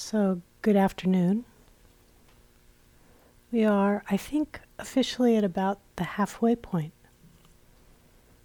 So, 0.00 0.42
good 0.62 0.76
afternoon. 0.76 1.44
We 3.50 3.64
are, 3.64 4.04
I 4.08 4.16
think, 4.16 4.60
officially 4.78 5.36
at 5.36 5.42
about 5.42 5.80
the 5.96 6.04
halfway 6.04 6.54
point. 6.54 6.92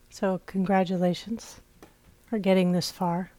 So, 0.10 0.42
congratulations 0.48 1.62
for 2.26 2.40
getting 2.40 2.72
this 2.72 2.90
far. 2.90 3.30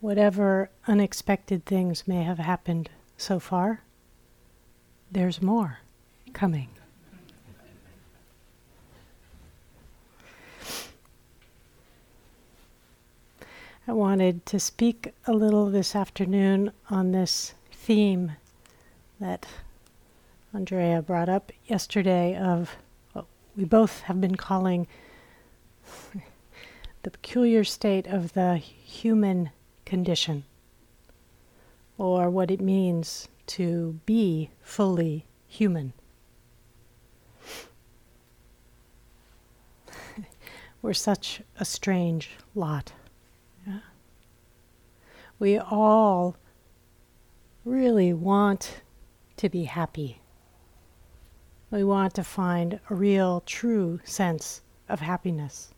Whatever 0.00 0.70
unexpected 0.88 1.66
things 1.66 2.08
may 2.08 2.22
have 2.22 2.38
happened 2.38 2.88
so 3.18 3.38
far, 3.38 3.82
there's 5.12 5.42
more 5.42 5.80
coming. 6.32 6.70
I 13.90 13.92
wanted 13.92 14.46
to 14.46 14.60
speak 14.60 15.12
a 15.26 15.32
little 15.32 15.68
this 15.68 15.96
afternoon 15.96 16.70
on 16.90 17.10
this 17.10 17.54
theme 17.72 18.36
that 19.18 19.48
Andrea 20.54 21.02
brought 21.02 21.28
up 21.28 21.50
yesterday 21.66 22.36
of 22.36 22.76
what 23.14 23.26
we 23.56 23.64
both 23.64 24.02
have 24.02 24.20
been 24.20 24.36
calling 24.36 24.86
the 27.02 27.10
peculiar 27.10 27.64
state 27.64 28.06
of 28.06 28.34
the 28.34 28.58
human 28.58 29.50
condition, 29.84 30.44
or 31.98 32.30
what 32.30 32.52
it 32.52 32.60
means 32.60 33.26
to 33.48 33.98
be 34.06 34.50
fully 34.62 35.26
human. 35.48 35.94
We're 40.80 40.94
such 40.94 41.42
a 41.58 41.64
strange 41.64 42.36
lot. 42.54 42.92
We 45.40 45.58
all 45.58 46.36
really 47.64 48.12
want 48.12 48.82
to 49.38 49.48
be 49.48 49.64
happy. 49.64 50.20
We 51.70 51.82
want 51.82 52.12
to 52.14 52.24
find 52.24 52.78
a 52.90 52.94
real, 52.94 53.42
true 53.46 54.00
sense 54.04 54.60
of 54.86 55.00
happiness. 55.00 55.70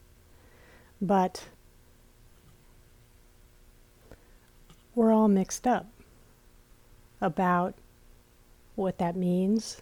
But 1.00 1.44
we're 4.96 5.12
all 5.12 5.28
mixed 5.28 5.68
up 5.68 5.86
about 7.20 7.74
what 8.74 8.98
that 8.98 9.14
means. 9.14 9.80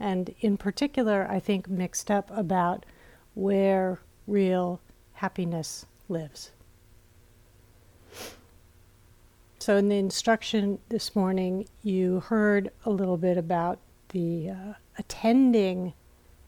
And 0.00 0.34
in 0.40 0.56
particular, 0.56 1.28
I 1.30 1.38
think 1.38 1.68
mixed 1.68 2.10
up 2.10 2.28
about 2.36 2.84
where 3.34 4.00
real 4.26 4.80
happiness 5.12 5.86
lives. 6.08 6.50
So, 9.66 9.76
in 9.76 9.88
the 9.88 9.96
instruction 9.96 10.78
this 10.90 11.16
morning, 11.16 11.66
you 11.82 12.20
heard 12.20 12.70
a 12.84 12.90
little 12.90 13.16
bit 13.16 13.36
about 13.36 13.80
the 14.10 14.50
uh, 14.50 14.74
attending 14.96 15.92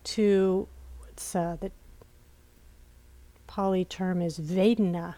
to 0.04 0.68
what's 1.00 1.34
uh, 1.34 1.56
the 1.60 1.72
Pali 3.48 3.84
term 3.84 4.22
is 4.22 4.38
Vedana, 4.38 5.16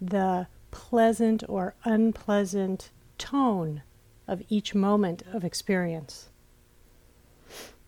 the 0.00 0.46
pleasant 0.70 1.42
or 1.48 1.74
unpleasant 1.82 2.92
tone 3.18 3.82
of 4.28 4.44
each 4.48 4.72
moment 4.72 5.24
of 5.32 5.44
experience. 5.44 6.28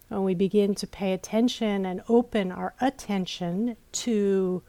When 0.08 0.24
we 0.24 0.34
begin 0.34 0.74
to 0.74 0.86
pay 0.88 1.12
attention 1.12 1.86
and 1.86 2.02
open 2.08 2.50
our 2.50 2.74
attention 2.80 3.76
to 3.92 4.64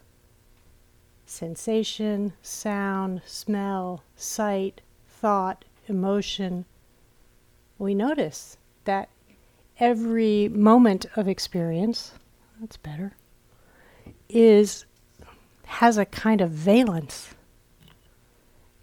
sensation, 1.28 2.33
sound, 2.42 3.22
smell, 3.25 4.03
sight, 4.16 4.81
thought, 5.08 5.66
emotion, 5.88 6.66
we 7.78 7.94
notice 7.94 8.58
that 8.86 9.10
every 9.80 10.48
moment 10.49 11.05
of 11.15 11.27
experience, 11.27 12.14
that's 12.60 12.77
better, 12.77 13.14
is 14.30 14.86
has 15.65 15.98
a 15.98 16.05
kind 16.05 16.39
of 16.42 16.49
valence. 16.49 17.36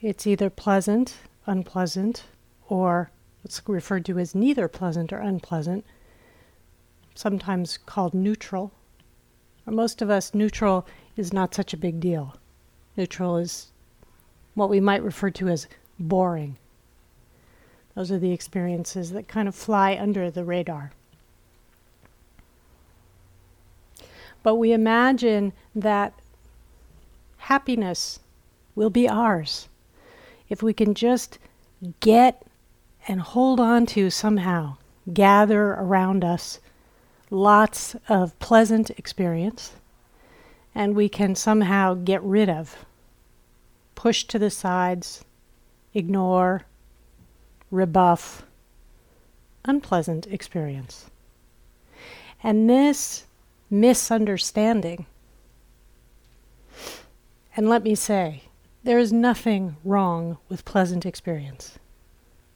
It's 0.01 0.27
either 0.27 0.51
pleasant, 0.51 1.17
unpleasant, 1.47 2.25
or 2.69 3.11
what's 3.43 3.63
referred 3.67 4.05
to 4.05 4.19
as 4.19 4.35
neither 4.35 4.69
pleasant 4.69 5.13
or 5.13 5.19
unpleasant, 5.19 5.85
sometimes 7.15 7.79
called 7.79 8.13
neutral. 8.13 8.71
For 9.65 9.71
most 9.71 10.03
of 10.03 10.11
us, 10.11 10.35
neutral 10.35 10.87
is 11.17 11.33
not 11.33 11.55
such 11.55 11.73
a 11.73 11.79
big 11.79 12.01
deal. 12.01 12.37
Neutral 12.97 13.39
is 13.39 13.73
what 14.55 14.71
we 14.71 14.81
might 14.81 15.03
refer 15.03 15.31
to 15.31 15.49
as 15.49 15.67
boring. 15.99 16.57
Those 17.95 18.11
are 18.11 18.19
the 18.19 18.33
experiences 18.33 19.13
that 19.13 19.29
kind 19.29 19.49
of 19.49 19.55
fly 19.55 19.97
under 19.97 20.31
the 20.31 20.45
radar. 20.45 20.93
But 24.43 24.57
we 24.57 24.73
imagine 24.73 25.53
that 25.75 26.13
happiness 27.39 28.21
will 28.75 28.91
be 28.91 29.09
ours 29.09 29.69
if 30.49 30.63
we 30.63 30.75
can 30.75 30.95
just 30.95 31.39
get 32.01 32.47
and 33.09 33.21
hold 33.21 33.61
on 33.61 33.87
to 33.87 34.11
somehow, 34.11 34.77
gather 35.13 35.71
around 35.73 36.25
us 36.25 36.61
lots 37.31 37.97
of 38.09 38.39
pleasant 38.39 38.91
experience 38.91 39.73
and 40.75 40.97
we 40.97 41.09
can 41.09 41.35
somehow 41.35 41.95
get 41.95 42.23
rid 42.23 42.49
of, 42.49 42.85
push 43.95 44.25
to 44.25 44.39
the 44.39 44.51
sides, 44.51 45.25
ignore, 45.95 46.63
rebuff 47.71 48.45
unpleasant 49.65 50.27
experience. 50.27 51.11
And 52.43 52.69
this 52.69 53.25
misunderstanding, 53.71 55.07
and 57.57 57.69
let 57.69 57.83
me 57.83 57.95
say, 57.95 58.43
there 58.83 58.99
is 58.99 59.13
nothing 59.13 59.77
wrong 59.85 60.39
with 60.49 60.65
pleasant 60.65 61.07
experience. 61.07 61.79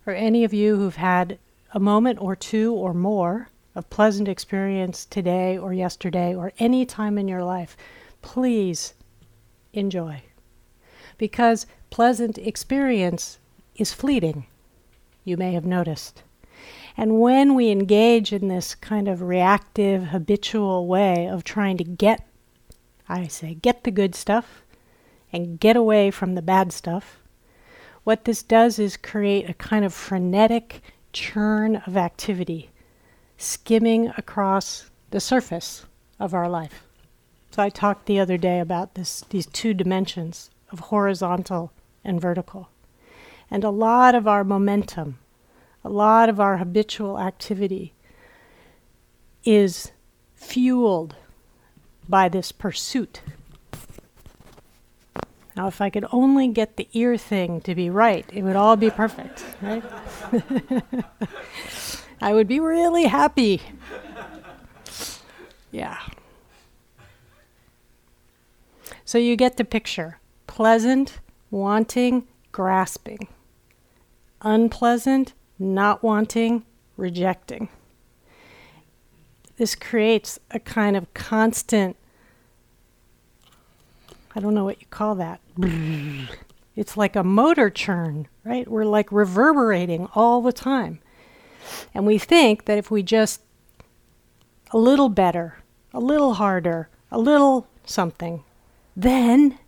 For 0.04 0.12
any 0.12 0.44
of 0.44 0.52
you 0.52 0.76
who've 0.76 0.96
had 0.96 1.38
a 1.72 1.80
moment 1.80 2.20
or 2.20 2.36
two 2.36 2.74
or 2.74 2.92
more 2.92 3.48
of 3.78 3.88
pleasant 3.90 4.28
experience 4.28 5.04
today 5.04 5.56
or 5.56 5.72
yesterday 5.72 6.34
or 6.34 6.52
any 6.58 6.84
time 6.84 7.16
in 7.16 7.28
your 7.28 7.44
life, 7.44 7.76
please 8.20 8.94
enjoy. 9.72 10.20
Because 11.16 11.66
pleasant 11.90 12.38
experience 12.38 13.38
is 13.76 13.94
fleeting, 13.94 14.46
you 15.24 15.36
may 15.36 15.52
have 15.52 15.64
noticed. 15.64 16.24
And 16.96 17.20
when 17.20 17.54
we 17.54 17.70
engage 17.70 18.32
in 18.32 18.48
this 18.48 18.74
kind 18.74 19.06
of 19.06 19.22
reactive, 19.22 20.08
habitual 20.08 20.88
way 20.88 21.28
of 21.28 21.44
trying 21.44 21.76
to 21.76 21.84
get, 21.84 22.26
I 23.08 23.28
say, 23.28 23.54
get 23.54 23.84
the 23.84 23.92
good 23.92 24.16
stuff 24.16 24.64
and 25.32 25.60
get 25.60 25.76
away 25.76 26.10
from 26.10 26.34
the 26.34 26.42
bad 26.42 26.72
stuff, 26.72 27.20
what 28.02 28.24
this 28.24 28.42
does 28.42 28.80
is 28.80 28.96
create 28.96 29.48
a 29.48 29.54
kind 29.54 29.84
of 29.84 29.94
frenetic 29.94 30.82
churn 31.12 31.76
of 31.86 31.96
activity 31.96 32.70
skimming 33.38 34.12
across 34.18 34.90
the 35.10 35.20
surface 35.20 35.86
of 36.20 36.34
our 36.34 36.48
life. 36.48 36.82
So 37.52 37.62
I 37.62 37.70
talked 37.70 38.06
the 38.06 38.20
other 38.20 38.36
day 38.36 38.60
about 38.60 38.94
this 38.94 39.24
these 39.30 39.46
two 39.46 39.72
dimensions 39.72 40.50
of 40.70 40.80
horizontal 40.80 41.72
and 42.04 42.20
vertical. 42.20 42.68
And 43.50 43.64
a 43.64 43.70
lot 43.70 44.14
of 44.14 44.28
our 44.28 44.44
momentum, 44.44 45.18
a 45.82 45.88
lot 45.88 46.28
of 46.28 46.38
our 46.38 46.58
habitual 46.58 47.18
activity 47.18 47.94
is 49.44 49.92
fueled 50.34 51.14
by 52.08 52.28
this 52.28 52.52
pursuit. 52.52 53.22
Now, 55.56 55.66
if 55.66 55.80
I 55.80 55.90
could 55.90 56.04
only 56.12 56.48
get 56.48 56.76
the 56.76 56.88
ear 56.92 57.16
thing 57.16 57.60
to 57.62 57.74
be 57.74 57.90
right, 57.90 58.24
it 58.32 58.42
would 58.42 58.54
all 58.54 58.76
be 58.76 58.90
perfect, 58.90 59.44
right? 59.60 59.82
I 62.20 62.34
would 62.34 62.48
be 62.48 62.60
really 62.60 63.04
happy. 63.04 63.60
Yeah. 65.70 65.98
So 69.04 69.18
you 69.18 69.36
get 69.36 69.56
the 69.56 69.64
picture 69.64 70.18
pleasant, 70.46 71.20
wanting, 71.50 72.26
grasping, 72.52 73.28
unpleasant, 74.42 75.32
not 75.58 76.02
wanting, 76.02 76.64
rejecting. 76.96 77.68
This 79.56 79.74
creates 79.74 80.38
a 80.50 80.58
kind 80.58 80.96
of 80.96 81.12
constant, 81.14 81.96
I 84.34 84.40
don't 84.40 84.54
know 84.54 84.64
what 84.64 84.80
you 84.80 84.86
call 84.90 85.14
that. 85.16 85.40
It's 86.76 86.96
like 86.96 87.16
a 87.16 87.24
motor 87.24 87.70
churn, 87.70 88.28
right? 88.44 88.68
We're 88.68 88.84
like 88.84 89.10
reverberating 89.10 90.08
all 90.14 90.42
the 90.42 90.52
time. 90.52 91.00
And 91.94 92.06
we 92.06 92.18
think 92.18 92.64
that 92.66 92.78
if 92.78 92.90
we 92.90 93.02
just 93.02 93.42
a 94.70 94.78
little 94.78 95.08
better, 95.08 95.58
a 95.92 96.00
little 96.00 96.34
harder, 96.34 96.88
a 97.10 97.18
little 97.18 97.66
something, 97.84 98.44
then 98.96 99.58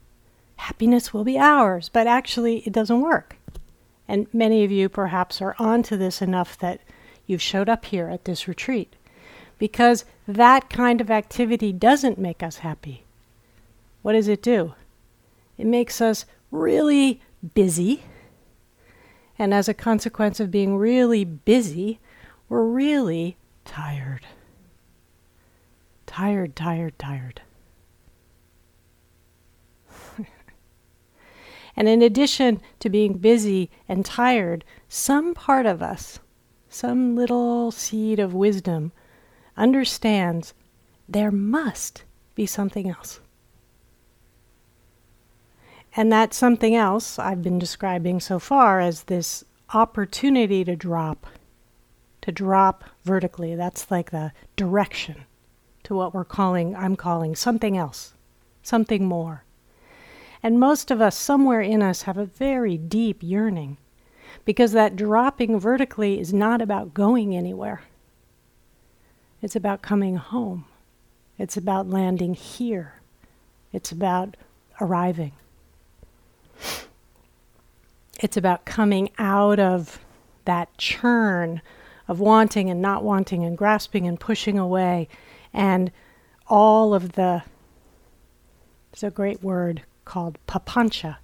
happiness 0.56 1.14
will 1.14 1.24
be 1.24 1.38
ours. 1.38 1.88
But 1.88 2.06
actually, 2.06 2.58
it 2.58 2.72
doesn't 2.72 3.00
work. 3.00 3.36
And 4.06 4.26
many 4.32 4.64
of 4.64 4.72
you 4.72 4.88
perhaps 4.88 5.40
are 5.40 5.54
onto 5.58 5.96
this 5.96 6.20
enough 6.20 6.58
that 6.58 6.80
you've 7.26 7.40
showed 7.40 7.68
up 7.68 7.84
here 7.84 8.08
at 8.08 8.24
this 8.24 8.48
retreat 8.48 8.96
because 9.58 10.04
that 10.26 10.68
kind 10.68 11.00
of 11.00 11.10
activity 11.10 11.72
doesn't 11.72 12.18
make 12.18 12.42
us 12.42 12.58
happy. 12.58 13.04
What 14.02 14.14
does 14.14 14.26
it 14.26 14.42
do? 14.42 14.74
It 15.58 15.66
makes 15.66 16.00
us 16.00 16.24
really 16.50 17.20
busy. 17.54 18.02
And 19.40 19.54
as 19.54 19.70
a 19.70 19.74
consequence 19.74 20.38
of 20.38 20.50
being 20.50 20.76
really 20.76 21.24
busy, 21.24 21.98
we're 22.50 22.62
really 22.62 23.38
tired. 23.64 24.26
Tired, 26.04 26.54
tired, 26.54 26.98
tired. 26.98 27.40
and 31.74 31.88
in 31.88 32.02
addition 32.02 32.60
to 32.80 32.90
being 32.90 33.14
busy 33.14 33.70
and 33.88 34.04
tired, 34.04 34.62
some 34.90 35.32
part 35.32 35.64
of 35.64 35.80
us, 35.80 36.18
some 36.68 37.16
little 37.16 37.70
seed 37.70 38.18
of 38.18 38.34
wisdom, 38.34 38.92
understands 39.56 40.52
there 41.08 41.30
must 41.30 42.04
be 42.34 42.44
something 42.44 42.90
else. 42.90 43.20
And 45.96 46.12
that 46.12 46.32
something 46.32 46.74
else 46.74 47.18
I've 47.18 47.42
been 47.42 47.58
describing 47.58 48.20
so 48.20 48.38
far 48.38 48.80
as 48.80 49.04
this 49.04 49.44
opportunity 49.74 50.64
to 50.64 50.76
drop, 50.76 51.26
to 52.22 52.32
drop 52.32 52.84
vertically. 53.04 53.54
That's 53.54 53.90
like 53.90 54.10
the 54.10 54.32
direction 54.56 55.24
to 55.84 55.94
what 55.94 56.14
we're 56.14 56.24
calling, 56.24 56.76
I'm 56.76 56.96
calling 56.96 57.34
something 57.34 57.76
else, 57.76 58.14
something 58.62 59.04
more. 59.04 59.44
And 60.42 60.60
most 60.60 60.90
of 60.90 61.00
us, 61.00 61.16
somewhere 61.16 61.60
in 61.60 61.82
us, 61.82 62.02
have 62.02 62.16
a 62.16 62.24
very 62.24 62.78
deep 62.78 63.18
yearning 63.22 63.76
because 64.44 64.72
that 64.72 64.96
dropping 64.96 65.58
vertically 65.58 66.20
is 66.20 66.32
not 66.32 66.62
about 66.62 66.94
going 66.94 67.36
anywhere. 67.36 67.82
It's 69.42 69.56
about 69.56 69.82
coming 69.82 70.16
home. 70.16 70.66
It's 71.38 71.56
about 71.56 71.88
landing 71.88 72.34
here. 72.34 72.94
It's 73.72 73.92
about 73.92 74.36
arriving. 74.80 75.32
It's 78.20 78.36
about 78.36 78.64
coming 78.64 79.10
out 79.18 79.58
of 79.58 79.98
that 80.44 80.76
churn 80.78 81.62
of 82.08 82.20
wanting 82.20 82.68
and 82.68 82.82
not 82.82 83.04
wanting 83.04 83.44
and 83.44 83.56
grasping 83.56 84.06
and 84.06 84.18
pushing 84.18 84.58
away 84.58 85.08
and 85.52 85.90
all 86.46 86.92
of 86.92 87.12
the 87.12 87.42
there's 88.92 89.04
a 89.04 89.14
great 89.14 89.42
word 89.42 89.82
called 90.04 90.38
papancha 90.46 91.18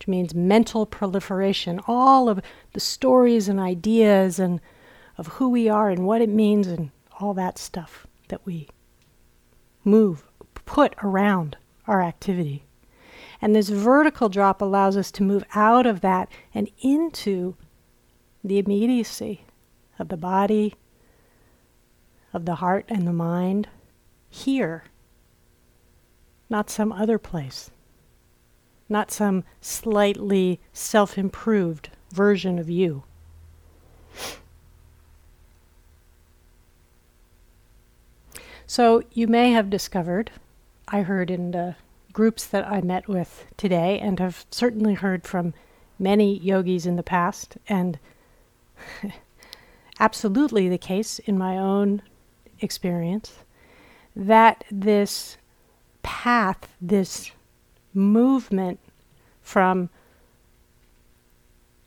which 0.00 0.08
means 0.08 0.34
mental 0.34 0.86
proliferation. 0.86 1.78
All 1.86 2.30
of 2.30 2.40
the 2.72 2.80
stories 2.80 3.48
and 3.50 3.60
ideas 3.60 4.38
and 4.38 4.58
of 5.18 5.26
who 5.26 5.50
we 5.50 5.68
are 5.68 5.90
and 5.90 6.06
what 6.06 6.22
it 6.22 6.30
means 6.30 6.66
and 6.66 6.90
all 7.20 7.34
that 7.34 7.58
stuff 7.58 8.06
that 8.28 8.46
we 8.46 8.66
move 9.84 10.24
put 10.54 10.94
around 11.02 11.58
our 11.86 12.00
activity 12.00 12.64
and 13.42 13.54
this 13.54 13.68
vertical 13.68 14.28
drop 14.28 14.60
allows 14.60 14.96
us 14.96 15.10
to 15.12 15.22
move 15.22 15.44
out 15.54 15.86
of 15.86 16.00
that 16.00 16.28
and 16.54 16.68
into 16.80 17.56
the 18.44 18.58
immediacy 18.58 19.44
of 19.98 20.08
the 20.08 20.16
body, 20.16 20.74
of 22.32 22.44
the 22.44 22.56
heart 22.56 22.84
and 22.88 23.06
the 23.06 23.12
mind, 23.12 23.68
here, 24.28 24.84
not 26.48 26.70
some 26.70 26.92
other 26.92 27.18
place, 27.18 27.70
not 28.88 29.10
some 29.10 29.44
slightly 29.60 30.60
self 30.72 31.16
improved 31.16 31.90
version 32.12 32.58
of 32.58 32.68
you. 32.68 33.04
So 38.66 39.02
you 39.12 39.26
may 39.26 39.50
have 39.50 39.68
discovered, 39.68 40.30
I 40.86 41.02
heard 41.02 41.28
in 41.28 41.50
the 41.50 41.74
groups 42.12 42.46
that 42.46 42.66
I 42.66 42.80
met 42.80 43.08
with 43.08 43.46
today 43.56 43.98
and 43.98 44.18
have 44.18 44.46
certainly 44.50 44.94
heard 44.94 45.26
from 45.26 45.54
many 45.98 46.38
yogis 46.38 46.86
in 46.86 46.96
the 46.96 47.02
past, 47.02 47.56
and 47.68 47.98
absolutely 50.00 50.68
the 50.68 50.78
case 50.78 51.18
in 51.20 51.38
my 51.38 51.56
own 51.56 52.02
experience, 52.60 53.34
that 54.16 54.64
this 54.70 55.36
path, 56.02 56.74
this 56.80 57.30
movement 57.92 58.80
from 59.42 59.90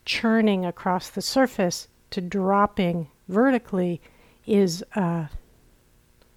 churning 0.04 0.64
across 0.64 1.08
the 1.08 1.22
surface 1.22 1.88
to 2.10 2.20
dropping 2.20 3.08
vertically 3.28 4.00
is, 4.46 4.84
uh, 4.94 5.26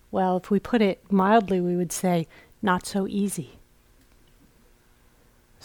well, 0.10 0.38
if 0.38 0.50
we 0.50 0.60
put 0.60 0.82
it 0.82 1.04
mildly, 1.12 1.60
we 1.60 1.76
would 1.76 1.92
say 1.92 2.28
not 2.62 2.86
so 2.86 3.08
easy. 3.08 3.57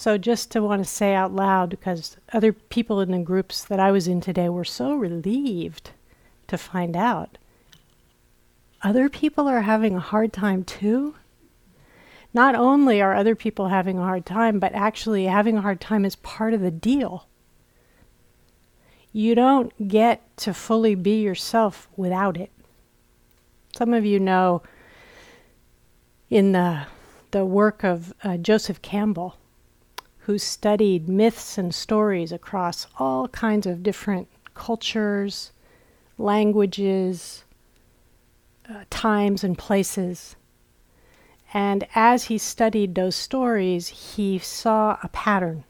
So, 0.02 0.18
just 0.18 0.50
to 0.50 0.60
want 0.64 0.82
to 0.82 0.90
say 0.90 1.14
out 1.14 1.32
loud, 1.32 1.70
because 1.70 2.16
other 2.32 2.52
people 2.52 2.98
in 2.98 3.12
the 3.12 3.20
groups 3.20 3.62
that 3.62 3.78
I 3.78 3.92
was 3.92 4.08
in 4.08 4.20
today 4.20 4.48
were 4.48 4.64
so 4.64 4.96
relieved 4.96 5.92
to 6.48 6.58
find 6.58 6.96
out 6.96 7.38
other 8.82 9.08
people 9.08 9.46
are 9.46 9.60
having 9.60 9.94
a 9.94 10.00
hard 10.00 10.32
time 10.32 10.64
too. 10.64 11.14
Not 12.34 12.56
only 12.56 13.00
are 13.00 13.14
other 13.14 13.36
people 13.36 13.68
having 13.68 13.96
a 13.96 14.02
hard 14.02 14.26
time, 14.26 14.58
but 14.58 14.74
actually 14.74 15.26
having 15.26 15.58
a 15.58 15.62
hard 15.62 15.80
time 15.80 16.04
is 16.04 16.16
part 16.16 16.52
of 16.52 16.62
the 16.62 16.72
deal. 16.72 17.28
You 19.12 19.36
don't 19.36 19.86
get 19.86 20.36
to 20.38 20.52
fully 20.52 20.96
be 20.96 21.22
yourself 21.22 21.88
without 21.96 22.36
it. 22.36 22.50
Some 23.76 23.94
of 23.94 24.04
you 24.04 24.18
know 24.18 24.64
in 26.28 26.50
the, 26.50 26.86
the 27.30 27.44
work 27.44 27.84
of 27.84 28.12
uh, 28.24 28.36
Joseph 28.38 28.82
Campbell 28.82 29.36
who 30.26 30.38
studied 30.38 31.08
myths 31.08 31.58
and 31.58 31.74
stories 31.74 32.30
across 32.30 32.86
all 32.96 33.26
kinds 33.28 33.66
of 33.66 33.82
different 33.82 34.28
cultures, 34.54 35.50
languages, 36.16 37.42
uh, 38.70 38.84
times, 38.88 39.42
and 39.42 39.58
places. 39.58 40.36
And 41.52 41.88
as 41.96 42.24
he 42.24 42.38
studied 42.38 42.94
those 42.94 43.16
stories, 43.16 43.88
he 43.88 44.38
saw 44.38 44.96
a 45.02 45.08
pattern. 45.08 45.64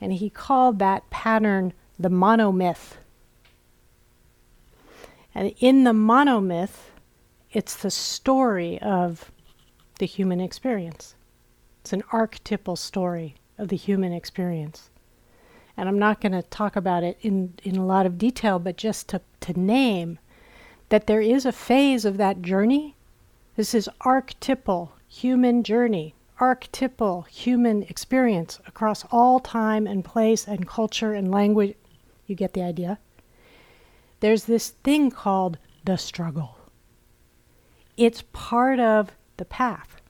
And 0.00 0.12
he 0.12 0.30
called 0.30 0.78
that 0.78 1.10
pattern 1.10 1.72
the 1.98 2.08
monomyth. 2.08 2.98
And 5.34 5.52
in 5.58 5.82
the 5.82 5.92
monomyth, 5.92 6.76
it's 7.50 7.74
the 7.74 7.90
story 7.90 8.80
of 8.80 9.32
the 9.98 10.06
human 10.06 10.40
experience. 10.40 11.16
It's 11.80 11.92
an 11.92 12.04
archetypal 12.12 12.76
story 12.76 13.34
of 13.60 13.68
the 13.68 13.76
human 13.76 14.12
experience. 14.12 14.90
And 15.76 15.88
I'm 15.88 15.98
not 15.98 16.20
going 16.20 16.32
to 16.32 16.42
talk 16.42 16.76
about 16.76 17.04
it 17.04 17.18
in, 17.22 17.54
in 17.62 17.76
a 17.76 17.86
lot 17.86 18.06
of 18.06 18.18
detail, 18.18 18.58
but 18.58 18.76
just 18.76 19.08
to, 19.08 19.20
to 19.40 19.58
name 19.58 20.18
that 20.88 21.06
there 21.06 21.20
is 21.20 21.46
a 21.46 21.52
phase 21.52 22.04
of 22.04 22.16
that 22.16 22.42
journey. 22.42 22.96
This 23.56 23.74
is 23.74 23.88
archetypal 24.00 24.92
human 25.08 25.62
journey, 25.62 26.14
archetypal 26.38 27.22
human 27.22 27.84
experience 27.84 28.60
across 28.66 29.04
all 29.10 29.40
time 29.40 29.86
and 29.86 30.04
place 30.04 30.46
and 30.46 30.66
culture 30.66 31.14
and 31.14 31.30
language. 31.30 31.76
You 32.26 32.34
get 32.34 32.54
the 32.54 32.62
idea? 32.62 32.98
There's 34.20 34.44
this 34.44 34.70
thing 34.84 35.10
called 35.10 35.58
the 35.84 35.96
struggle. 35.96 36.58
It's 37.96 38.24
part 38.32 38.78
of 38.78 39.12
the 39.36 39.44
path. 39.44 40.00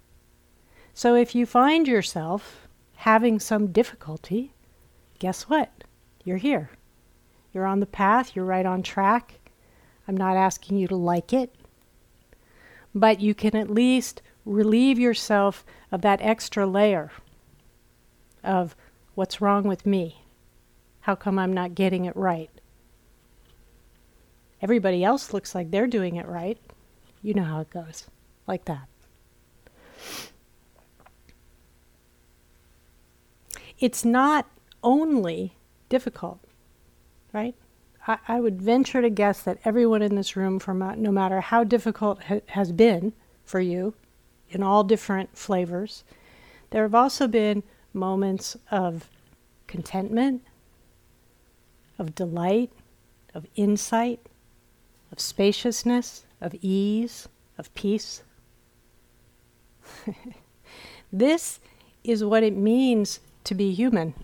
So 0.94 1.14
if 1.14 1.34
you 1.34 1.46
find 1.46 1.86
yourself 1.86 2.68
having 3.00 3.40
some 3.40 3.72
difficulty, 3.72 4.52
guess 5.18 5.44
what? 5.44 5.70
You're 6.22 6.36
here. 6.36 6.68
You're 7.50 7.64
on 7.64 7.80
the 7.80 7.86
path, 7.86 8.36
you're 8.36 8.44
right 8.44 8.66
on 8.66 8.82
track. 8.82 9.40
I'm 10.06 10.16
not 10.18 10.36
asking 10.36 10.76
you 10.76 10.86
to 10.88 10.96
like 10.96 11.32
it, 11.32 11.54
but 12.94 13.18
you 13.18 13.34
can 13.34 13.56
at 13.56 13.70
least 13.70 14.20
relieve 14.44 14.98
yourself 14.98 15.64
of 15.90 16.02
that 16.02 16.20
extra 16.20 16.66
layer 16.66 17.10
of 18.44 18.76
what's 19.14 19.40
wrong 19.40 19.64
with 19.64 19.86
me? 19.86 20.22
How 21.00 21.14
come 21.14 21.38
I'm 21.38 21.54
not 21.54 21.74
getting 21.74 22.04
it 22.04 22.14
right? 22.14 22.50
Everybody 24.60 25.02
else 25.02 25.32
looks 25.32 25.54
like 25.54 25.70
they're 25.70 25.86
doing 25.86 26.16
it 26.16 26.28
right. 26.28 26.58
You 27.22 27.32
know 27.32 27.44
how 27.44 27.60
it 27.60 27.70
goes. 27.70 28.08
Like 28.46 28.66
that. 28.66 28.88
It's 33.80 34.04
not 34.04 34.46
only 34.84 35.56
difficult, 35.88 36.38
right? 37.32 37.54
I, 38.06 38.18
I, 38.28 38.40
would 38.40 38.62
venture 38.62 39.02
to 39.02 39.10
guess 39.10 39.42
that 39.42 39.58
everyone 39.64 40.02
in 40.02 40.14
this 40.14 40.36
room, 40.36 40.58
from 40.58 40.78
no 41.00 41.10
matter 41.10 41.40
how 41.40 41.64
difficult 41.64 42.22
ha- 42.24 42.40
has 42.46 42.72
been 42.72 43.12
for 43.44 43.60
you, 43.60 43.94
in 44.50 44.62
all 44.62 44.84
different 44.84 45.36
flavors, 45.36 46.04
there 46.70 46.82
have 46.82 46.94
also 46.94 47.26
been 47.26 47.62
moments 47.92 48.56
of 48.70 49.08
contentment, 49.66 50.42
of 51.98 52.14
delight, 52.14 52.70
of 53.34 53.46
insight, 53.56 54.20
of 55.12 55.20
spaciousness, 55.20 56.24
of 56.40 56.54
ease, 56.60 57.28
of 57.58 57.72
peace. 57.74 58.22
this 61.12 61.60
is 62.04 62.24
what 62.24 62.42
it 62.42 62.56
means 62.56 63.20
to 63.50 63.54
be 63.56 63.74
human. 63.74 64.14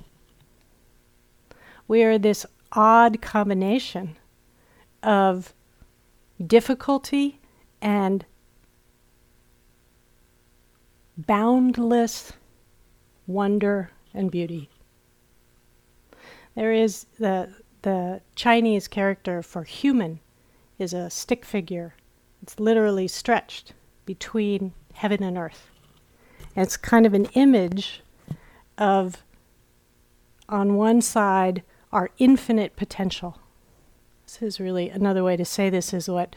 We 1.88 2.04
are 2.04 2.16
this 2.16 2.46
odd 2.70 3.20
combination 3.20 4.16
of 5.02 5.52
difficulty 6.46 7.40
and 7.82 8.24
boundless 11.18 12.34
wonder 13.26 13.90
and 14.14 14.30
beauty. 14.30 14.70
There 16.54 16.72
is 16.72 17.06
the 17.18 17.52
the 17.82 18.20
Chinese 18.36 18.86
character 18.86 19.42
for 19.42 19.64
human 19.64 20.20
is 20.78 20.94
a 20.94 21.10
stick 21.10 21.44
figure. 21.44 21.96
It's 22.44 22.60
literally 22.60 23.08
stretched 23.08 23.72
between 24.04 24.72
heaven 24.94 25.24
and 25.24 25.36
earth. 25.36 25.68
And 26.54 26.64
it's 26.64 26.76
kind 26.76 27.06
of 27.06 27.12
an 27.12 27.24
image 27.34 28.02
of 28.78 29.22
on 30.48 30.76
one 30.76 31.00
side 31.00 31.62
our 31.92 32.10
infinite 32.18 32.76
potential. 32.76 33.38
This 34.24 34.42
is 34.42 34.60
really 34.60 34.90
another 34.90 35.24
way 35.24 35.36
to 35.36 35.44
say 35.44 35.70
this 35.70 35.94
is 35.94 36.08
what 36.08 36.34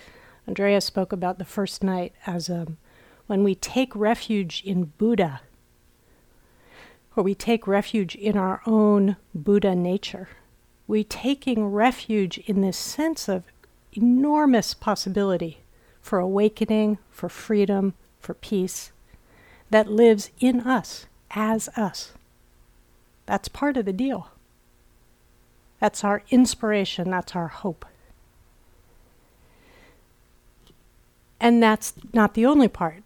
Andrea 0.47 0.81
spoke 0.81 1.11
about 1.11 1.37
the 1.37 1.45
first 1.45 1.83
night 1.83 2.13
as 2.25 2.49
um, 2.49 2.77
when 3.27 3.43
we 3.43 3.55
take 3.55 3.95
refuge 3.95 4.63
in 4.65 4.93
Buddha, 4.97 5.41
or 7.15 7.23
we 7.23 7.35
take 7.35 7.67
refuge 7.67 8.15
in 8.15 8.37
our 8.37 8.61
own 8.65 9.17
Buddha 9.33 9.75
nature. 9.75 10.29
We 10.87 11.03
taking 11.03 11.67
refuge 11.67 12.37
in 12.39 12.61
this 12.61 12.77
sense 12.77 13.27
of 13.27 13.43
enormous 13.93 14.73
possibility 14.73 15.59
for 16.01 16.19
awakening, 16.19 16.97
for 17.11 17.29
freedom, 17.29 17.93
for 18.19 18.33
peace 18.33 18.91
that 19.69 19.91
lives 19.91 20.31
in 20.39 20.61
us 20.61 21.05
as 21.31 21.69
us. 21.69 22.13
That's 23.29 23.47
part 23.47 23.77
of 23.77 23.85
the 23.85 23.93
deal. 23.93 24.29
That's 25.79 26.03
our 26.03 26.23
inspiration, 26.31 27.11
that's 27.11 27.35
our 27.35 27.47
hope. 27.47 27.85
And 31.39 31.61
that's 31.61 31.93
not 32.11 32.33
the 32.33 32.47
only 32.47 32.67
part. 32.67 33.03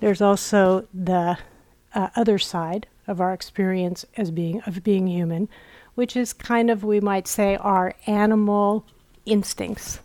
There's 0.00 0.22
also 0.22 0.88
the 0.94 1.36
uh, 1.94 2.08
other 2.16 2.38
side 2.38 2.86
of 3.06 3.20
our 3.20 3.34
experience 3.34 4.06
as 4.16 4.30
being 4.30 4.62
of 4.62 4.82
being 4.82 5.08
human, 5.08 5.50
which 5.94 6.16
is 6.16 6.32
kind 6.32 6.70
of 6.70 6.82
we 6.82 6.98
might 6.98 7.28
say 7.28 7.56
our 7.56 7.92
animal 8.06 8.86
instincts 9.26 10.00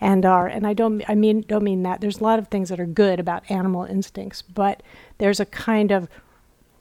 and 0.00 0.26
our 0.26 0.48
and 0.48 0.66
I 0.66 0.72
don't 0.72 1.08
I 1.08 1.14
mean 1.14 1.42
don't 1.42 1.62
mean 1.62 1.84
that 1.84 2.00
there's 2.00 2.18
a 2.18 2.24
lot 2.24 2.40
of 2.40 2.48
things 2.48 2.70
that 2.70 2.80
are 2.80 2.86
good 2.86 3.20
about 3.20 3.48
animal 3.48 3.84
instincts, 3.84 4.42
but 4.42 4.82
there's 5.18 5.38
a 5.38 5.46
kind 5.46 5.92
of 5.92 6.08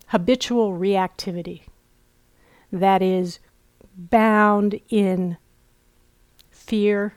habitual 0.07 0.73
reactivity 0.73 1.61
that 2.79 3.01
is 3.01 3.39
bound 3.97 4.79
in 4.89 5.37
fear 6.51 7.15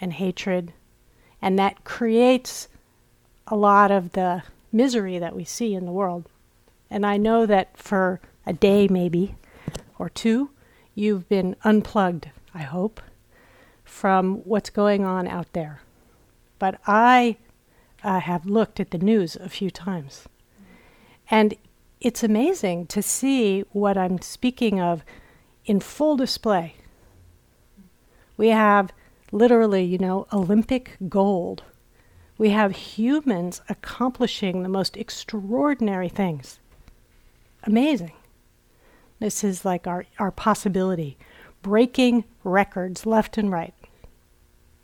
and 0.00 0.12
hatred 0.14 0.72
and 1.42 1.58
that 1.58 1.84
creates 1.84 2.68
a 3.46 3.56
lot 3.56 3.90
of 3.90 4.12
the 4.12 4.42
misery 4.72 5.18
that 5.18 5.34
we 5.34 5.44
see 5.44 5.74
in 5.74 5.86
the 5.86 5.92
world. 5.92 6.28
And 6.90 7.06
I 7.06 7.16
know 7.16 7.46
that 7.46 7.76
for 7.76 8.20
a 8.46 8.52
day, 8.52 8.88
maybe, 8.88 9.36
or 9.98 10.08
two, 10.08 10.50
you've 10.94 11.28
been 11.28 11.56
unplugged, 11.64 12.30
I 12.54 12.62
hope, 12.62 13.00
from 13.84 14.36
what's 14.38 14.70
going 14.70 15.04
on 15.04 15.26
out 15.26 15.52
there. 15.52 15.80
But 16.58 16.80
I 16.86 17.36
uh, 18.04 18.20
have 18.20 18.46
looked 18.46 18.80
at 18.80 18.90
the 18.90 18.98
news 18.98 19.36
a 19.36 19.48
few 19.48 19.70
times. 19.70 20.24
And 21.30 21.54
it's 22.00 22.22
amazing 22.22 22.86
to 22.86 23.02
see 23.02 23.60
what 23.72 23.98
I'm 23.98 24.22
speaking 24.22 24.80
of 24.80 25.04
in 25.66 25.80
full 25.80 26.16
display. 26.16 26.76
We 28.36 28.48
have 28.48 28.90
literally, 29.32 29.84
you 29.84 29.98
know, 29.98 30.26
Olympic 30.32 30.96
gold. 31.08 31.62
We 32.38 32.50
have 32.50 32.74
humans 32.74 33.60
accomplishing 33.68 34.62
the 34.62 34.68
most 34.68 34.96
extraordinary 34.96 36.08
things. 36.08 36.58
Amazing. 37.64 38.12
This 39.18 39.44
is 39.44 39.66
like 39.66 39.86
our, 39.86 40.06
our 40.18 40.30
possibility, 40.30 41.18
breaking 41.60 42.24
records 42.42 43.04
left 43.04 43.36
and 43.36 43.52
right. 43.52 43.74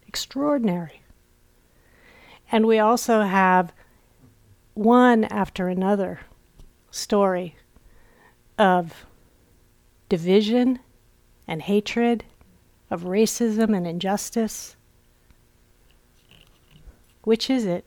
Extraordinary. 0.07 1.01
And 2.53 2.67
we 2.67 2.79
also 2.79 3.23
have 3.23 3.73
one 4.75 5.25
after 5.25 5.69
another 5.69 6.21
story 6.97 7.57
of 8.59 9.07
division 10.09 10.79
and 11.47 11.63
hatred 11.63 12.25
of 12.91 13.03
racism 13.03 13.77
and 13.77 13.87
injustice? 13.87 14.77
Which 17.23 17.51
is 17.51 17.65
it? 17.67 17.85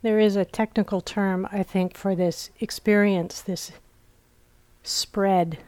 There 0.00 0.20
is 0.20 0.36
a 0.36 0.44
technical 0.44 1.00
term, 1.00 1.48
I 1.50 1.62
think, 1.62 1.96
for 1.96 2.14
this 2.14 2.50
experience, 2.60 3.40
this 3.40 3.72
spread 4.84 5.58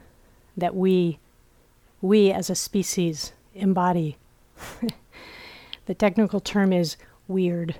that 0.55 0.75
we, 0.75 1.19
we 2.01 2.31
as 2.31 2.49
a 2.49 2.55
species 2.55 3.33
embody. 3.53 4.17
the 5.85 5.93
technical 5.93 6.39
term 6.39 6.71
is 6.73 6.95
weird. 7.27 7.75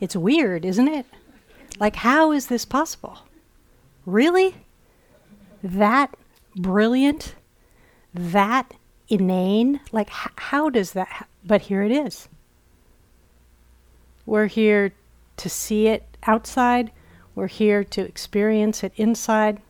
It's 0.00 0.16
weird, 0.16 0.64
isn't 0.64 0.88
it? 0.88 1.06
Like, 1.78 1.96
how 1.96 2.32
is 2.32 2.48
this 2.48 2.64
possible? 2.64 3.20
Really? 4.04 4.54
That 5.62 6.14
brilliant? 6.56 7.34
That 8.12 8.74
inane? 9.08 9.80
Like, 9.92 10.08
h- 10.08 10.32
how 10.36 10.68
does 10.70 10.92
that? 10.92 11.08
Ha- 11.08 11.26
but 11.44 11.62
here 11.62 11.82
it 11.82 11.92
is. 11.92 12.28
We're 14.26 14.46
here 14.46 14.92
to 15.36 15.48
see 15.48 15.88
it 15.88 16.04
outside, 16.24 16.90
we're 17.34 17.48
here 17.48 17.82
to 17.82 18.02
experience 18.02 18.84
it 18.84 18.92
inside. 18.96 19.60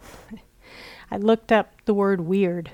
I 1.10 1.16
looked 1.16 1.52
up 1.52 1.72
the 1.84 1.94
word 1.94 2.22
weird 2.22 2.70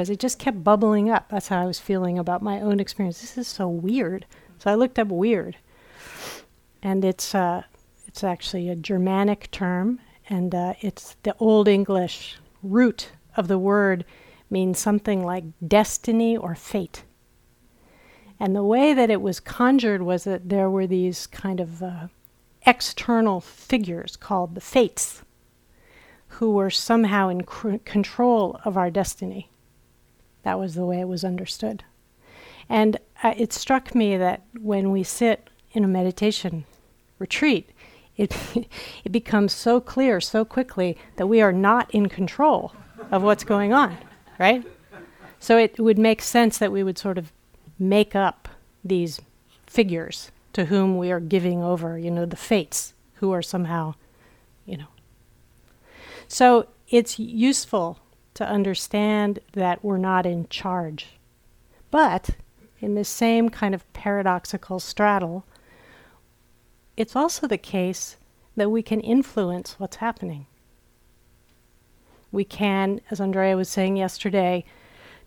because 0.00 0.08
it 0.08 0.18
just 0.18 0.38
kept 0.38 0.64
bubbling 0.64 1.10
up. 1.10 1.28
That's 1.28 1.48
how 1.48 1.60
I 1.60 1.66
was 1.66 1.78
feeling 1.78 2.18
about 2.18 2.40
my 2.40 2.58
own 2.58 2.80
experience. 2.80 3.20
This 3.20 3.36
is 3.36 3.46
so 3.46 3.68
weird. 3.68 4.24
So 4.58 4.70
I 4.70 4.74
looked 4.74 4.98
up 4.98 5.08
weird, 5.08 5.58
and 6.82 7.04
it's 7.04 7.34
uh, 7.34 7.64
it's 8.06 8.24
actually 8.24 8.70
a 8.70 8.76
Germanic 8.76 9.50
term, 9.50 10.00
and 10.26 10.54
uh, 10.54 10.72
it's 10.80 11.16
the 11.22 11.36
Old 11.38 11.68
English 11.68 12.38
root 12.62 13.10
of 13.36 13.46
the 13.46 13.58
word 13.58 14.06
means 14.48 14.78
something 14.78 15.22
like 15.22 15.44
destiny 15.68 16.34
or 16.34 16.54
fate. 16.54 17.04
And 18.38 18.56
the 18.56 18.64
way 18.64 18.94
that 18.94 19.10
it 19.10 19.20
was 19.20 19.38
conjured 19.38 20.00
was 20.00 20.24
that 20.24 20.48
there 20.48 20.70
were 20.70 20.86
these 20.86 21.26
kind 21.26 21.60
of 21.60 21.82
uh, 21.82 22.06
external 22.64 23.42
figures 23.42 24.16
called 24.16 24.54
the 24.54 24.62
fates 24.62 25.24
who 26.38 26.52
were 26.52 26.70
somehow 26.70 27.28
in 27.28 27.42
cr- 27.42 27.76
control 27.84 28.58
of 28.64 28.78
our 28.78 28.90
destiny. 28.90 29.49
That 30.42 30.58
was 30.58 30.74
the 30.74 30.84
way 30.84 31.00
it 31.00 31.08
was 31.08 31.24
understood. 31.24 31.84
And 32.68 32.98
uh, 33.22 33.34
it 33.36 33.52
struck 33.52 33.94
me 33.94 34.16
that 34.16 34.42
when 34.60 34.90
we 34.90 35.02
sit 35.02 35.50
in 35.72 35.84
a 35.84 35.88
meditation 35.88 36.64
retreat, 37.18 37.70
it, 38.16 38.36
it 39.04 39.12
becomes 39.12 39.52
so 39.52 39.80
clear 39.80 40.20
so 40.20 40.44
quickly 40.44 40.96
that 41.16 41.26
we 41.26 41.40
are 41.40 41.52
not 41.52 41.90
in 41.90 42.08
control 42.08 42.72
of 43.10 43.22
what's 43.22 43.44
going 43.44 43.72
on, 43.72 43.96
right? 44.38 44.64
So 45.38 45.56
it 45.56 45.78
would 45.80 45.98
make 45.98 46.22
sense 46.22 46.58
that 46.58 46.70
we 46.70 46.82
would 46.82 46.98
sort 46.98 47.18
of 47.18 47.32
make 47.78 48.14
up 48.14 48.48
these 48.84 49.20
figures 49.66 50.30
to 50.52 50.66
whom 50.66 50.98
we 50.98 51.10
are 51.10 51.20
giving 51.20 51.62
over, 51.62 51.98
you 51.98 52.10
know, 52.10 52.26
the 52.26 52.36
fates 52.36 52.92
who 53.14 53.32
are 53.32 53.42
somehow, 53.42 53.94
you 54.66 54.76
know. 54.76 54.88
So 56.28 56.68
it's 56.88 57.18
useful 57.18 57.98
to 58.40 58.48
understand 58.48 59.38
that 59.52 59.84
we're 59.84 59.98
not 59.98 60.24
in 60.24 60.48
charge. 60.48 61.08
But 61.90 62.30
in 62.80 62.94
this 62.94 63.10
same 63.10 63.50
kind 63.50 63.74
of 63.74 63.92
paradoxical 63.92 64.80
straddle, 64.80 65.44
it's 66.96 67.14
also 67.14 67.46
the 67.46 67.58
case 67.58 68.16
that 68.56 68.70
we 68.70 68.82
can 68.82 69.00
influence 69.00 69.78
what's 69.78 69.96
happening. 69.96 70.46
We 72.32 72.44
can, 72.44 73.02
as 73.10 73.20
Andrea 73.20 73.58
was 73.58 73.68
saying 73.68 73.98
yesterday, 73.98 74.64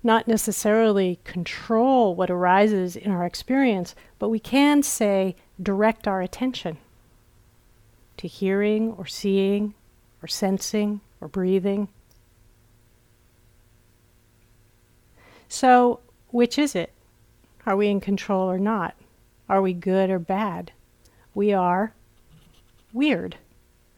not 0.01 0.27
necessarily 0.27 1.19
control 1.23 2.15
what 2.15 2.31
arises 2.31 2.95
in 2.95 3.11
our 3.11 3.27
experience, 3.27 3.93
but 4.17 4.29
we 4.29 4.39
can 4.39 4.81
say 4.81 5.35
direct 5.61 6.07
our 6.07 6.23
attention 6.23 6.79
to 8.17 8.27
hearing 8.27 8.93
or 8.93 9.05
seeing 9.05 9.75
or 10.23 10.27
sensing 10.27 11.01
or 11.21 11.27
breathing. 11.27 11.89
So, 15.53 15.99
which 16.29 16.57
is 16.57 16.73
it? 16.73 16.91
Are 17.67 17.75
we 17.75 17.87
in 17.87 18.01
control 18.01 18.49
or 18.49 18.57
not? 18.57 18.95
Are 19.47 19.61
we 19.61 19.71
good 19.71 20.09
or 20.09 20.17
bad? 20.17 20.71
We 21.35 21.53
are 21.53 21.93
weird, 22.91 23.37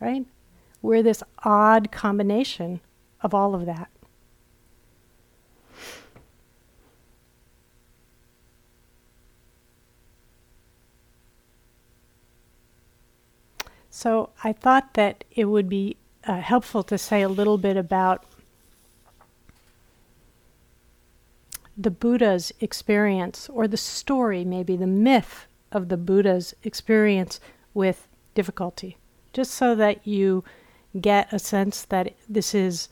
right? 0.02 0.26
We're 0.82 1.02
this 1.02 1.24
odd 1.46 1.94
combination 1.94 2.82
of 3.22 3.34
all 3.34 3.56
of 3.56 3.66
that. 3.68 3.90
So 13.90 14.32
I 14.44 14.52
thought 14.52 14.96
that 14.96 15.24
it 15.32 15.46
would 15.46 15.70
be 15.70 15.96
uh, 16.26 16.42
helpful 16.42 16.84
to 16.84 16.98
say 16.98 17.22
a 17.22 17.30
little 17.30 17.58
bit 17.58 17.78
about 17.78 18.26
the 21.78 21.92
Buddha's 21.92 22.52
experience, 22.60 23.50
or 23.50 23.68
the 23.68 23.78
story, 23.78 24.46
maybe 24.46 24.78
the 24.78 24.88
myth 24.88 25.48
of 25.72 25.90
the 25.90 25.98
Buddha's 25.98 26.56
experience 26.64 27.40
with 27.74 28.08
difficulty, 28.34 28.98
just 29.34 29.52
so 29.52 29.76
that 29.76 30.06
you 30.08 30.44
get 31.00 31.32
a 31.34 31.40
sense 31.40 31.84
that 31.84 32.14
this 32.30 32.56
is 32.56 32.88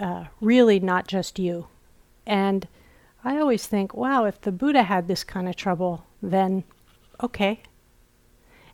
uh, 0.00 0.24
really 0.40 0.80
not 0.80 1.06
just 1.06 1.38
you. 1.38 1.68
And 2.26 2.66
I 3.24 3.38
always 3.38 3.66
think, 3.66 3.94
wow, 3.94 4.24
if 4.24 4.40
the 4.40 4.52
Buddha 4.52 4.82
had 4.82 5.06
this 5.06 5.24
kind 5.24 5.48
of 5.48 5.56
trouble, 5.56 6.04
then 6.22 6.64
okay, 7.22 7.62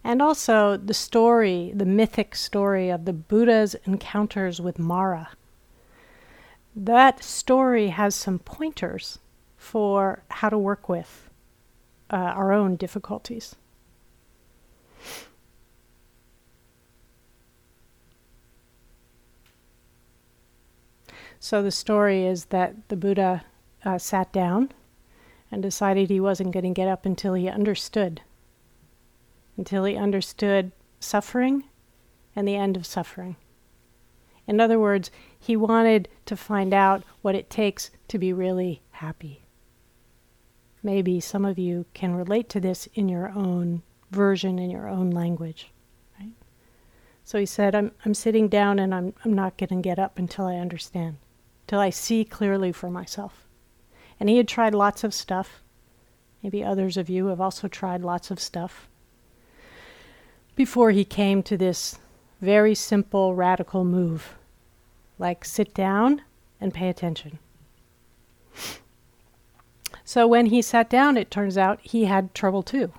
and 0.02 0.20
also 0.20 0.76
the 0.76 0.94
story, 0.94 1.73
the 1.75 1.87
mythic 1.87 2.34
story 2.34 2.90
of 2.90 3.06
the 3.06 3.14
Buddha's 3.14 3.75
encounters 3.87 4.61
with 4.61 4.78
Mara. 4.78 5.30
That 6.76 7.23
story 7.23 7.88
has 7.88 8.14
some 8.14 8.40
pointers 8.40 9.21
for 9.57 10.25
how 10.28 10.49
to 10.49 10.59
work 10.59 10.88
with 10.88 11.31
uh, 12.11 12.16
our 12.16 12.52
own 12.52 12.76
difficulties. 12.76 13.54
So 21.38 21.62
the 21.62 21.71
story 21.71 22.25
is 22.26 22.47
that 22.47 22.88
the 22.88 22.97
Buddha 22.97 23.45
uh, 23.85 23.99
sat 23.99 24.33
down 24.33 24.73
and 25.50 25.62
decided 25.62 26.09
he 26.09 26.19
wasn't 26.19 26.52
going 26.52 26.64
to 26.64 26.71
get 26.71 26.88
up 26.88 27.04
until 27.04 27.35
he 27.35 27.49
understood 27.49 28.23
until 29.57 29.85
he 29.85 29.97
understood 29.97 30.73
suffering 30.99 31.64
and 32.35 32.49
the 32.49 32.57
end 32.57 32.76
of 32.76 32.87
suffering. 32.87 33.37
In 34.46 34.60
other 34.60 34.78
words, 34.78 35.10
he 35.38 35.56
wanted 35.56 36.08
to 36.26 36.36
find 36.36 36.74
out 36.74 37.02
what 37.22 37.34
it 37.34 37.50
takes 37.50 37.90
to 38.08 38.18
be 38.18 38.32
really 38.32 38.82
happy. 38.92 39.42
Maybe 40.82 41.18
some 41.20 41.44
of 41.44 41.58
you 41.58 41.86
can 41.94 42.14
relate 42.14 42.48
to 42.50 42.60
this 42.60 42.88
in 42.94 43.08
your 43.08 43.30
own 43.30 43.82
version, 44.10 44.58
in 44.58 44.70
your 44.70 44.88
own 44.88 45.10
language. 45.10 45.70
Right? 46.18 46.32
So 47.24 47.38
he 47.38 47.46
said, 47.46 47.74
I'm, 47.74 47.92
I'm 48.04 48.14
sitting 48.14 48.48
down 48.48 48.78
and 48.78 48.94
I'm, 48.94 49.14
I'm 49.24 49.32
not 49.32 49.56
going 49.56 49.70
to 49.70 49.76
get 49.76 49.98
up 49.98 50.18
until 50.18 50.46
I 50.46 50.56
understand, 50.56 51.16
till 51.66 51.80
I 51.80 51.90
see 51.90 52.24
clearly 52.24 52.70
for 52.70 52.90
myself. 52.90 53.46
And 54.20 54.28
he 54.28 54.36
had 54.36 54.46
tried 54.46 54.74
lots 54.74 55.04
of 55.04 55.14
stuff. 55.14 55.62
Maybe 56.42 56.62
others 56.62 56.98
of 56.98 57.08
you 57.08 57.28
have 57.28 57.40
also 57.40 57.66
tried 57.66 58.02
lots 58.02 58.30
of 58.30 58.38
stuff 58.38 58.88
before 60.54 60.90
he 60.90 61.04
came 61.04 61.42
to 61.42 61.56
this 61.56 61.99
very 62.45 62.75
simple, 62.75 63.35
radical 63.35 63.85
move 63.85 64.35
like 65.19 65.45
sit 65.45 65.75
down 65.75 66.23
and 66.61 66.75
pay 66.75 66.89
attention. 66.89 67.39
So 70.04 70.26
when 70.26 70.47
he 70.47 70.61
sat 70.61 70.91
down, 70.91 71.17
it 71.17 71.30
turns 71.30 71.57
out 71.57 71.80
he 71.83 72.04
had 72.04 72.35
trouble 72.35 72.63
too. 72.63 72.93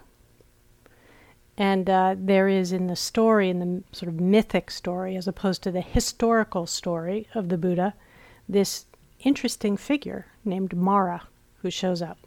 And 1.58 1.90
uh, 1.90 2.16
there 2.18 2.50
is 2.50 2.72
in 2.72 2.88
the 2.88 2.96
story, 2.96 3.50
in 3.50 3.60
the 3.60 3.84
sort 3.96 4.10
of 4.10 4.20
mythic 4.20 4.70
story, 4.72 5.16
as 5.16 5.28
opposed 5.28 5.64
to 5.64 5.72
the 5.72 5.82
historical 5.82 6.66
story 6.66 7.28
of 7.34 7.50
the 7.50 7.58
Buddha, 7.58 7.94
this 8.50 8.86
interesting 9.20 9.78
figure 9.78 10.26
named 10.44 10.76
Mara 10.76 11.28
who 11.62 11.70
shows 11.70 12.02
up. 12.02 12.18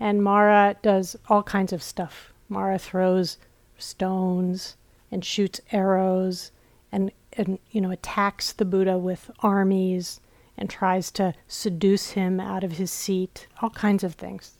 And 0.00 0.24
Mara 0.24 0.76
does 0.82 1.16
all 1.28 1.42
kinds 1.42 1.72
of 1.72 1.82
stuff. 1.82 2.32
Mara 2.48 2.78
throws 2.78 3.36
stones 3.78 4.76
and 5.10 5.24
shoots 5.24 5.60
arrows 5.72 6.50
and, 6.92 7.12
and 7.32 7.58
you 7.70 7.80
know 7.80 7.90
attacks 7.90 8.52
the 8.52 8.64
Buddha 8.64 8.98
with 8.98 9.30
armies 9.40 10.20
and 10.56 10.68
tries 10.68 11.10
to 11.12 11.34
seduce 11.48 12.10
him 12.10 12.38
out 12.38 12.62
of 12.62 12.72
his 12.72 12.90
seat, 12.90 13.46
all 13.62 13.70
kinds 13.70 14.04
of 14.04 14.14
things. 14.14 14.58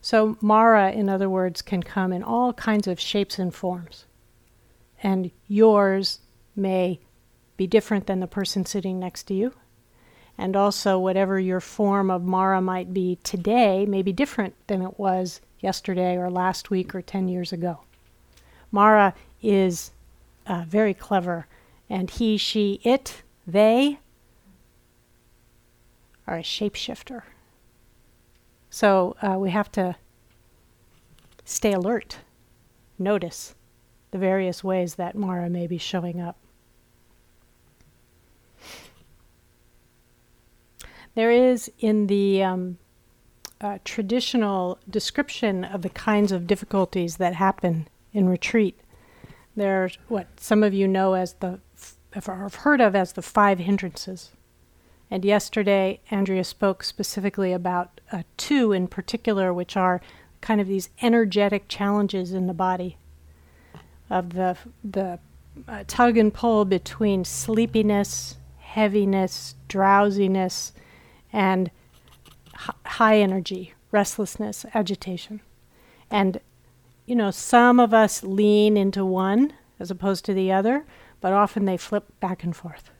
So 0.00 0.38
Mara, 0.40 0.90
in 0.92 1.08
other 1.08 1.28
words, 1.28 1.60
can 1.60 1.82
come 1.82 2.12
in 2.12 2.22
all 2.22 2.52
kinds 2.54 2.86
of 2.86 2.98
shapes 2.98 3.38
and 3.38 3.54
forms. 3.54 4.06
And 5.02 5.30
yours 5.46 6.20
may 6.56 7.00
be 7.56 7.66
different 7.66 8.06
than 8.06 8.20
the 8.20 8.26
person 8.26 8.64
sitting 8.64 8.98
next 8.98 9.24
to 9.24 9.34
you. 9.34 9.52
And 10.38 10.54
also, 10.54 10.98
whatever 10.98 11.38
your 11.38 11.60
form 11.60 12.10
of 12.10 12.22
Mara 12.22 12.60
might 12.60 12.94
be 12.94 13.18
today 13.24 13.84
may 13.86 14.02
be 14.02 14.12
different 14.12 14.54
than 14.68 14.82
it 14.82 14.98
was 14.98 15.40
yesterday 15.58 16.16
or 16.16 16.30
last 16.30 16.70
week 16.70 16.94
or 16.94 17.02
10 17.02 17.28
years 17.28 17.52
ago. 17.52 17.80
Mara 18.70 19.14
is 19.42 19.92
uh, 20.46 20.64
very 20.66 20.94
clever, 20.94 21.46
and 21.88 22.10
he, 22.10 22.36
she, 22.36 22.80
it, 22.84 23.22
they 23.46 23.98
are 26.26 26.38
a 26.38 26.42
shapeshifter. 26.42 27.22
So 28.70 29.16
uh, 29.22 29.36
we 29.38 29.50
have 29.50 29.72
to 29.72 29.96
stay 31.44 31.72
alert, 31.72 32.18
notice 32.98 33.54
the 34.10 34.18
various 34.18 34.62
ways 34.62 34.96
that 34.96 35.14
Mara 35.14 35.48
may 35.48 35.66
be 35.66 35.78
showing 35.78 36.20
up. 36.20 36.36
There 41.14 41.30
is 41.30 41.70
in 41.80 42.06
the 42.06 42.42
um, 42.42 42.78
uh, 43.60 43.78
traditional 43.84 44.78
description 44.88 45.64
of 45.64 45.82
the 45.82 45.88
kinds 45.88 46.30
of 46.30 46.46
difficulties 46.46 47.16
that 47.16 47.34
happen 47.34 47.88
in 48.12 48.28
retreat. 48.28 48.78
There's 49.58 49.98
what 50.06 50.28
some 50.38 50.62
of 50.62 50.72
you 50.72 50.86
know 50.86 51.14
as 51.14 51.34
the, 51.34 51.58
have 52.12 52.54
heard 52.54 52.80
of 52.80 52.94
as 52.94 53.12
the 53.12 53.22
five 53.22 53.58
hindrances. 53.58 54.30
And 55.10 55.24
yesterday, 55.24 56.00
Andrea 56.10 56.44
spoke 56.44 56.84
specifically 56.84 57.52
about 57.52 58.00
uh, 58.12 58.22
two 58.36 58.72
in 58.72 58.86
particular, 58.86 59.52
which 59.52 59.76
are 59.76 60.00
kind 60.40 60.60
of 60.60 60.68
these 60.68 60.90
energetic 61.02 61.66
challenges 61.66 62.32
in 62.32 62.46
the 62.46 62.54
body 62.54 62.98
of 64.08 64.34
the, 64.34 64.56
the 64.84 65.18
uh, 65.66 65.82
tug 65.88 66.16
and 66.16 66.32
pull 66.32 66.64
between 66.64 67.24
sleepiness, 67.24 68.36
heaviness, 68.58 69.56
drowsiness, 69.66 70.72
and 71.32 71.70
h- 72.54 72.76
high 72.86 73.18
energy, 73.18 73.74
restlessness, 73.90 74.64
agitation. 74.72 75.40
And 76.10 76.40
you 77.08 77.16
know, 77.16 77.30
some 77.30 77.80
of 77.80 77.94
us 77.94 78.22
lean 78.22 78.76
into 78.76 79.02
one 79.02 79.54
as 79.80 79.90
opposed 79.90 80.26
to 80.26 80.34
the 80.34 80.52
other, 80.52 80.84
but 81.22 81.32
often 81.32 81.64
they 81.64 81.78
flip 81.78 82.04
back 82.20 82.44
and 82.44 82.54
forth. 82.54 82.90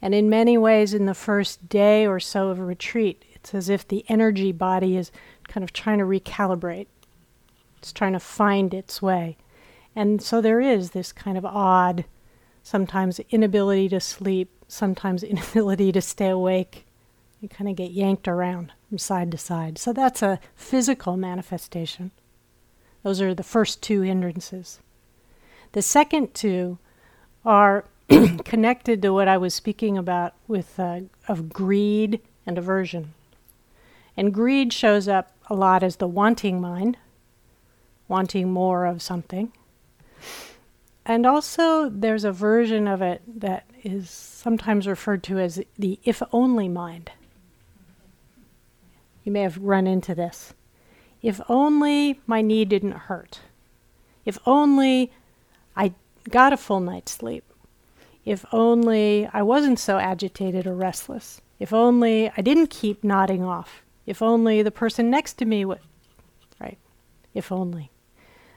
And 0.00 0.14
in 0.14 0.30
many 0.30 0.56
ways, 0.56 0.94
in 0.94 1.06
the 1.06 1.14
first 1.14 1.68
day 1.68 2.06
or 2.06 2.20
so 2.20 2.48
of 2.48 2.60
a 2.60 2.64
retreat, 2.64 3.24
it's 3.34 3.52
as 3.52 3.68
if 3.68 3.86
the 3.86 4.04
energy 4.08 4.52
body 4.52 4.96
is 4.96 5.10
kind 5.48 5.64
of 5.64 5.72
trying 5.72 5.98
to 5.98 6.04
recalibrate. 6.04 6.86
It's 7.78 7.92
trying 7.92 8.12
to 8.12 8.20
find 8.20 8.72
its 8.72 9.02
way. 9.02 9.36
And 9.96 10.22
so 10.22 10.40
there 10.40 10.60
is 10.60 10.92
this 10.92 11.10
kind 11.10 11.36
of 11.36 11.44
odd, 11.44 12.04
sometimes 12.62 13.18
inability 13.30 13.88
to 13.88 13.98
sleep, 13.98 14.48
sometimes 14.68 15.22
inability 15.24 15.90
to 15.90 16.00
stay 16.00 16.28
awake. 16.28 16.86
You 17.40 17.48
kind 17.48 17.68
of 17.68 17.74
get 17.74 17.90
yanked 17.90 18.28
around 18.28 18.72
from 18.88 18.98
side 18.98 19.32
to 19.32 19.38
side. 19.38 19.76
So 19.76 19.92
that's 19.92 20.22
a 20.22 20.38
physical 20.54 21.16
manifestation. 21.16 22.12
Those 23.08 23.22
are 23.22 23.32
the 23.32 23.42
first 23.42 23.80
two 23.80 24.02
hindrances. 24.02 24.80
The 25.72 25.80
second 25.80 26.34
two 26.34 26.76
are 27.42 27.86
connected 28.44 29.00
to 29.00 29.14
what 29.14 29.28
I 29.28 29.38
was 29.38 29.54
speaking 29.54 29.96
about 29.96 30.34
with 30.46 30.78
uh, 30.78 31.00
of 31.26 31.48
greed 31.48 32.20
and 32.44 32.58
aversion. 32.58 33.14
And 34.14 34.34
greed 34.34 34.74
shows 34.74 35.08
up 35.08 35.32
a 35.48 35.54
lot 35.54 35.82
as 35.82 35.96
the 35.96 36.06
wanting 36.06 36.60
mind, 36.60 36.98
wanting 38.08 38.52
more 38.52 38.84
of 38.84 39.00
something. 39.00 39.52
And 41.06 41.24
also, 41.24 41.88
there's 41.88 42.24
a 42.24 42.30
version 42.30 42.86
of 42.86 43.00
it 43.00 43.22
that 43.40 43.64
is 43.82 44.10
sometimes 44.10 44.86
referred 44.86 45.22
to 45.22 45.38
as 45.38 45.62
the 45.78 45.98
if 46.04 46.22
only 46.30 46.68
mind. 46.68 47.10
You 49.24 49.32
may 49.32 49.40
have 49.40 49.56
run 49.56 49.86
into 49.86 50.14
this. 50.14 50.52
If 51.22 51.40
only 51.48 52.20
my 52.26 52.42
knee 52.42 52.64
didn't 52.64 52.92
hurt. 52.92 53.40
If 54.24 54.38
only 54.46 55.10
I 55.76 55.94
got 56.30 56.52
a 56.52 56.56
full 56.56 56.80
night's 56.80 57.12
sleep. 57.12 57.44
If 58.24 58.44
only 58.52 59.28
I 59.32 59.42
wasn't 59.42 59.78
so 59.78 59.98
agitated 59.98 60.66
or 60.66 60.74
restless. 60.74 61.40
If 61.58 61.72
only 61.72 62.30
I 62.36 62.42
didn't 62.42 62.70
keep 62.70 63.02
nodding 63.02 63.42
off. 63.42 63.82
If 64.06 64.22
only 64.22 64.62
the 64.62 64.70
person 64.70 65.10
next 65.10 65.34
to 65.34 65.44
me 65.44 65.64
would. 65.64 65.80
Right? 66.60 66.78
If 67.34 67.50
only. 67.50 67.90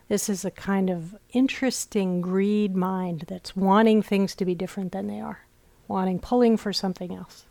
This 0.08 0.28
is 0.28 0.44
a 0.44 0.52
kind 0.52 0.90
of 0.90 1.16
interesting 1.32 2.20
greed 2.20 2.76
mind 2.76 3.26
that's 3.30 3.56
wanting 3.56 4.02
things 4.02 4.36
to 4.36 4.44
be 4.44 4.54
different 4.54 4.92
than 4.92 5.08
they 5.08 5.22
are, 5.22 5.46
wanting, 5.88 6.20
pulling 6.20 6.58
for 6.58 6.74
something 6.74 7.16
else. 7.16 7.46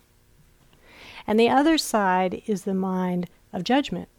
And 1.26 1.40
the 1.40 1.48
other 1.48 1.78
side 1.78 2.42
is 2.46 2.64
the 2.64 2.74
mind 2.74 3.30
of 3.52 3.64
judgment. 3.64 4.10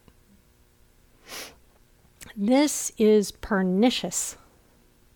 This 2.36 2.92
is 2.98 3.32
pernicious. 3.32 4.38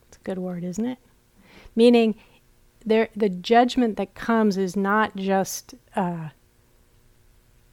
It's 0.07 0.17
a 0.17 0.23
good 0.23 0.37
word, 0.37 0.63
isn't 0.63 0.85
it? 0.85 0.97
Meaning, 1.75 2.15
there, 2.85 3.09
the 3.15 3.29
judgment 3.29 3.97
that 3.97 4.13
comes 4.13 4.57
is 4.57 4.75
not 4.75 5.15
just 5.15 5.75
uh, 5.95 6.29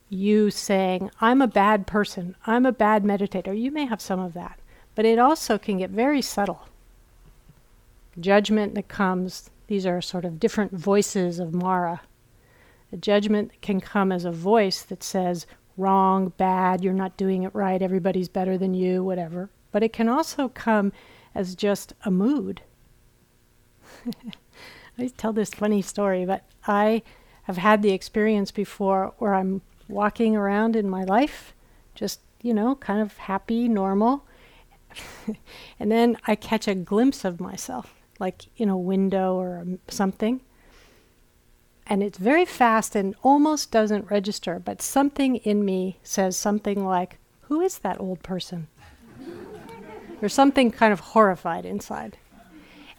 you 0.08 0.50
saying, 0.50 1.10
I'm 1.20 1.40
a 1.40 1.46
bad 1.46 1.86
person, 1.86 2.36
I'm 2.46 2.66
a 2.66 2.72
bad 2.72 3.04
meditator. 3.04 3.58
You 3.58 3.70
may 3.70 3.86
have 3.86 4.00
some 4.00 4.20
of 4.20 4.34
that, 4.34 4.58
but 4.94 5.04
it 5.04 5.18
also 5.18 5.58
can 5.58 5.78
get 5.78 5.90
very 5.90 6.22
subtle. 6.22 6.68
Judgment 8.20 8.74
that 8.74 8.88
comes, 8.88 9.50
these 9.68 9.86
are 9.86 10.02
sort 10.02 10.24
of 10.24 10.38
different 10.38 10.72
voices 10.72 11.38
of 11.38 11.54
Mara. 11.54 12.02
Judgment 13.00 13.52
can 13.62 13.80
come 13.80 14.12
as 14.12 14.26
a 14.26 14.32
voice 14.32 14.82
that 14.82 15.02
says, 15.02 15.46
wrong, 15.76 16.32
bad, 16.36 16.82
you're 16.82 16.92
not 16.92 17.16
doing 17.16 17.42
it 17.42 17.54
right, 17.54 17.80
everybody's 17.80 18.28
better 18.28 18.58
than 18.58 18.74
you, 18.74 19.02
whatever. 19.02 19.50
But 19.70 19.82
it 19.82 19.92
can 19.92 20.08
also 20.08 20.48
come 20.48 20.92
as 21.34 21.54
just 21.54 21.94
a 22.04 22.10
mood. 22.10 22.62
I 24.98 25.08
tell 25.16 25.32
this 25.32 25.50
funny 25.50 25.82
story, 25.82 26.24
but 26.24 26.44
I 26.66 27.02
have 27.44 27.56
had 27.56 27.82
the 27.82 27.92
experience 27.92 28.50
before 28.50 29.14
where 29.18 29.34
I'm 29.34 29.62
walking 29.88 30.36
around 30.36 30.76
in 30.76 30.88
my 30.88 31.04
life, 31.04 31.54
just, 31.94 32.20
you 32.42 32.54
know, 32.54 32.74
kind 32.76 33.00
of 33.00 33.16
happy, 33.16 33.68
normal. 33.68 34.26
and 35.80 35.90
then 35.90 36.16
I 36.26 36.34
catch 36.34 36.68
a 36.68 36.74
glimpse 36.74 37.24
of 37.24 37.40
myself, 37.40 37.94
like 38.18 38.44
in 38.56 38.68
a 38.68 38.76
window 38.76 39.36
or 39.36 39.66
something 39.88 40.42
and 41.92 42.02
it's 42.02 42.16
very 42.16 42.46
fast 42.46 42.96
and 42.96 43.14
almost 43.22 43.70
doesn't 43.70 44.10
register, 44.10 44.58
but 44.58 44.80
something 44.80 45.36
in 45.36 45.62
me 45.62 45.98
says 46.02 46.38
something 46.38 46.86
like, 46.86 47.18
Who 47.42 47.60
is 47.60 47.80
that 47.80 48.00
old 48.00 48.22
person? 48.22 48.68
or 50.22 50.30
something 50.30 50.70
kind 50.70 50.90
of 50.90 51.00
horrified 51.00 51.66
inside. 51.66 52.16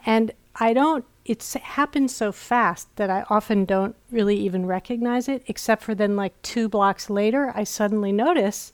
And 0.06 0.32
I 0.58 0.74
don't, 0.74 1.06
it 1.26 1.42
happens 1.64 2.16
so 2.16 2.32
fast 2.32 2.96
that 2.98 3.10
I 3.10 3.26
often 3.32 3.66
don't 3.66 3.96
really 4.12 4.38
even 4.38 4.68
recognize 4.68 5.28
it, 5.28 5.42
except 5.48 5.82
for 5.82 5.96
then, 5.96 6.16
like 6.16 6.40
two 6.44 6.70
blocks 6.70 7.10
later, 7.10 7.52
I 7.56 7.64
suddenly 7.64 8.12
notice 8.12 8.74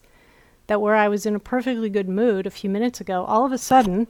that 0.68 0.82
where 0.82 0.96
I 0.96 1.08
was 1.08 1.26
in 1.26 1.34
a 1.34 1.40
perfectly 1.40 1.90
good 1.90 2.10
mood 2.10 2.46
a 2.46 2.52
few 2.52 2.70
minutes 2.70 3.00
ago, 3.00 3.24
all 3.24 3.46
of 3.46 3.54
a 3.54 3.58
sudden, 3.58 4.06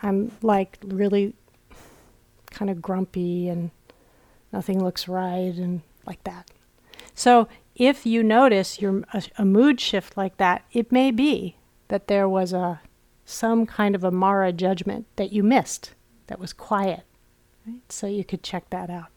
I'm 0.00 0.30
like 0.42 0.78
really 0.84 1.34
kind 2.52 2.70
of 2.70 2.80
grumpy 2.80 3.48
and 3.48 3.72
nothing 4.52 4.82
looks 4.82 5.08
right, 5.08 5.54
and 5.54 5.82
like 6.06 6.22
that. 6.24 6.50
So 7.14 7.48
if 7.74 8.06
you 8.06 8.22
notice 8.22 8.80
your 8.80 9.04
a, 9.12 9.22
a 9.38 9.44
mood 9.44 9.80
shift 9.80 10.16
like 10.16 10.36
that, 10.38 10.64
it 10.72 10.92
may 10.92 11.10
be 11.10 11.56
that 11.88 12.08
there 12.08 12.28
was 12.28 12.52
a 12.52 12.80
some 13.24 13.66
kind 13.66 13.94
of 13.94 14.04
a 14.04 14.10
Mara 14.10 14.52
judgment 14.52 15.06
that 15.16 15.32
you 15.32 15.42
missed 15.42 15.94
that 16.28 16.38
was 16.38 16.52
quiet. 16.52 17.02
Right? 17.66 17.80
So 17.88 18.06
you 18.06 18.24
could 18.24 18.42
check 18.42 18.70
that 18.70 18.88
out. 18.88 19.08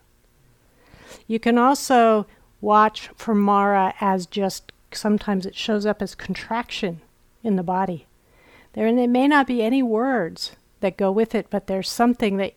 You 1.28 1.40
can 1.40 1.58
also 1.58 2.28
watch 2.60 3.10
for 3.16 3.34
Mara 3.34 3.94
as 4.02 4.26
just 4.26 4.72
sometimes 4.92 5.46
it 5.46 5.56
shows 5.56 5.86
up 5.86 6.02
as 6.02 6.16
contraction 6.16 7.02
in 7.44 7.56
the 7.56 7.64
body. 7.64 8.06
There 8.74 8.86
and 8.86 8.98
there 8.98 9.08
may 9.08 9.28
not 9.28 9.48
be 9.48 9.64
any 9.64 9.84
words 9.84 10.56
that 10.82 10.98
go 10.98 11.12
with 11.12 11.34
it, 11.36 11.48
but 11.50 11.68
there's 11.68 11.90
something 11.90 12.38
that 12.38 12.54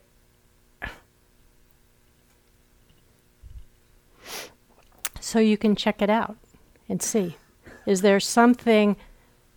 so 5.25 5.39
you 5.39 5.57
can 5.57 5.75
check 5.75 6.03
it 6.03 6.11
out 6.11 6.37
and 6.89 7.01
see. 7.01 7.37
Is 7.87 8.03
there 8.03 8.21
something 8.21 8.97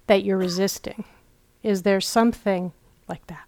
that 0.08 0.24
you're 0.24 0.38
resisting? 0.38 1.04
Is 1.62 1.84
there 1.84 2.00
something 2.00 2.72
like 3.10 3.28
that? 3.28 3.48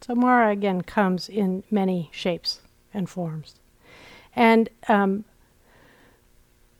So 0.00 0.14
Mara 0.14 0.50
again 0.50 0.82
comes 0.82 1.28
in 1.28 1.62
many 1.70 2.10
shapes 2.12 2.60
and 2.92 3.08
forms. 3.08 3.54
And 4.34 4.68
um, 4.88 5.24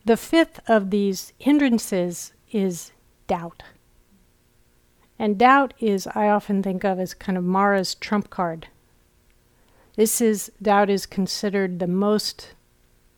the 0.05 0.17
fifth 0.17 0.61
of 0.69 0.91
these 0.91 1.33
hindrances 1.39 2.33
is 2.51 2.91
doubt. 3.29 3.62
And 5.19 5.39
doubt 5.39 5.73
is, 5.79 6.09
I 6.15 6.29
often 6.29 6.62
think 6.62 6.85
of 6.85 6.99
as 6.99 7.15
kind 7.15 7.39
of 7.39 7.45
Mara's 7.45 7.95
trump 7.95 8.29
card. 8.29 8.67
This 9.95 10.21
is, 10.21 10.51
doubt 10.61 10.91
is 10.91 11.07
considered 11.07 11.79
the 11.79 11.87
most 11.87 12.56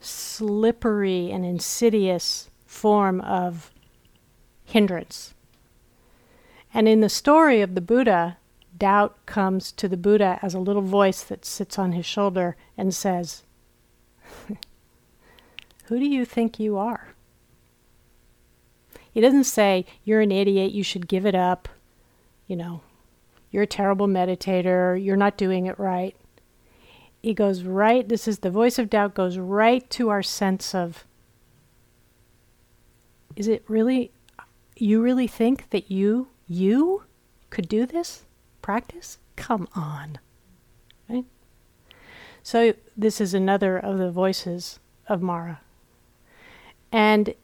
slippery 0.00 1.30
and 1.30 1.44
insidious 1.44 2.50
form 2.66 3.20
of 3.22 3.72
hindrance. 4.64 5.34
And 6.72 6.86
in 6.88 7.00
the 7.00 7.08
story 7.08 7.60
of 7.60 7.74
the 7.74 7.80
Buddha, 7.80 8.36
doubt 8.76 9.16
comes 9.26 9.72
to 9.72 9.88
the 9.88 9.96
Buddha 9.96 10.38
as 10.42 10.54
a 10.54 10.60
little 10.60 10.82
voice 10.82 11.22
that 11.22 11.44
sits 11.44 11.78
on 11.78 11.92
his 11.92 12.06
shoulder 12.06 12.56
and 12.76 12.94
says, 12.94 13.42
Who 15.86 15.98
do 15.98 16.06
you 16.06 16.24
think 16.24 16.60
you 16.60 16.76
are? 16.76 17.14
He 19.10 19.20
doesn't 19.20 19.44
say, 19.44 19.86
You're 20.04 20.20
an 20.20 20.30
idiot, 20.30 20.72
you 20.72 20.84
should 20.84 21.08
give 21.08 21.26
it 21.26 21.34
up, 21.34 21.68
you 22.46 22.54
know, 22.54 22.82
you're 23.50 23.62
a 23.64 23.66
terrible 23.66 24.06
meditator, 24.06 25.02
you're 25.02 25.16
not 25.16 25.38
doing 25.38 25.66
it 25.66 25.78
right 25.78 26.14
he 27.22 27.34
goes 27.34 27.62
right, 27.62 28.08
this 28.08 28.28
is 28.28 28.40
the 28.40 28.50
voice 28.50 28.78
of 28.78 28.90
doubt, 28.90 29.14
goes 29.14 29.38
right 29.38 29.88
to 29.90 30.08
our 30.08 30.22
sense 30.22 30.74
of 30.74 31.04
is 33.36 33.46
it 33.46 33.62
really, 33.68 34.10
you 34.76 35.00
really 35.00 35.28
think 35.28 35.70
that 35.70 35.90
you, 35.90 36.28
you 36.48 37.04
could 37.50 37.68
do 37.68 37.86
this 37.86 38.24
practice? 38.62 39.18
Come 39.36 39.68
on. 39.76 40.18
Right? 41.08 41.24
So, 42.42 42.74
this 42.96 43.20
is 43.20 43.34
another 43.34 43.78
of 43.78 43.98
the 43.98 44.10
voices 44.10 44.80
of 45.06 45.22
Mara. 45.22 45.60
And 46.90 47.34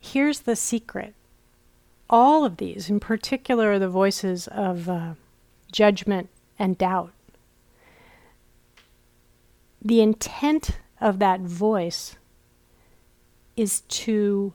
here's 0.00 0.40
the 0.40 0.56
secret 0.56 1.14
all 2.10 2.44
of 2.44 2.56
these, 2.56 2.88
in 2.88 3.00
particular 3.00 3.78
the 3.78 3.88
voices 3.88 4.48
of 4.48 4.88
uh, 4.88 5.14
judgment 5.70 6.30
and 6.58 6.78
doubt, 6.78 7.12
the 9.82 10.00
intent 10.00 10.78
of 11.00 11.18
that 11.18 11.40
voice 11.40 12.16
is 13.56 13.80
to 13.82 14.54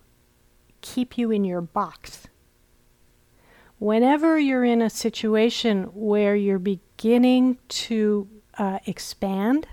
keep 0.82 1.18
you 1.18 1.32
in 1.32 1.44
your 1.44 1.62
box. 1.62 2.28
Whenever 3.80 4.40
you're 4.40 4.64
in 4.64 4.82
a 4.82 4.90
situation 4.90 5.84
where 5.94 6.36
you're 6.36 6.60
beginning 6.60 7.58
to 7.68 8.28
uh, 8.58 8.80
expand, 8.86 9.68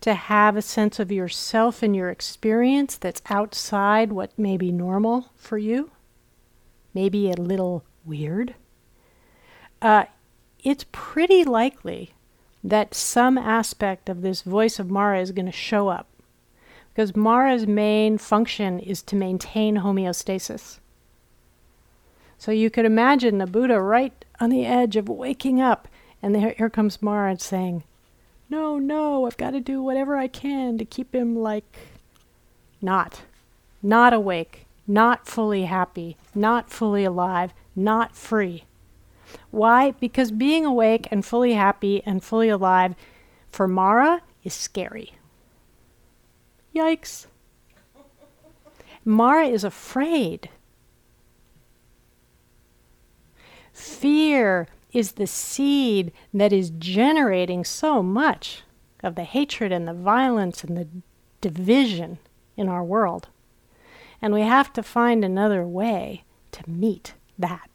to 0.00 0.14
have 0.14 0.56
a 0.56 0.62
sense 0.62 0.98
of 0.98 1.12
yourself 1.12 1.82
and 1.82 1.94
your 1.94 2.10
experience 2.10 2.96
that's 2.96 3.22
outside 3.30 4.12
what 4.12 4.36
may 4.38 4.56
be 4.56 4.72
normal 4.72 5.30
for 5.36 5.58
you, 5.58 5.90
maybe 6.92 7.30
a 7.30 7.34
little 7.34 7.84
weird, 8.04 8.54
uh, 9.80 10.04
it's 10.62 10.84
pretty 10.92 11.44
likely 11.44 12.14
that 12.64 12.94
some 12.94 13.36
aspect 13.36 14.08
of 14.08 14.22
this 14.22 14.42
voice 14.42 14.78
of 14.78 14.90
Mara 14.90 15.20
is 15.20 15.32
going 15.32 15.46
to 15.46 15.52
show 15.52 15.88
up. 15.88 16.06
Because 16.94 17.16
Mara's 17.16 17.66
main 17.66 18.18
function 18.18 18.78
is 18.78 19.02
to 19.02 19.16
maintain 19.16 19.78
homeostasis. 19.78 20.78
So 22.38 22.52
you 22.52 22.70
could 22.70 22.84
imagine 22.84 23.38
the 23.38 23.46
Buddha 23.46 23.80
right 23.80 24.12
on 24.40 24.50
the 24.50 24.66
edge 24.66 24.96
of 24.96 25.08
waking 25.08 25.60
up, 25.60 25.88
and 26.20 26.34
there, 26.34 26.54
here 26.58 26.68
comes 26.68 27.00
Mara 27.00 27.38
saying, 27.38 27.84
No, 28.50 28.78
no, 28.78 29.26
I've 29.26 29.36
got 29.36 29.52
to 29.52 29.60
do 29.60 29.82
whatever 29.82 30.16
I 30.16 30.26
can 30.26 30.76
to 30.78 30.84
keep 30.84 31.14
him 31.14 31.36
like 31.36 31.78
not, 32.80 33.22
not 33.82 34.12
awake, 34.12 34.66
not 34.86 35.26
fully 35.26 35.64
happy, 35.64 36.16
not 36.34 36.68
fully 36.68 37.04
alive, 37.04 37.54
not 37.74 38.14
free. 38.14 38.64
Why? 39.50 39.92
Because 39.92 40.30
being 40.30 40.64
awake 40.64 41.08
and 41.10 41.24
fully 41.24 41.54
happy 41.54 42.02
and 42.04 42.22
fully 42.22 42.48
alive 42.48 42.94
for 43.48 43.68
Mara 43.68 44.22
is 44.44 44.54
scary. 44.54 45.14
Yikes. 46.74 47.26
Mara 49.04 49.46
is 49.46 49.64
afraid. 49.64 50.48
Fear 53.72 54.68
is 54.92 55.12
the 55.12 55.26
seed 55.26 56.12
that 56.32 56.52
is 56.52 56.70
generating 56.70 57.64
so 57.64 58.02
much 58.02 58.62
of 59.02 59.14
the 59.14 59.24
hatred 59.24 59.72
and 59.72 59.88
the 59.88 59.94
violence 59.94 60.62
and 60.62 60.76
the 60.76 60.86
division 61.40 62.18
in 62.56 62.68
our 62.68 62.84
world. 62.84 63.28
And 64.20 64.32
we 64.32 64.42
have 64.42 64.72
to 64.74 64.82
find 64.82 65.24
another 65.24 65.66
way 65.66 66.24
to 66.52 66.70
meet 66.70 67.14
that. 67.38 67.68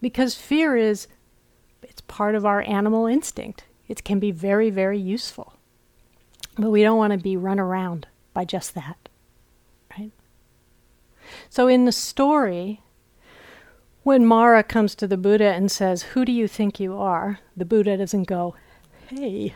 Because 0.00 0.34
fear 0.34 0.76
is 0.76 1.08
it's 1.82 2.00
part 2.02 2.34
of 2.34 2.44
our 2.44 2.62
animal 2.62 3.06
instinct. 3.06 3.64
It 3.88 4.04
can 4.04 4.18
be 4.18 4.30
very, 4.30 4.70
very 4.70 4.98
useful. 4.98 5.54
But 6.56 6.70
we 6.70 6.82
don't 6.82 6.98
want 6.98 7.12
to 7.12 7.18
be 7.18 7.36
run 7.36 7.58
around 7.58 8.06
by 8.34 8.44
just 8.44 8.74
that. 8.74 9.08
Right? 9.96 10.12
So 11.48 11.66
in 11.68 11.84
the 11.84 11.92
story, 11.92 12.82
when 14.02 14.26
Mara 14.26 14.62
comes 14.62 14.94
to 14.96 15.06
the 15.06 15.16
Buddha 15.16 15.52
and 15.52 15.70
says, 15.70 16.02
Who 16.02 16.24
do 16.24 16.32
you 16.32 16.48
think 16.48 16.80
you 16.80 16.96
are? 16.96 17.40
the 17.56 17.64
Buddha 17.64 17.96
doesn't 17.96 18.24
go, 18.28 18.54
Hey, 19.08 19.54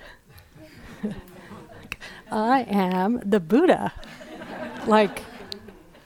I 2.31 2.63
am 2.63 3.21
the 3.25 3.41
Buddha. 3.41 3.93
like, 4.87 5.23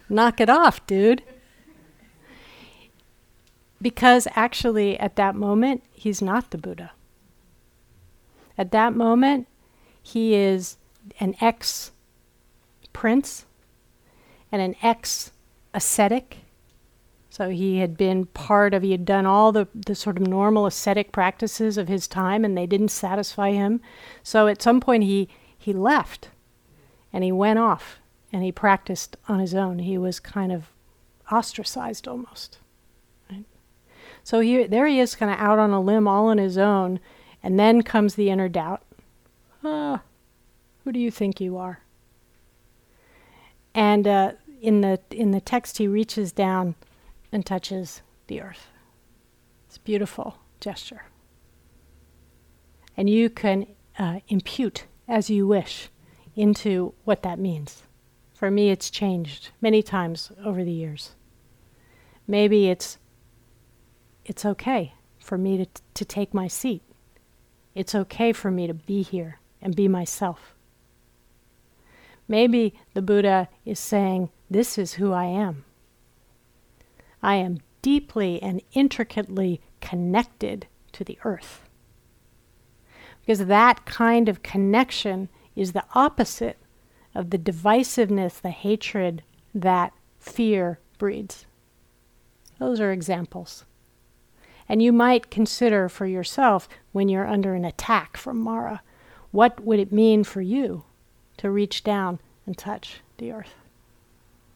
knock 0.08 0.40
it 0.40 0.48
off, 0.50 0.84
dude. 0.86 1.22
Because 3.86 4.26
actually, 4.34 4.98
at 4.98 5.14
that 5.14 5.36
moment, 5.36 5.84
he's 5.92 6.20
not 6.20 6.50
the 6.50 6.58
Buddha. 6.58 6.90
At 8.58 8.72
that 8.72 8.96
moment, 8.96 9.46
he 10.02 10.34
is 10.34 10.76
an 11.20 11.36
ex 11.40 11.92
prince 12.92 13.46
and 14.50 14.60
an 14.60 14.74
ex 14.82 15.30
ascetic. 15.72 16.38
So 17.30 17.50
he 17.50 17.78
had 17.78 17.96
been 17.96 18.26
part 18.26 18.74
of, 18.74 18.82
he 18.82 18.90
had 18.90 19.04
done 19.04 19.24
all 19.24 19.52
the, 19.52 19.68
the 19.72 19.94
sort 19.94 20.16
of 20.16 20.26
normal 20.26 20.66
ascetic 20.66 21.12
practices 21.12 21.78
of 21.78 21.86
his 21.86 22.08
time 22.08 22.44
and 22.44 22.58
they 22.58 22.66
didn't 22.66 22.88
satisfy 22.88 23.52
him. 23.52 23.80
So 24.24 24.48
at 24.48 24.60
some 24.60 24.80
point 24.80 25.04
he, 25.04 25.28
he 25.56 25.72
left 25.72 26.30
and 27.12 27.22
he 27.22 27.30
went 27.30 27.60
off 27.60 28.00
and 28.32 28.42
he 28.42 28.50
practiced 28.50 29.16
on 29.28 29.38
his 29.38 29.54
own. 29.54 29.78
He 29.78 29.96
was 29.96 30.18
kind 30.18 30.50
of 30.50 30.72
ostracized 31.30 32.08
almost. 32.08 32.58
So 34.26 34.40
here, 34.40 34.66
there 34.66 34.88
he 34.88 34.98
is, 34.98 35.14
kind 35.14 35.30
of 35.30 35.38
out 35.38 35.60
on 35.60 35.70
a 35.70 35.80
limb 35.80 36.08
all 36.08 36.26
on 36.26 36.38
his 36.38 36.58
own, 36.58 36.98
and 37.44 37.60
then 37.60 37.82
comes 37.82 38.16
the 38.16 38.28
inner 38.28 38.48
doubt. 38.48 38.82
Ah, 39.62 40.02
who 40.82 40.90
do 40.90 40.98
you 40.98 41.12
think 41.12 41.40
you 41.40 41.56
are? 41.56 41.78
And 43.72 44.04
uh, 44.04 44.32
in 44.60 44.80
the 44.80 44.98
in 45.12 45.30
the 45.30 45.40
text, 45.40 45.78
he 45.78 45.86
reaches 45.86 46.32
down 46.32 46.74
and 47.30 47.46
touches 47.46 48.02
the 48.26 48.40
earth. 48.40 48.66
It's 49.68 49.76
a 49.76 49.80
beautiful 49.82 50.38
gesture. 50.58 51.04
And 52.96 53.08
you 53.08 53.30
can 53.30 53.68
uh, 53.96 54.18
impute 54.26 54.86
as 55.06 55.30
you 55.30 55.46
wish 55.46 55.88
into 56.34 56.94
what 57.04 57.22
that 57.22 57.38
means. 57.38 57.84
For 58.34 58.50
me, 58.50 58.70
it's 58.70 58.90
changed 58.90 59.50
many 59.60 59.84
times 59.84 60.32
over 60.44 60.64
the 60.64 60.72
years. 60.72 61.12
Maybe 62.26 62.68
it's 62.68 62.98
it's 64.26 64.44
okay 64.44 64.92
for 65.20 65.38
me 65.38 65.56
to, 65.56 65.66
to 65.94 66.04
take 66.04 66.34
my 66.34 66.48
seat. 66.48 66.82
It's 67.74 67.94
okay 67.94 68.32
for 68.32 68.50
me 68.50 68.66
to 68.66 68.74
be 68.74 69.02
here 69.02 69.38
and 69.62 69.74
be 69.74 69.88
myself. 69.88 70.54
Maybe 72.28 72.74
the 72.94 73.02
Buddha 73.02 73.48
is 73.64 73.78
saying, 73.78 74.30
This 74.50 74.78
is 74.78 74.94
who 74.94 75.12
I 75.12 75.26
am. 75.26 75.64
I 77.22 77.36
am 77.36 77.60
deeply 77.82 78.42
and 78.42 78.62
intricately 78.72 79.60
connected 79.80 80.66
to 80.92 81.04
the 81.04 81.18
earth. 81.24 81.62
Because 83.20 83.46
that 83.46 83.86
kind 83.86 84.28
of 84.28 84.42
connection 84.42 85.28
is 85.54 85.72
the 85.72 85.84
opposite 85.94 86.58
of 87.14 87.30
the 87.30 87.38
divisiveness, 87.38 88.40
the 88.40 88.50
hatred 88.50 89.22
that 89.54 89.92
fear 90.18 90.80
breeds. 90.98 91.46
Those 92.58 92.80
are 92.80 92.92
examples. 92.92 93.64
And 94.68 94.82
you 94.82 94.92
might 94.92 95.30
consider 95.30 95.88
for 95.88 96.06
yourself 96.06 96.68
when 96.92 97.08
you're 97.08 97.26
under 97.26 97.54
an 97.54 97.64
attack 97.64 98.16
from 98.16 98.38
Mara, 98.38 98.82
what 99.30 99.62
would 99.64 99.78
it 99.78 99.92
mean 99.92 100.24
for 100.24 100.40
you 100.40 100.84
to 101.36 101.50
reach 101.50 101.84
down 101.84 102.18
and 102.46 102.56
touch 102.56 103.00
the 103.18 103.30
earth? 103.32 103.54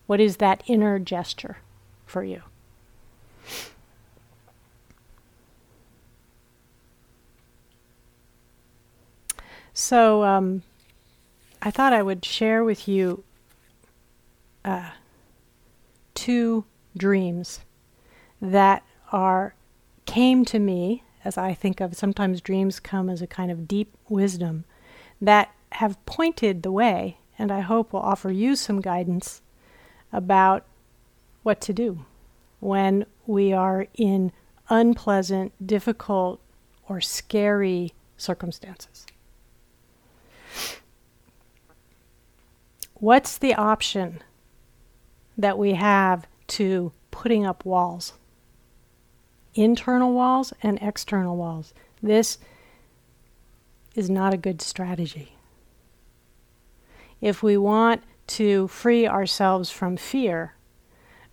What 0.06 0.20
is 0.20 0.38
that 0.38 0.62
inner 0.66 0.98
gesture 0.98 1.58
for 2.06 2.24
you? 2.24 2.42
So, 9.72 10.24
um, 10.24 10.62
I 11.62 11.70
thought 11.70 11.92
I 11.92 12.02
would 12.02 12.24
share 12.24 12.64
with 12.64 12.88
you 12.88 13.22
uh, 14.64 14.90
two 16.14 16.64
dreams 16.96 17.60
that 18.42 18.82
are 19.12 19.54
came 20.10 20.44
to 20.44 20.58
me 20.58 21.04
as 21.24 21.38
I 21.38 21.54
think 21.54 21.80
of 21.80 21.94
sometimes 21.94 22.40
dreams 22.40 22.80
come 22.80 23.08
as 23.08 23.22
a 23.22 23.28
kind 23.28 23.48
of 23.48 23.68
deep 23.68 23.96
wisdom 24.08 24.64
that 25.20 25.54
have 25.72 26.04
pointed 26.04 26.64
the 26.64 26.72
way 26.72 27.18
and 27.38 27.52
I 27.52 27.60
hope 27.60 27.92
will 27.92 28.00
offer 28.00 28.32
you 28.32 28.56
some 28.56 28.80
guidance 28.80 29.40
about 30.12 30.66
what 31.44 31.60
to 31.60 31.72
do 31.72 32.04
when 32.58 33.06
we 33.24 33.52
are 33.52 33.86
in 33.94 34.32
unpleasant, 34.68 35.52
difficult, 35.64 36.40
or 36.88 37.00
scary 37.00 37.94
circumstances. 38.16 39.06
What's 42.94 43.38
the 43.38 43.54
option 43.54 44.22
that 45.38 45.56
we 45.56 45.74
have 45.74 46.26
to 46.48 46.90
putting 47.12 47.46
up 47.46 47.64
walls? 47.64 48.14
Internal 49.54 50.12
walls 50.12 50.52
and 50.62 50.78
external 50.80 51.36
walls. 51.36 51.74
This 52.02 52.38
is 53.94 54.08
not 54.08 54.32
a 54.32 54.38
good 54.38 54.62
strategy. 54.62 55.36
If 57.20 57.42
we 57.42 57.56
want 57.56 58.02
to 58.28 58.68
free 58.68 59.06
ourselves 59.06 59.70
from 59.70 59.96
fear, 59.96 60.54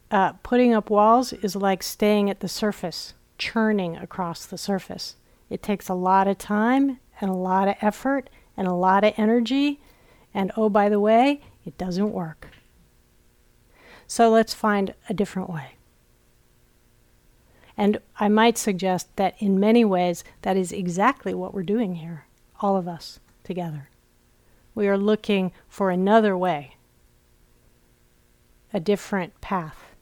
uh, 0.10 0.34
putting 0.44 0.74
up 0.74 0.90
walls 0.90 1.34
is 1.34 1.56
like 1.56 1.84
staying 1.84 2.30
at 2.30 2.40
the 2.40 2.48
surface, 2.48 3.14
churning 3.38 3.96
across 3.98 4.46
the 4.46 4.58
surface. 4.58 5.16
It 5.50 5.62
takes 5.62 5.88
a 5.88 5.94
lot 5.94 6.28
of 6.28 6.38
time 6.38 7.00
and 7.22 7.30
a 7.30 7.36
lot 7.36 7.68
of 7.68 7.76
effort 7.82 8.30
and 8.56 8.68
a 8.68 8.74
lot 8.74 9.04
of 9.04 9.14
energy. 9.18 9.80
And 10.34 10.52
oh, 10.58 10.70
by 10.70 10.90
the 10.90 11.00
way, 11.00 11.42
it 11.66 11.78
doesn't 11.78 12.12
work. 12.12 12.50
So 14.08 14.30
let's 14.30 14.54
find 14.54 14.94
a 15.10 15.14
different 15.14 15.50
way. 15.50 15.77
And 17.78 18.00
I 18.20 18.28
might 18.28 18.58
suggest 18.58 19.16
that 19.18 19.36
in 19.40 19.60
many 19.60 19.86
ways, 19.86 20.24
that 20.42 20.58
is 20.58 20.72
exactly 20.72 21.34
what 21.34 21.54
we're 21.54 21.64
doing 21.64 21.96
here, 21.96 22.26
all 22.60 22.76
of 22.76 22.88
us 22.88 23.20
together. 23.44 23.90
We 24.74 24.88
are 24.88 24.98
looking 24.98 25.52
for 25.68 25.92
another 25.92 26.36
way, 26.36 26.76
a 28.74 28.80
different 28.80 29.40
path 29.42 29.96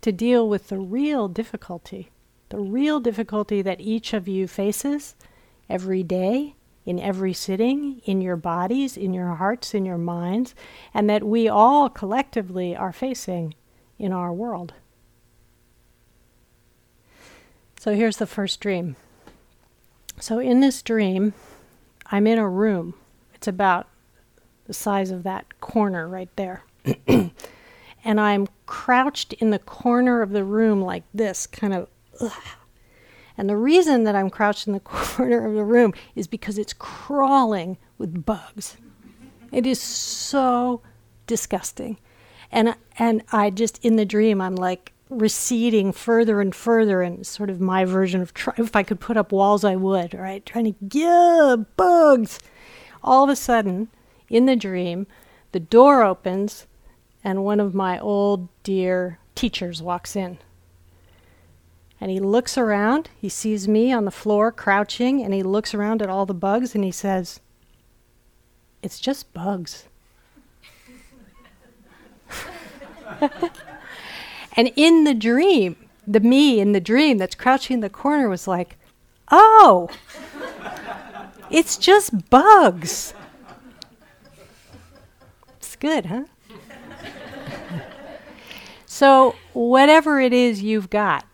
to 0.00 0.12
deal 0.12 0.48
with 0.48 0.68
the 0.68 0.78
real 0.78 1.28
difficulty, 1.28 2.10
the 2.48 2.58
real 2.58 3.00
difficulty 3.00 3.60
that 3.62 3.80
each 3.80 4.14
of 4.14 4.26
you 4.26 4.48
faces 4.48 5.14
every 5.68 6.02
day 6.02 6.54
in 6.86 6.98
every 6.98 7.32
sitting, 7.32 8.00
in 8.04 8.20
your 8.20 8.36
bodies, 8.36 8.96
in 8.96 9.12
your 9.12 9.34
hearts, 9.34 9.74
in 9.74 9.84
your 9.84 9.98
minds, 9.98 10.54
and 10.94 11.08
that 11.08 11.22
we 11.22 11.48
all 11.48 11.88
collectively 11.88 12.74
are 12.74 12.92
facing 12.92 13.54
in 13.98 14.12
our 14.12 14.32
world. 14.32 14.72
So 17.80 17.94
here's 17.94 18.18
the 18.18 18.26
first 18.26 18.60
dream. 18.60 18.96
So 20.18 20.38
in 20.38 20.60
this 20.60 20.82
dream, 20.82 21.32
I'm 22.04 22.26
in 22.26 22.38
a 22.38 22.46
room. 22.46 22.92
It's 23.32 23.48
about 23.48 23.88
the 24.66 24.74
size 24.74 25.10
of 25.10 25.22
that 25.22 25.58
corner 25.62 26.06
right 26.06 26.28
there. 26.36 26.64
and 27.08 28.20
I'm 28.20 28.48
crouched 28.66 29.32
in 29.32 29.48
the 29.48 29.58
corner 29.58 30.20
of 30.20 30.32
the 30.32 30.44
room 30.44 30.82
like 30.82 31.04
this, 31.14 31.46
kind 31.46 31.72
of 31.72 31.88
ugh, 32.20 32.32
and 33.38 33.48
the 33.48 33.56
reason 33.56 34.04
that 34.04 34.14
I'm 34.14 34.28
crouched 34.28 34.66
in 34.66 34.74
the 34.74 34.80
corner 34.84 35.46
of 35.46 35.54
the 35.54 35.64
room 35.64 35.94
is 36.14 36.26
because 36.26 36.58
it's 36.58 36.74
crawling 36.74 37.78
with 37.96 38.26
bugs. 38.26 38.76
It 39.52 39.66
is 39.66 39.80
so 39.80 40.82
disgusting. 41.26 41.96
And 42.52 42.74
and 42.98 43.22
I 43.32 43.48
just 43.48 43.82
in 43.82 43.96
the 43.96 44.04
dream 44.04 44.42
I'm 44.42 44.54
like 44.54 44.92
receding 45.10 45.92
further 45.92 46.40
and 46.40 46.54
further 46.54 47.02
and 47.02 47.26
sort 47.26 47.50
of 47.50 47.60
my 47.60 47.84
version 47.84 48.20
of 48.20 48.32
try, 48.32 48.54
if 48.56 48.74
I 48.76 48.82
could 48.84 49.00
put 49.00 49.16
up 49.16 49.32
walls 49.32 49.64
I 49.64 49.76
would, 49.76 50.14
right? 50.14 50.46
Trying 50.46 50.72
to 50.72 50.98
yeah, 50.98 51.56
bugs. 51.76 52.38
All 53.02 53.24
of 53.24 53.30
a 53.30 53.36
sudden, 53.36 53.88
in 54.28 54.46
the 54.46 54.56
dream, 54.56 55.06
the 55.52 55.60
door 55.60 56.04
opens 56.04 56.66
and 57.24 57.44
one 57.44 57.60
of 57.60 57.74
my 57.74 57.98
old 57.98 58.48
dear 58.62 59.18
teachers 59.34 59.82
walks 59.82 60.14
in. 60.14 60.38
And 62.00 62.10
he 62.10 62.20
looks 62.20 62.56
around, 62.56 63.10
he 63.20 63.28
sees 63.28 63.68
me 63.68 63.92
on 63.92 64.06
the 64.06 64.10
floor 64.10 64.50
crouching, 64.50 65.22
and 65.22 65.34
he 65.34 65.42
looks 65.42 65.74
around 65.74 66.00
at 66.00 66.08
all 66.08 66.24
the 66.24 66.32
bugs 66.32 66.74
and 66.74 66.82
he 66.82 66.90
says, 66.90 67.40
It's 68.82 68.98
just 68.98 69.34
bugs. 69.34 69.84
and 74.60 74.70
in 74.76 75.04
the 75.04 75.14
dream, 75.14 75.74
the 76.06 76.20
me 76.20 76.60
in 76.60 76.72
the 76.72 76.82
dream 76.82 77.16
that's 77.16 77.34
crouching 77.34 77.76
in 77.76 77.80
the 77.80 77.88
corner 77.88 78.28
was 78.28 78.46
like, 78.46 78.76
Oh, 79.30 79.88
it's 81.50 81.78
just 81.78 82.28
bugs. 82.28 83.14
It's 85.56 85.76
good, 85.76 86.04
huh? 86.04 86.24
so, 88.84 89.34
whatever 89.54 90.20
it 90.20 90.34
is 90.34 90.62
you've 90.62 90.90
got, 90.90 91.24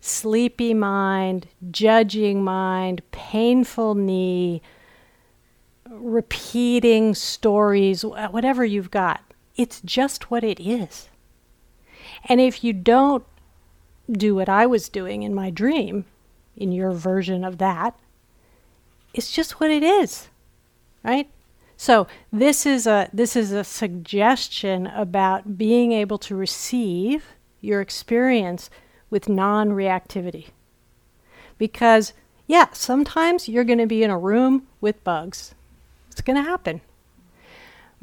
sleepy 0.00 0.72
mind, 0.72 1.48
judging 1.72 2.44
mind, 2.44 3.02
painful 3.10 3.96
knee, 3.96 4.62
repeating 5.90 7.16
stories, 7.16 8.04
whatever 8.04 8.64
you've 8.64 8.92
got. 8.92 9.20
It's 9.56 9.80
just 9.80 10.30
what 10.30 10.44
it 10.44 10.60
is. 10.60 11.08
And 12.24 12.40
if 12.40 12.64
you 12.64 12.72
don't 12.72 13.24
do 14.10 14.34
what 14.34 14.48
I 14.48 14.66
was 14.66 14.88
doing 14.88 15.22
in 15.22 15.34
my 15.34 15.50
dream, 15.50 16.04
in 16.56 16.72
your 16.72 16.92
version 16.92 17.44
of 17.44 17.58
that, 17.58 17.98
it's 19.12 19.30
just 19.30 19.60
what 19.60 19.70
it 19.70 19.82
is. 19.82 20.28
Right? 21.02 21.28
So 21.76 22.06
this 22.32 22.66
is 22.66 22.86
a 22.86 23.10
this 23.12 23.36
is 23.36 23.52
a 23.52 23.64
suggestion 23.64 24.86
about 24.86 25.58
being 25.58 25.92
able 25.92 26.18
to 26.18 26.36
receive 26.36 27.26
your 27.60 27.80
experience 27.80 28.70
with 29.10 29.28
non 29.28 29.70
reactivity. 29.70 30.48
Because, 31.58 32.12
yeah, 32.46 32.66
sometimes 32.72 33.48
you're 33.48 33.64
going 33.64 33.78
to 33.78 33.86
be 33.86 34.02
in 34.02 34.10
a 34.10 34.18
room 34.18 34.66
with 34.80 35.02
bugs. 35.04 35.54
It's 36.10 36.20
going 36.20 36.36
to 36.36 36.48
happen. 36.48 36.80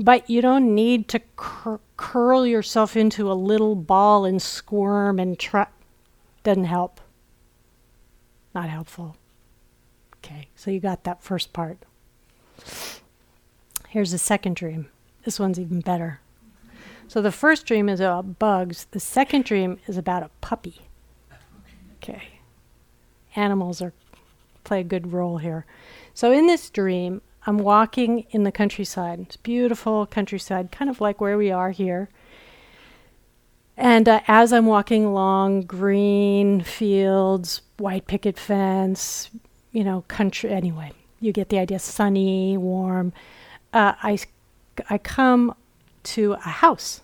But 0.01 0.29
you 0.29 0.41
don't 0.41 0.73
need 0.73 1.07
to 1.09 1.21
cur- 1.35 1.79
curl 1.95 2.45
yourself 2.45 2.97
into 2.97 3.31
a 3.31 3.33
little 3.33 3.75
ball 3.75 4.25
and 4.25 4.41
squirm 4.41 5.19
and 5.19 5.37
try. 5.37 5.67
Doesn't 6.43 6.63
help. 6.63 6.99
Not 8.55 8.69
helpful. 8.69 9.15
Okay, 10.17 10.47
so 10.55 10.71
you 10.71 10.79
got 10.79 11.03
that 11.03 11.21
first 11.21 11.53
part. 11.53 11.77
Here's 13.89 14.11
the 14.11 14.17
second 14.17 14.55
dream. 14.55 14.89
This 15.23 15.39
one's 15.39 15.59
even 15.59 15.81
better. 15.81 16.19
So 17.07 17.21
the 17.21 17.31
first 17.31 17.65
dream 17.67 17.87
is 17.87 17.99
about 17.99 18.39
bugs. 18.39 18.87
The 18.91 18.99
second 18.99 19.45
dream 19.45 19.79
is 19.85 19.97
about 19.97 20.23
a 20.23 20.31
puppy. 20.41 20.81
Okay. 21.97 22.23
Animals 23.35 23.81
are 23.81 23.93
play 24.63 24.79
a 24.79 24.83
good 24.83 25.11
role 25.11 25.37
here. 25.37 25.65
So 26.13 26.31
in 26.31 26.47
this 26.47 26.69
dream, 26.69 27.21
I'm 27.45 27.57
walking 27.57 28.25
in 28.31 28.43
the 28.43 28.51
countryside. 28.51 29.19
It's 29.19 29.37
beautiful 29.37 30.05
countryside, 30.05 30.71
kind 30.71 30.89
of 30.89 31.01
like 31.01 31.19
where 31.19 31.37
we 31.37 31.51
are 31.51 31.71
here. 31.71 32.09
And 33.75 34.07
uh, 34.07 34.21
as 34.27 34.53
I'm 34.53 34.67
walking 34.67 35.05
along, 35.05 35.63
green 35.63 36.61
fields, 36.61 37.61
white 37.77 38.05
picket 38.05 38.37
fence, 38.37 39.31
you 39.71 39.83
know, 39.83 40.03
country. 40.07 40.51
Anyway, 40.51 40.91
you 41.19 41.31
get 41.31 41.49
the 41.49 41.57
idea. 41.57 41.79
Sunny, 41.79 42.57
warm. 42.57 43.11
Uh, 43.73 43.93
I, 44.03 44.19
I 44.89 44.97
come 44.99 45.55
to 46.03 46.33
a 46.33 46.49
house, 46.49 47.01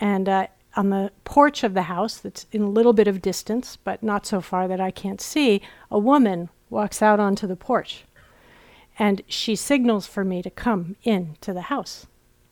and 0.00 0.28
uh, 0.28 0.46
on 0.76 0.90
the 0.90 1.10
porch 1.24 1.64
of 1.64 1.74
the 1.74 1.82
house, 1.82 2.16
that's 2.18 2.46
in 2.50 2.62
a 2.62 2.68
little 2.68 2.92
bit 2.92 3.08
of 3.08 3.20
distance, 3.20 3.76
but 3.76 4.02
not 4.02 4.24
so 4.26 4.40
far 4.40 4.68
that 4.68 4.80
I 4.80 4.90
can't 4.90 5.20
see, 5.20 5.60
a 5.90 5.98
woman 5.98 6.48
walks 6.70 7.02
out 7.02 7.20
onto 7.20 7.46
the 7.46 7.56
porch. 7.56 8.04
And 8.98 9.22
she 9.26 9.56
signals 9.56 10.06
for 10.06 10.24
me 10.24 10.42
to 10.42 10.50
come 10.50 10.96
in 11.02 11.36
to 11.40 11.52
the 11.52 11.62
house. 11.62 12.06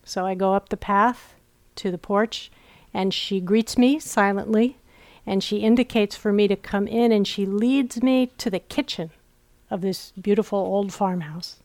So 0.05 0.26
I 0.26 0.35
go 0.35 0.55
up 0.55 0.68
the 0.68 0.76
path 0.76 1.35
to 1.76 1.90
the 1.90 1.98
porch, 1.98 2.50
and 2.92 3.14
she 3.14 3.40
greets 3.40 3.78
me 3.78 3.98
silently, 3.98 4.76
and 5.24 5.42
she 5.42 5.59
indicates 5.59 6.16
for 6.16 6.33
me 6.33 6.48
to 6.48 6.57
come 6.57 6.88
in, 6.88 7.12
and 7.12 7.26
she 7.26 7.46
leads 7.46 8.02
me 8.02 8.26
to 8.38 8.50
the 8.50 8.59
kitchen 8.59 9.11
of 9.70 9.81
this 9.81 10.12
beautiful 10.20 10.59
old 10.59 10.92
farmhouse. 10.92 11.57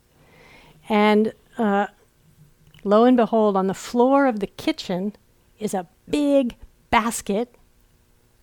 And 0.87 1.33
uh, 1.57 1.87
lo 2.83 3.03
and 3.03 3.17
behold, 3.17 3.57
on 3.57 3.67
the 3.67 3.73
floor 3.73 4.27
of 4.27 4.39
the 4.39 4.47
kitchen 4.47 5.15
is 5.59 5.73
a 5.73 5.87
big 6.09 6.55
basket 6.89 7.53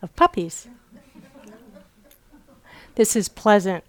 of 0.02 0.14
puppies. 0.16 0.68
this 2.96 3.16
is 3.16 3.28
pleasant, 3.28 3.84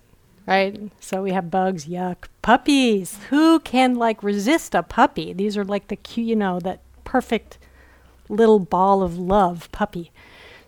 right? 0.45 0.91
So 0.99 1.21
we 1.21 1.31
have 1.31 1.51
bugs, 1.51 1.85
yuck. 1.85 2.25
Puppies. 2.41 3.19
Who 3.29 3.59
can 3.59 3.95
like 3.95 4.23
resist 4.23 4.75
a 4.75 4.83
puppy? 4.83 5.33
These 5.33 5.57
are 5.57 5.65
like 5.65 5.87
the 5.87 5.95
cute, 5.95 6.27
you 6.27 6.35
know, 6.35 6.59
that 6.59 6.81
perfect 7.03 7.57
little 8.29 8.59
ball 8.59 9.03
of 9.03 9.17
love 9.17 9.71
puppy. 9.71 10.11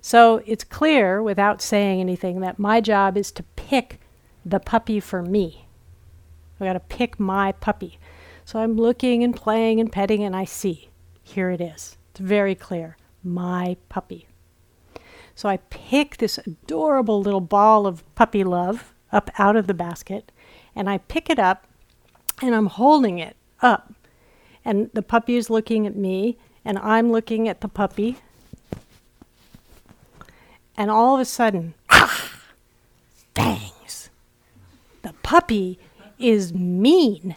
So 0.01 0.41
it's 0.45 0.63
clear 0.63 1.21
without 1.21 1.61
saying 1.61 1.99
anything 1.99 2.39
that 2.41 2.59
my 2.59 2.81
job 2.81 3.17
is 3.17 3.31
to 3.33 3.43
pick 3.55 3.99
the 4.45 4.59
puppy 4.59 4.99
for 4.99 5.21
me. 5.21 5.67
I 6.59 6.65
got 6.65 6.73
to 6.73 6.79
pick 6.79 7.19
my 7.19 7.51
puppy. 7.51 7.99
So 8.45 8.59
I'm 8.59 8.77
looking 8.77 9.23
and 9.23 9.35
playing 9.35 9.79
and 9.79 9.91
petting 9.91 10.23
and 10.23 10.35
I 10.35 10.45
see. 10.45 10.89
Here 11.21 11.49
it 11.49 11.59
is. 11.59 11.97
It's 12.11 12.19
very 12.19 12.55
clear. 12.55 12.97
My 13.23 13.75
puppy. 13.89 14.27
So 15.35 15.49
I 15.49 15.57
pick 15.57 16.17
this 16.17 16.37
adorable 16.39 17.21
little 17.21 17.41
ball 17.41 17.85
of 17.85 18.03
puppy 18.15 18.43
love 18.43 18.93
up 19.12 19.32
out 19.38 19.56
of 19.56 19.67
the 19.67 19.74
basket 19.74 20.32
and 20.76 20.89
I 20.89 21.00
pick 21.00 21.30
it 21.30 21.39
up 21.39 21.65
and 22.41 22.54
I'm 22.54 22.67
holding 22.67 23.20
it 23.20 23.36
up. 23.62 23.93
And 24.63 24.89
the 24.93 25.02
puppy 25.02 25.36
is 25.36 25.50
looking 25.50 25.88
at 25.88 25.96
me 25.96 26.38
and 26.63 26.78
I'm 26.80 27.12
looking 27.12 27.48
at 27.48 27.62
the 27.62 27.67
puppy. 27.67 28.17
And 30.76 30.91
all 30.91 31.15
of 31.15 31.22
a 31.22 31.26
sudden, 31.26 31.74
bangs. 33.34 34.10
The 35.02 35.13
puppy 35.24 35.80
is 36.20 36.54
mean. 36.54 37.36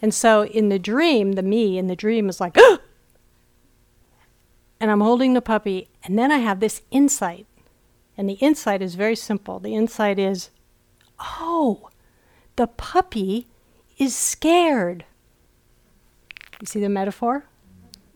And 0.00 0.14
so 0.14 0.44
in 0.44 0.68
the 0.68 0.78
dream, 0.78 1.32
the 1.32 1.42
me 1.42 1.78
in 1.78 1.88
the 1.88 1.96
dream 1.96 2.28
is 2.28 2.40
like, 2.40 2.56
and 4.80 4.90
I'm 4.90 5.00
holding 5.00 5.34
the 5.34 5.42
puppy, 5.42 5.88
and 6.04 6.18
then 6.18 6.30
I 6.30 6.38
have 6.38 6.60
this 6.60 6.82
insight. 6.90 7.45
And 8.16 8.28
the 8.28 8.34
insight 8.34 8.82
is 8.82 8.94
very 8.94 9.16
simple. 9.16 9.58
The 9.58 9.74
insight 9.74 10.18
is, 10.18 10.50
oh, 11.18 11.90
the 12.56 12.66
puppy 12.66 13.46
is 13.98 14.16
scared. 14.16 15.04
You 16.60 16.66
see 16.66 16.80
the 16.80 16.88
metaphor? 16.88 17.44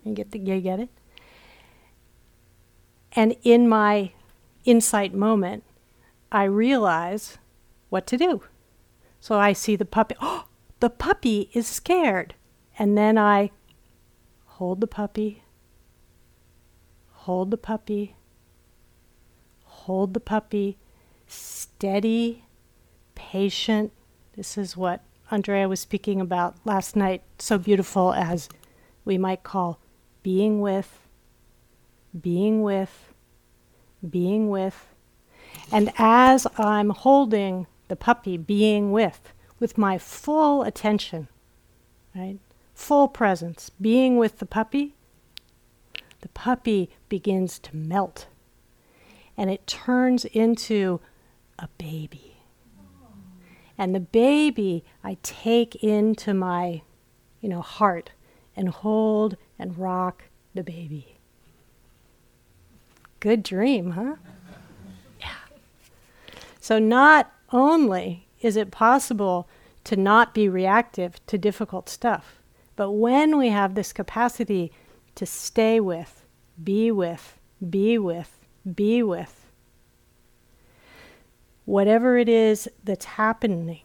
You 0.04 0.14
get 0.14 0.30
the, 0.30 0.38
you 0.38 0.60
get 0.60 0.80
it? 0.80 0.88
And 3.12 3.36
in 3.42 3.68
my 3.68 4.12
insight 4.64 5.12
moment, 5.12 5.64
I 6.32 6.44
realize 6.44 7.38
what 7.88 8.06
to 8.06 8.16
do. 8.16 8.42
So 9.20 9.38
I 9.38 9.52
see 9.52 9.76
the 9.76 9.84
puppy. 9.84 10.14
Oh, 10.22 10.46
the 10.80 10.88
puppy 10.88 11.50
is 11.52 11.66
scared. 11.66 12.34
And 12.78 12.96
then 12.96 13.18
I 13.18 13.50
hold 14.46 14.80
the 14.80 14.86
puppy 14.86 15.42
hold 17.20 17.50
the 17.50 17.58
puppy, 17.58 18.16
hold 19.84 20.12
the 20.12 20.20
puppy, 20.20 20.76
steady, 21.26 22.44
patient. 23.14 23.92
This 24.36 24.58
is 24.58 24.76
what 24.76 25.02
Andrea 25.30 25.68
was 25.68 25.80
speaking 25.80 26.20
about 26.20 26.56
last 26.64 26.96
night, 26.96 27.22
so 27.38 27.56
beautiful 27.56 28.12
as 28.12 28.48
we 29.04 29.16
might 29.16 29.42
call 29.42 29.80
being 30.22 30.60
with, 30.60 31.06
being 32.20 32.62
with, 32.62 33.14
being 34.08 34.50
with. 34.50 34.94
And 35.72 35.92
as 35.96 36.46
I'm 36.58 36.90
holding 36.90 37.66
the 37.88 37.96
puppy, 37.96 38.36
being 38.36 38.92
with, 38.92 39.32
with 39.58 39.78
my 39.78 39.96
full 39.96 40.62
attention, 40.62 41.28
right? 42.14 42.38
Full 42.74 43.08
presence, 43.08 43.70
being 43.80 44.18
with 44.18 44.38
the 44.38 44.46
puppy, 44.46 44.94
the 46.20 46.28
puppy 46.28 46.90
begins 47.08 47.58
to 47.60 47.76
melt 47.76 48.26
and 49.40 49.50
it 49.50 49.66
turns 49.66 50.26
into 50.26 51.00
a 51.58 51.66
baby. 51.78 52.36
And 53.78 53.94
the 53.94 54.00
baby 54.00 54.84
I 55.02 55.16
take 55.22 55.76
into 55.76 56.34
my, 56.34 56.82
you 57.40 57.48
know, 57.48 57.62
heart 57.62 58.10
and 58.54 58.68
hold 58.68 59.38
and 59.58 59.78
rock 59.78 60.24
the 60.54 60.62
baby. 60.62 61.16
Good 63.18 63.42
dream, 63.42 63.92
huh? 63.92 64.16
Yeah. 65.18 65.28
So 66.60 66.78
not 66.78 67.32
only 67.50 68.26
is 68.42 68.58
it 68.58 68.70
possible 68.70 69.48
to 69.84 69.96
not 69.96 70.34
be 70.34 70.50
reactive 70.50 71.24
to 71.28 71.38
difficult 71.38 71.88
stuff, 71.88 72.42
But 72.80 72.92
when 72.92 73.36
we 73.36 73.50
have 73.50 73.74
this 73.74 73.92
capacity 73.92 74.72
to 75.14 75.26
stay 75.26 75.80
with, 75.80 76.24
be 76.64 76.90
with, 76.90 77.38
be 77.68 77.98
with, 77.98 78.39
be 78.74 79.02
with, 79.02 79.46
whatever 81.64 82.18
it 82.18 82.28
is 82.28 82.68
that's 82.84 83.04
happening 83.04 83.80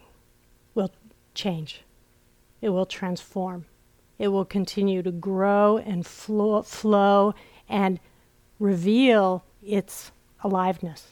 will 0.74 0.92
change. 1.34 1.82
It 2.62 2.70
will 2.70 2.86
transform. 2.86 3.66
It 4.18 4.30
will 4.30 4.46
continue 4.46 5.04
to 5.04 5.12
grow 5.12 5.78
and 5.78 6.06
flow, 6.06 6.62
flow 6.62 7.36
and 7.68 8.00
reveal 8.60 9.44
its 9.62 10.12
aliveness. 10.44 11.08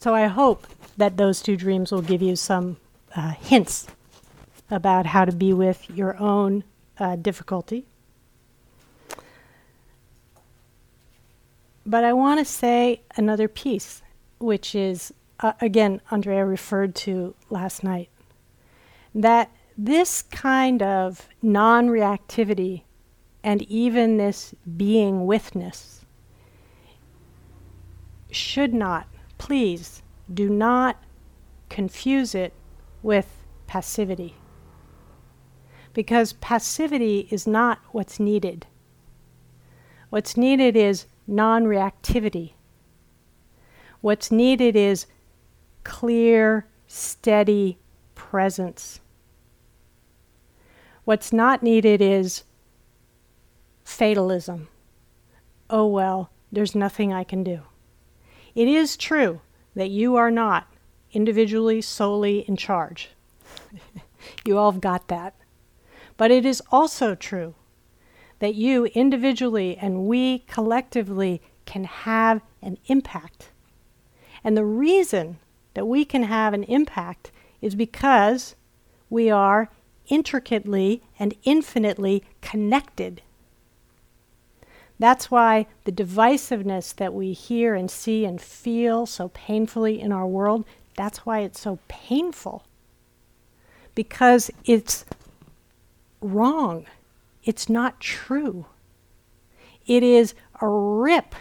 So 0.00 0.14
I 0.14 0.26
hope 0.26 0.66
that 0.96 1.16
those 1.16 1.42
two 1.42 1.56
dreams 1.56 1.90
will 1.90 2.02
give 2.02 2.22
you 2.22 2.36
some 2.36 2.76
uh, 3.16 3.30
hints 3.30 3.86
about 4.70 5.06
how 5.06 5.24
to 5.24 5.32
be 5.32 5.52
with 5.52 5.88
your 5.90 6.16
own 6.18 6.64
uh, 6.98 7.16
difficulty. 7.16 7.86
But 11.86 12.04
I 12.04 12.12
want 12.12 12.40
to 12.40 12.44
say 12.44 13.02
another 13.16 13.48
piece, 13.48 14.02
which 14.38 14.74
is, 14.74 15.12
uh, 15.40 15.52
again, 15.60 16.00
Andrea 16.10 16.44
referred 16.44 16.94
to 16.96 17.34
last 17.50 17.84
night, 17.84 18.08
that 19.14 19.50
this 19.76 20.22
kind 20.22 20.82
of 20.82 21.28
non 21.42 21.88
reactivity 21.88 22.82
and 23.42 23.62
even 23.62 24.16
this 24.16 24.54
being 24.76 25.26
withness 25.26 26.04
should 28.30 28.72
not, 28.72 29.06
please, 29.36 30.02
do 30.32 30.48
not 30.48 31.02
confuse 31.68 32.34
it 32.34 32.54
with 33.02 33.44
passivity. 33.66 34.34
Because 35.92 36.32
passivity 36.32 37.28
is 37.30 37.46
not 37.46 37.78
what's 37.92 38.18
needed. 38.18 38.66
What's 40.08 40.36
needed 40.36 40.76
is 40.76 41.06
non 41.26 41.64
reactivity. 41.64 42.52
What's 44.00 44.30
needed 44.30 44.76
is 44.76 45.06
clear, 45.82 46.66
steady 46.86 47.78
presence. 48.14 49.00
What's 51.04 51.32
not 51.32 51.62
needed 51.62 52.00
is 52.00 52.44
fatalism. 53.84 54.68
Oh, 55.68 55.86
well, 55.86 56.30
there's 56.52 56.74
nothing 56.74 57.12
I 57.12 57.24
can 57.24 57.44
do. 57.44 57.62
It 58.54 58.68
is 58.68 58.96
true 58.96 59.40
that 59.74 59.90
you 59.90 60.16
are 60.16 60.30
not 60.30 60.72
individually, 61.12 61.80
solely 61.80 62.40
in 62.40 62.56
charge. 62.56 63.10
you 64.44 64.56
all 64.56 64.72
have 64.72 64.80
got 64.80 65.08
that. 65.08 65.34
But 66.16 66.30
it 66.30 66.46
is 66.46 66.62
also 66.70 67.14
true 67.14 67.54
that 68.44 68.54
you 68.54 68.84
individually 68.88 69.74
and 69.80 70.04
we 70.04 70.40
collectively 70.40 71.40
can 71.64 71.84
have 71.84 72.42
an 72.60 72.76
impact. 72.88 73.48
And 74.44 74.54
the 74.54 74.66
reason 74.66 75.38
that 75.72 75.86
we 75.86 76.04
can 76.04 76.24
have 76.24 76.52
an 76.52 76.64
impact 76.64 77.32
is 77.62 77.74
because 77.74 78.54
we 79.08 79.30
are 79.30 79.70
intricately 80.08 81.02
and 81.18 81.32
infinitely 81.44 82.22
connected. 82.42 83.22
That's 84.98 85.30
why 85.30 85.66
the 85.84 85.92
divisiveness 85.92 86.94
that 86.96 87.14
we 87.14 87.32
hear 87.32 87.74
and 87.74 87.90
see 87.90 88.26
and 88.26 88.38
feel 88.38 89.06
so 89.06 89.28
painfully 89.28 89.98
in 89.98 90.12
our 90.12 90.26
world, 90.26 90.66
that's 90.98 91.24
why 91.24 91.40
it's 91.40 91.62
so 91.62 91.78
painful. 91.88 92.66
Because 93.94 94.50
it's 94.66 95.06
wrong. 96.20 96.84
It's 97.44 97.68
not 97.68 98.00
true. 98.00 98.66
It 99.86 100.02
is 100.02 100.34
a 100.60 100.66
rip 100.68 101.34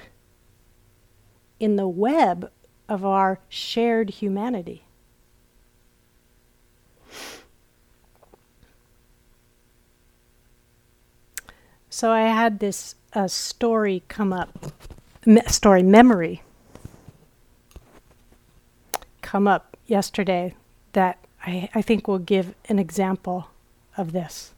in 1.60 1.78
the 1.78 1.88
web 1.88 2.52
of 2.90 3.06
our 3.06 3.40
shared 3.48 4.10
humanity. 4.10 4.84
So 11.90 12.12
I 12.12 12.22
had 12.22 12.60
this 12.60 12.96
uh, 13.14 13.28
story 13.28 14.04
come 14.08 14.34
up, 14.34 14.50
me- 15.26 15.42
story 15.48 15.84
memory 15.84 16.42
come 19.22 19.48
up 19.48 19.78
yesterday 19.86 20.56
that 20.94 21.20
I, 21.46 21.70
I 21.76 21.82
think 21.82 22.08
will 22.08 22.20
give 22.20 22.56
an 22.68 22.80
example 22.80 23.50
of 23.96 24.12
this. 24.12 24.54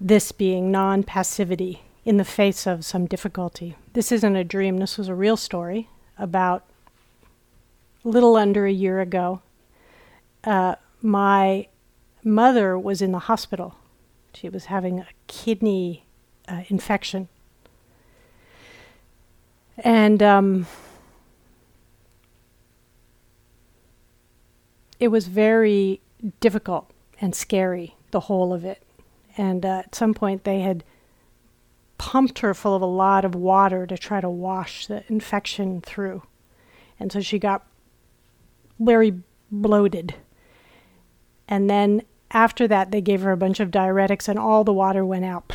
This 0.00 0.32
being 0.32 0.70
non 0.70 1.02
passivity 1.02 1.82
in 2.04 2.16
the 2.16 2.24
face 2.24 2.66
of 2.66 2.84
some 2.84 3.06
difficulty. 3.06 3.76
This 3.92 4.12
isn't 4.12 4.36
a 4.36 4.44
dream, 4.44 4.78
this 4.78 4.98
was 4.98 5.08
a 5.08 5.14
real 5.14 5.36
story 5.36 5.88
about 6.18 6.64
a 8.04 8.08
little 8.08 8.36
under 8.36 8.66
a 8.66 8.72
year 8.72 9.00
ago. 9.00 9.42
Uh, 10.44 10.76
my 11.02 11.66
mother 12.22 12.78
was 12.78 13.02
in 13.02 13.12
the 13.12 13.20
hospital 13.20 13.74
she 14.36 14.48
was 14.50 14.66
having 14.66 15.00
a 15.00 15.06
kidney 15.26 16.04
uh, 16.46 16.62
infection. 16.68 17.28
And 19.78 20.22
um, 20.22 20.66
it 25.00 25.08
was 25.08 25.26
very 25.26 26.00
difficult 26.40 26.90
and 27.20 27.34
scary, 27.34 27.96
the 28.10 28.20
whole 28.20 28.52
of 28.52 28.64
it. 28.64 28.82
And 29.36 29.64
uh, 29.64 29.82
at 29.84 29.94
some 29.94 30.14
point, 30.14 30.44
they 30.44 30.60
had 30.60 30.84
pumped 31.98 32.40
her 32.40 32.54
full 32.54 32.74
of 32.74 32.82
a 32.82 32.86
lot 32.86 33.24
of 33.24 33.34
water 33.34 33.86
to 33.86 33.96
try 33.96 34.20
to 34.20 34.30
wash 34.30 34.86
the 34.86 35.04
infection 35.08 35.80
through. 35.80 36.22
And 36.98 37.12
so 37.12 37.20
she 37.20 37.38
got 37.38 37.66
very 38.78 39.20
bloated. 39.50 40.14
And 41.48 41.70
then 41.70 42.02
after 42.30 42.66
that, 42.68 42.90
they 42.90 43.00
gave 43.00 43.22
her 43.22 43.32
a 43.32 43.36
bunch 43.36 43.60
of 43.60 43.70
diuretics, 43.70 44.28
and 44.28 44.38
all 44.38 44.64
the 44.64 44.72
water 44.72 45.04
went 45.04 45.24
out. 45.24 45.52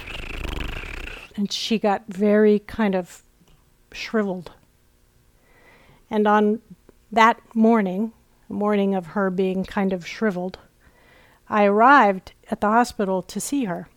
And 1.35 1.51
she 1.51 1.79
got 1.79 2.03
very 2.07 2.59
kind 2.59 2.95
of 2.95 3.23
shriveled. 3.91 4.51
And 6.09 6.27
on 6.27 6.61
that 7.11 7.39
morning, 7.53 8.13
morning 8.49 8.95
of 8.95 9.07
her 9.07 9.29
being 9.29 9.63
kind 9.63 9.93
of 9.93 10.05
shriveled, 10.07 10.59
I 11.49 11.65
arrived 11.65 12.33
at 12.51 12.61
the 12.61 12.67
hospital 12.67 13.21
to 13.23 13.39
see 13.39 13.65
her. 13.65 13.87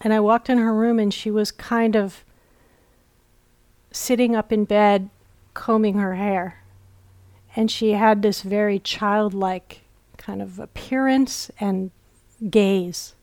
And 0.00 0.12
I 0.12 0.20
walked 0.20 0.50
in 0.50 0.58
her 0.58 0.74
room, 0.74 0.98
and 0.98 1.12
she 1.12 1.30
was 1.30 1.52
kind 1.52 1.94
of 1.94 2.24
sitting 3.92 4.34
up 4.34 4.52
in 4.52 4.64
bed, 4.64 5.10
combing 5.54 5.98
her 5.98 6.16
hair. 6.16 6.62
And 7.54 7.70
she 7.70 7.92
had 7.92 8.22
this 8.22 8.42
very 8.42 8.78
childlike 8.78 9.82
kind 10.16 10.42
of 10.42 10.58
appearance 10.58 11.50
and 11.60 11.90
gaze. 12.50 13.14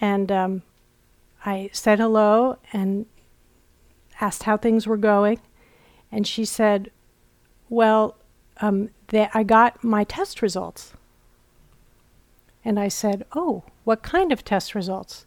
And 0.00 0.32
um, 0.32 0.62
I 1.44 1.70
said 1.72 1.98
hello 1.98 2.58
and 2.72 3.06
asked 4.20 4.44
how 4.44 4.56
things 4.56 4.86
were 4.86 4.96
going. 4.96 5.40
And 6.10 6.26
she 6.26 6.44
said, 6.44 6.90
Well, 7.68 8.16
um, 8.60 8.90
they, 9.08 9.28
I 9.32 9.42
got 9.42 9.84
my 9.84 10.04
test 10.04 10.42
results. 10.42 10.92
And 12.66 12.80
I 12.80 12.88
said, 12.88 13.24
Oh, 13.32 13.62
what 13.84 14.02
kind 14.02 14.32
of 14.32 14.44
test 14.44 14.74
results? 14.74 15.24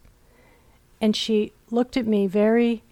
And 0.99 1.15
she 1.15 1.53
looked 1.71 1.95
at 1.95 2.05
me 2.05 2.27
very 2.27 2.83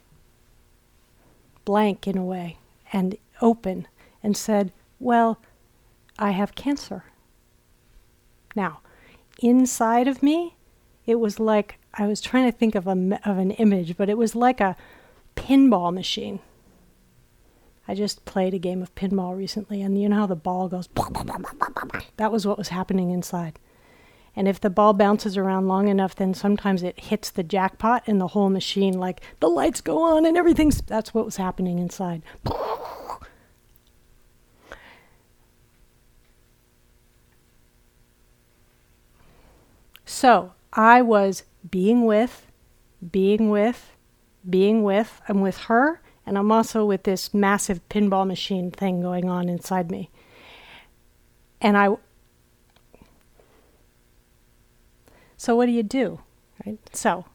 blank 1.66 2.08
in 2.08 2.18
a 2.18 2.24
way 2.24 2.58
and 2.93 3.18
open 3.41 3.89
and 4.24 4.38
said, 4.38 4.72
Well, 5.02 5.38
I 6.18 6.32
have 6.32 6.56
cancer. 6.56 7.04
Now, 8.56 8.80
inside 9.39 10.08
of 10.08 10.24
me, 10.24 10.56
it 11.06 11.16
was 11.16 11.41
like 11.41 11.78
I 11.95 12.08
was 12.08 12.22
trying 12.22 12.50
to 12.50 12.58
think 12.58 12.74
of 12.74 12.88
a 12.88 13.20
of 13.30 13.38
an 13.38 13.52
image, 13.52 13.98
but 13.98 14.08
it 14.08 14.18
was 14.18 14.34
like 14.34 14.62
a 14.62 14.78
pinball 15.36 15.93
machine. 15.93 16.39
I 17.86 17.95
just 17.95 18.24
played 18.24 18.54
a 18.54 18.60
game 18.60 18.82
of 18.82 18.95
pinball 18.95 19.38
recently, 19.38 19.82
and 19.82 20.02
you 20.02 20.08
know 20.08 20.20
how 20.20 20.26
the 20.26 20.38
ball 20.38 20.70
goes. 20.70 20.88
That 22.16 22.32
was 22.32 22.48
what 22.48 22.58
was 22.58 22.70
happening 22.70 23.12
inside. 23.12 23.60
And 24.38 24.48
if 24.48 24.62
the 24.62 24.70
ball 24.70 24.94
bounces 24.94 25.36
around 25.36 25.68
long 25.68 25.88
enough, 25.88 26.16
then 26.16 26.36
sometimes 26.36 26.84
it 26.84 27.00
hits 27.00 27.32
the 27.32 27.42
jackpot, 27.42 28.04
and 28.06 28.22
the 28.22 28.28
whole 28.28 28.52
machine, 28.52 28.94
like 28.94 29.20
the 29.40 29.50
lights 29.50 29.82
go 29.82 30.04
on 30.04 30.28
and 30.28 30.38
everything's. 30.38 30.80
That's 30.84 31.12
what 31.12 31.26
was 31.26 31.38
happening 31.38 31.80
inside. 31.80 32.22
So 40.06 40.54
I 40.72 41.02
was 41.02 41.44
being 41.70 42.06
with, 42.06 42.46
being 43.12 43.50
with, 43.50 43.92
being 44.48 44.84
with. 44.84 45.20
I'm 45.28 45.42
with 45.42 45.58
her, 45.62 46.00
and 46.28 46.38
I'm 46.38 46.52
also 46.52 46.86
with 46.86 47.04
this 47.04 47.34
massive 47.34 47.82
pinball 47.90 48.28
machine 48.28 48.70
thing 48.70 49.02
going 49.02 49.30
on 49.30 49.50
inside 49.50 49.90
me. 49.90 50.12
And 51.60 51.76
I, 51.76 51.98
So 55.38 55.56
what 55.56 55.68
do 55.68 55.72
you 55.72 55.84
do? 55.84 56.20
Right? 56.66 56.80
So 56.94 57.26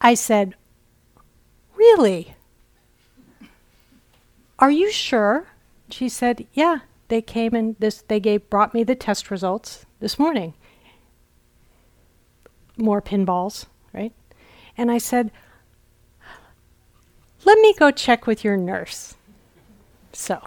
I 0.00 0.14
said, 0.14 0.54
Really? 1.76 2.34
Are 4.58 4.70
you 4.70 4.90
sure? 4.90 5.46
She 5.88 6.08
said, 6.08 6.46
Yeah, 6.52 6.80
they 7.08 7.22
came 7.22 7.54
and 7.54 7.76
this 7.78 8.02
they 8.06 8.20
gave 8.20 8.50
brought 8.50 8.74
me 8.74 8.84
the 8.84 8.94
test 8.94 9.30
results 9.30 9.86
this 10.00 10.18
morning. 10.18 10.54
More 12.76 13.00
pinballs, 13.00 13.66
right? 13.92 14.12
And 14.76 14.90
I 14.90 14.98
said, 14.98 15.30
Let 17.44 17.58
me 17.58 17.74
go 17.78 17.90
check 17.90 18.26
with 18.26 18.44
your 18.44 18.56
nurse. 18.56 19.14
So 20.12 20.42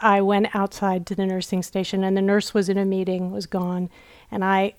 I 0.00 0.20
went 0.20 0.54
outside 0.54 1.06
to 1.06 1.14
the 1.14 1.26
nursing 1.26 1.62
station 1.62 2.02
and 2.02 2.16
the 2.16 2.22
nurse 2.22 2.54
was 2.54 2.68
in 2.68 2.78
a 2.78 2.84
meeting, 2.84 3.30
was 3.30 3.46
gone, 3.46 3.90
and 4.30 4.44
I 4.44 4.74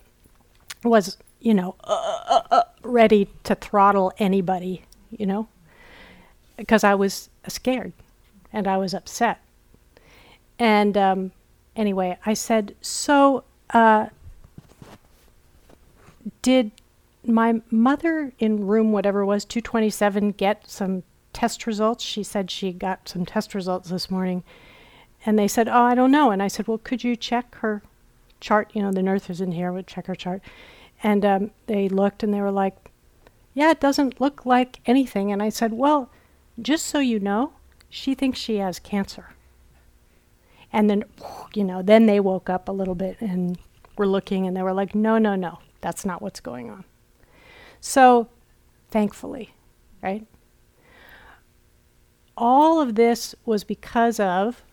was, 0.83 1.17
you 1.39 1.53
know, 1.53 1.75
uh, 1.83 2.21
uh, 2.27 2.41
uh, 2.51 2.63
ready 2.83 3.29
to 3.43 3.55
throttle 3.55 4.11
anybody, 4.17 4.83
you 5.11 5.25
know, 5.25 5.47
because 6.57 6.83
I 6.83 6.95
was 6.95 7.29
scared 7.47 7.93
and 8.51 8.67
I 8.67 8.77
was 8.77 8.93
upset. 8.93 9.41
And 10.57 10.97
um, 10.97 11.31
anyway, 11.75 12.17
I 12.25 12.33
said, 12.33 12.75
So, 12.81 13.43
uh, 13.71 14.07
did 16.41 16.71
my 17.25 17.61
mother 17.69 18.31
in 18.39 18.67
room, 18.67 18.91
whatever 18.91 19.25
was, 19.25 19.45
227, 19.45 20.31
get 20.31 20.67
some 20.67 21.03
test 21.33 21.67
results? 21.67 22.03
She 22.03 22.23
said 22.23 22.49
she 22.49 22.71
got 22.71 23.09
some 23.09 23.25
test 23.25 23.53
results 23.53 23.89
this 23.89 24.09
morning. 24.09 24.43
And 25.25 25.37
they 25.37 25.47
said, 25.47 25.67
Oh, 25.67 25.83
I 25.83 25.95
don't 25.95 26.11
know. 26.11 26.31
And 26.31 26.41
I 26.41 26.47
said, 26.47 26.67
Well, 26.67 26.77
could 26.77 27.03
you 27.03 27.15
check 27.15 27.55
her 27.55 27.81
chart? 28.39 28.71
You 28.73 28.81
know, 28.81 28.91
the 28.91 29.03
nurse 29.03 29.27
was 29.27 29.41
in 29.41 29.51
here, 29.51 29.71
would 29.71 29.87
check 29.87 30.07
her 30.07 30.15
chart. 30.15 30.41
And 31.03 31.25
um, 31.25 31.51
they 31.67 31.89
looked 31.89 32.23
and 32.23 32.33
they 32.33 32.41
were 32.41 32.51
like, 32.51 32.75
Yeah, 33.53 33.71
it 33.71 33.79
doesn't 33.79 34.19
look 34.21 34.45
like 34.45 34.79
anything. 34.85 35.31
And 35.31 35.41
I 35.41 35.49
said, 35.49 35.73
Well, 35.73 36.09
just 36.61 36.85
so 36.85 36.99
you 36.99 37.19
know, 37.19 37.53
she 37.89 38.15
thinks 38.15 38.39
she 38.39 38.57
has 38.57 38.79
cancer. 38.79 39.29
And 40.71 40.89
then, 40.89 41.03
you 41.53 41.63
know, 41.63 41.81
then 41.81 42.05
they 42.05 42.19
woke 42.19 42.49
up 42.49 42.67
a 42.67 42.73
little 42.73 42.95
bit 42.95 43.17
and 43.21 43.57
were 43.97 44.07
looking 44.07 44.45
and 44.45 44.55
they 44.55 44.63
were 44.63 44.73
like, 44.73 44.95
No, 44.95 45.17
no, 45.17 45.35
no, 45.35 45.59
that's 45.81 46.05
not 46.05 46.21
what's 46.21 46.39
going 46.39 46.69
on. 46.69 46.83
So, 47.79 48.29
thankfully, 48.89 49.51
right? 50.01 50.25
All 52.37 52.81
of 52.81 52.95
this 52.95 53.35
was 53.45 53.63
because 53.63 54.19
of 54.19 54.63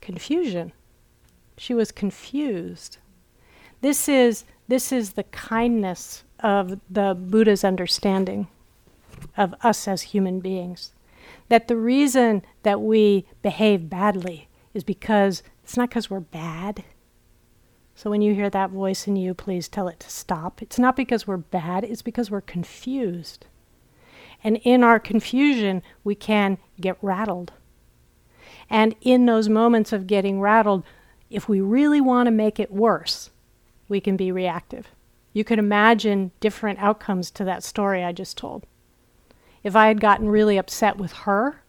confusion. 0.00 0.72
She 1.58 1.74
was 1.74 1.92
confused. 1.92 2.98
This 3.80 4.08
is, 4.08 4.44
this 4.68 4.92
is 4.92 5.12
the 5.12 5.24
kindness 5.24 6.24
of 6.40 6.80
the 6.90 7.14
Buddha's 7.14 7.64
understanding 7.64 8.48
of 9.36 9.54
us 9.62 9.86
as 9.88 10.02
human 10.02 10.40
beings. 10.40 10.92
That 11.48 11.68
the 11.68 11.76
reason 11.76 12.42
that 12.62 12.80
we 12.80 13.26
behave 13.42 13.88
badly 13.88 14.48
is 14.74 14.84
because 14.84 15.42
it's 15.62 15.76
not 15.76 15.88
because 15.90 16.10
we're 16.10 16.20
bad. 16.20 16.84
So 17.94 18.10
when 18.10 18.20
you 18.20 18.34
hear 18.34 18.50
that 18.50 18.70
voice 18.70 19.06
in 19.06 19.16
you, 19.16 19.32
please 19.32 19.68
tell 19.68 19.88
it 19.88 20.00
to 20.00 20.10
stop. 20.10 20.60
It's 20.60 20.78
not 20.78 20.96
because 20.96 21.26
we're 21.26 21.38
bad, 21.38 21.84
it's 21.84 22.02
because 22.02 22.30
we're 22.30 22.42
confused. 22.42 23.46
And 24.44 24.58
in 24.58 24.84
our 24.84 25.00
confusion, 25.00 25.82
we 26.04 26.14
can 26.14 26.58
get 26.80 26.98
rattled. 27.00 27.52
And 28.68 28.94
in 29.00 29.26
those 29.26 29.48
moments 29.48 29.92
of 29.92 30.06
getting 30.06 30.40
rattled, 30.40 30.84
if 31.30 31.48
we 31.48 31.60
really 31.60 32.00
want 32.00 32.26
to 32.26 32.30
make 32.30 32.60
it 32.60 32.70
worse, 32.70 33.30
we 33.88 34.00
can 34.00 34.16
be 34.16 34.32
reactive. 34.32 34.88
You 35.32 35.44
could 35.44 35.58
imagine 35.58 36.32
different 36.40 36.78
outcomes 36.78 37.30
to 37.32 37.44
that 37.44 37.62
story 37.62 38.02
I 38.02 38.12
just 38.12 38.38
told. 38.38 38.64
If 39.62 39.76
I 39.76 39.88
had 39.88 40.00
gotten 40.00 40.28
really 40.28 40.56
upset 40.56 40.96
with 40.96 41.12
her, 41.12 41.62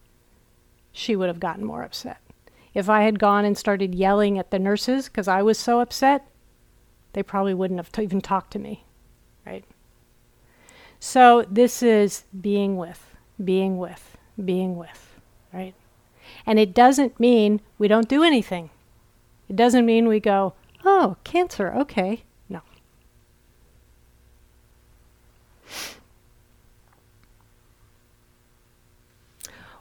she 0.91 1.15
would 1.15 1.27
have 1.27 1.39
gotten 1.39 1.65
more 1.65 1.83
upset. 1.83 2.21
If 2.73 2.89
I 2.89 3.01
had 3.01 3.19
gone 3.19 3.43
and 3.43 3.57
started 3.57 3.95
yelling 3.95 4.37
at 4.37 4.51
the 4.51 4.59
nurses 4.59 5.05
because 5.05 5.27
I 5.27 5.41
was 5.41 5.57
so 5.57 5.79
upset, 5.79 6.27
they 7.13 7.23
probably 7.23 7.53
wouldn't 7.53 7.79
have 7.79 7.91
t- 7.91 8.03
even 8.03 8.21
talked 8.21 8.51
to 8.51 8.59
me, 8.59 8.85
right? 9.45 9.65
So 10.99 11.45
this 11.49 11.81
is 11.81 12.23
being 12.39 12.77
with, 12.77 13.15
being 13.43 13.77
with, 13.77 14.17
being 14.43 14.77
with, 14.77 15.19
right? 15.53 15.73
And 16.45 16.59
it 16.59 16.73
doesn't 16.73 17.19
mean 17.19 17.61
we 17.77 17.87
don't 17.87 18.09
do 18.09 18.23
anything. 18.23 18.69
It 19.49 19.55
doesn't 19.55 19.85
mean 19.85 20.07
we 20.07 20.19
go, 20.19 20.53
oh, 20.85 21.17
cancer, 21.23 21.73
okay. 21.73 22.23
No. 22.49 22.61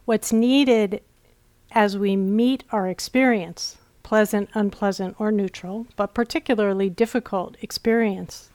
What's 0.04 0.32
needed 0.32 1.02
as 1.72 1.98
we 1.98 2.16
meet 2.16 2.64
our 2.70 2.88
experience, 2.88 3.76
pleasant, 4.02 4.48
unpleasant, 4.54 5.16
or 5.18 5.32
neutral, 5.32 5.86
but 5.96 6.14
particularly 6.14 6.88
difficult 6.88 7.56
experience, 7.60 8.50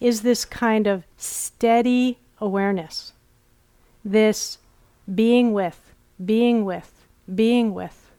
is 0.00 0.22
this 0.22 0.44
kind 0.44 0.86
of 0.86 1.04
steady 1.16 2.18
awareness, 2.40 3.12
this 4.04 4.58
being 5.14 5.52
with, 5.52 5.92
being 6.24 6.64
with, 6.64 7.06
being 7.34 7.72
with. 7.72 8.09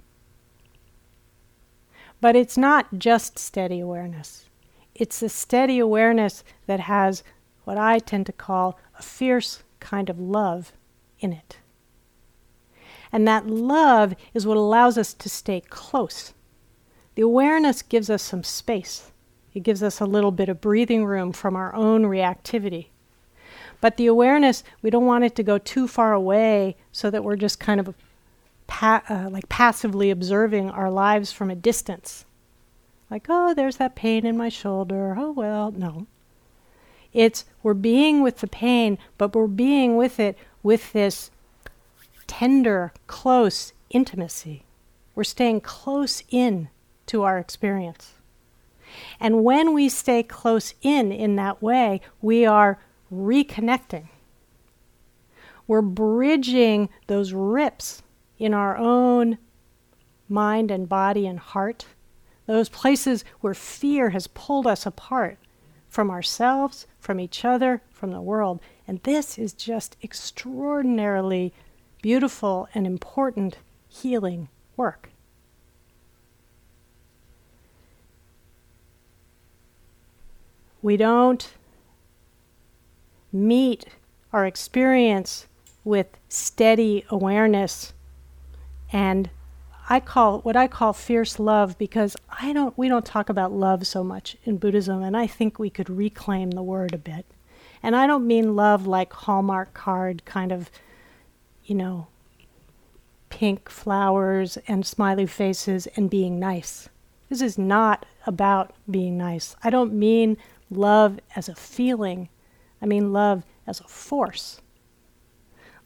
But 2.22 2.36
it's 2.36 2.58
not 2.58 3.00
just 3.00 3.40
steady 3.40 3.80
awareness. 3.80 4.46
It's 4.94 5.22
a 5.24 5.30
steady 5.30 5.80
awareness 5.80 6.44
that 6.68 6.82
has 6.82 7.24
what 7.64 7.78
I 7.78 8.00
tend 8.00 8.28
to 8.28 8.32
call 8.32 8.80
a 8.98 9.02
fierce 9.02 9.64
kind 9.80 10.10
of 10.10 10.20
love 10.20 10.74
in 11.20 11.34
it. 11.34 11.58
And 13.12 13.28
that 13.28 13.48
love 13.48 14.16
is 14.34 14.46
what 14.46 14.58
allows 14.58 14.98
us 14.98 15.14
to 15.16 15.30
stay 15.30 15.62
close. 15.62 16.34
The 17.16 17.24
awareness 17.24 17.82
gives 17.82 18.10
us 18.10 18.22
some 18.22 18.44
space. 18.44 19.12
It 19.54 19.64
gives 19.64 19.84
us 19.84 20.00
a 20.00 20.06
little 20.06 20.32
bit 20.32 20.48
of 20.48 20.62
breathing 20.62 21.06
room 21.06 21.34
from 21.34 21.56
our 21.56 21.74
own 21.76 22.04
reactivity. 22.04 22.88
But 23.82 23.98
the 23.98 24.06
awareness, 24.06 24.64
we 24.82 24.90
don't 24.90 25.06
want 25.06 25.24
it 25.24 25.36
to 25.36 25.44
go 25.44 25.58
too 25.58 25.88
far 25.88 26.14
away 26.14 26.78
so 26.92 27.10
that 27.10 27.24
we're 27.24 27.36
just 27.36 27.60
kind 27.60 27.80
of 27.80 27.94
pa- 28.72 29.04
uh, 29.10 29.30
like 29.30 29.50
passively 29.50 30.10
observing 30.10 30.70
our 30.70 30.90
lives 30.90 31.30
from 31.34 31.52
a 31.52 31.56
distance. 31.56 32.24
Like, 33.10 33.26
oh, 33.28 33.54
there's 33.54 33.76
that 33.78 33.96
pain 33.96 34.26
in 34.26 34.38
my 34.38 34.48
shoulder. 34.48 35.14
Oh, 35.20 35.32
well, 35.32 35.72
no. 35.72 36.08
It's 37.12 37.44
we're 37.62 37.74
being 37.74 38.24
with 38.24 38.38
the 38.38 38.48
pain, 38.48 38.98
but 39.18 39.36
we're 39.36 39.48
being 39.48 39.98
with 39.98 40.22
it 40.22 40.38
with 40.64 40.94
this 40.94 41.32
tender, 42.28 42.94
close 43.08 43.74
intimacy. 43.90 44.64
We're 45.16 45.26
staying 45.26 45.62
close 45.62 46.24
in 46.30 46.70
to 47.08 47.24
our 47.24 47.38
experience. 47.38 48.14
And 49.20 49.44
when 49.44 49.74
we 49.74 49.90
stay 49.90 50.24
close 50.24 50.74
in 50.82 51.12
in 51.12 51.36
that 51.36 51.62
way, 51.62 52.00
we 52.22 52.46
are 52.46 52.80
reconnecting. 53.14 54.08
We're 55.68 55.82
bridging 55.82 56.88
those 57.08 57.34
rips 57.34 58.02
in 58.42 58.56
our 58.56 58.76
own 58.76 59.38
mind 60.28 60.72
and 60.72 60.90
body 60.90 61.28
and 61.28 61.38
heart, 61.38 61.86
those 62.48 62.70
places 62.70 63.24
where 63.42 63.54
fear 63.54 64.10
has 64.10 64.26
pulled 64.26 64.66
us 64.66 64.84
apart 64.84 65.38
from 65.88 66.10
ourselves, 66.10 66.88
from 67.00 67.20
each 67.20 67.46
other, 67.46 67.84
from 67.92 68.10
the 68.10 68.20
world. 68.20 68.60
And 68.88 69.00
this 69.04 69.38
is 69.38 69.54
just 69.54 69.96
extraordinarily 70.04 71.54
beautiful 72.02 72.68
and 72.74 72.88
important 72.88 73.60
healing 73.88 74.50
work. 74.76 75.10
We 80.82 80.98
don't 80.98 81.54
meet 83.32 83.86
our 84.34 84.48
experience 84.48 85.46
with 85.84 86.08
steady 86.28 87.06
awareness 87.12 87.94
and 88.92 89.30
I 89.90 90.00
call 90.00 90.40
what 90.40 90.56
I 90.56 90.68
call 90.68 90.94
fierce 90.94 91.40
love 91.40 91.78
because 91.78 92.16
I 92.42 92.54
don't 92.54 92.78
we 92.78 92.88
don't 92.88 93.06
talk 93.06 93.30
about 93.30 93.52
love 93.52 93.86
so 93.88 94.04
much 94.04 94.38
in 94.46 94.58
Buddhism 94.58 95.02
and 95.02 95.18
I 95.18 95.28
think 95.28 95.60
we 95.60 95.70
could 95.70 95.90
reclaim 95.90 96.52
the 96.52 96.64
word 96.64 96.94
a 96.94 96.98
bit. 96.98 97.26
And 97.84 97.96
I 97.96 98.06
don't 98.06 98.28
mean 98.28 98.56
love 98.56 98.86
like 98.86 99.12
Hallmark 99.12 99.74
card 99.74 100.24
kind 100.26 100.52
of 100.52 100.70
you 101.66 101.76
know 101.76 102.08
pink 103.30 103.70
flowers 103.70 104.58
and 104.68 104.86
smiley 104.86 105.26
faces 105.26 105.88
and 105.96 106.10
being 106.10 106.40
nice. 106.40 106.90
This 107.30 107.42
is 107.42 107.58
not 107.58 108.06
about 108.28 108.74
being 108.90 109.18
nice. 109.18 109.56
I 109.64 109.70
don't 109.70 109.94
mean 109.94 110.38
love 110.70 111.20
as 111.36 111.50
a 111.50 111.56
feeling. 111.56 112.30
I 112.82 112.86
mean 112.86 113.14
love 113.14 113.44
as 113.66 113.80
a 113.80 113.86
force. 113.86 114.62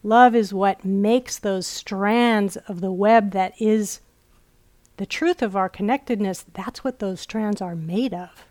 Love 0.06 0.36
is 0.36 0.54
what 0.54 0.84
makes 0.84 1.36
those 1.36 1.66
strands 1.66 2.56
of 2.68 2.80
the 2.80 2.92
web 2.92 3.32
that 3.32 3.60
is 3.60 3.98
the 4.98 5.04
truth 5.04 5.42
of 5.42 5.56
our 5.56 5.68
connectedness. 5.68 6.44
That's 6.54 6.84
what 6.84 7.00
those 7.00 7.20
strands 7.20 7.60
are 7.60 7.74
made 7.74 8.14
of. 8.14 8.46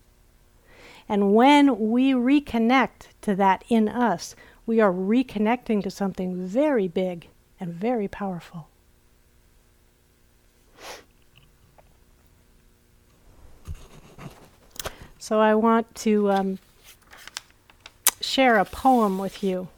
And 1.08 1.34
when 1.34 1.80
we 1.80 2.12
reconnect 2.12 3.08
to 3.22 3.36
that 3.36 3.64
in 3.70 3.88
us, 3.88 4.36
we 4.66 4.82
are 4.82 4.92
reconnecting 4.92 5.82
to 5.84 5.90
something 5.90 6.46
very 6.46 6.90
big 6.90 7.30
and 7.58 7.74
very 7.74 8.10
powerful. 8.10 8.68
So 15.18 15.40
I 15.40 15.56
want 15.56 15.96
to 15.96 16.32
um, 16.32 16.60
share 18.20 18.58
a 18.58 18.66
poem 18.66 19.18
with 19.18 19.42
you 19.42 19.70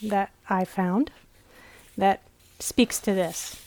that 0.00 0.30
I 0.48 0.64
found 0.64 1.10
that 1.96 2.22
speaks 2.58 2.98
to 3.00 3.12
this. 3.12 3.60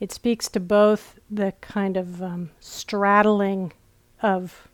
It 0.00 0.10
speaks 0.10 0.48
to 0.48 0.60
both 0.60 1.18
the 1.30 1.52
kind 1.60 1.96
of 1.96 2.20
um, 2.22 2.50
straddling 2.58 3.72
of 4.20 4.68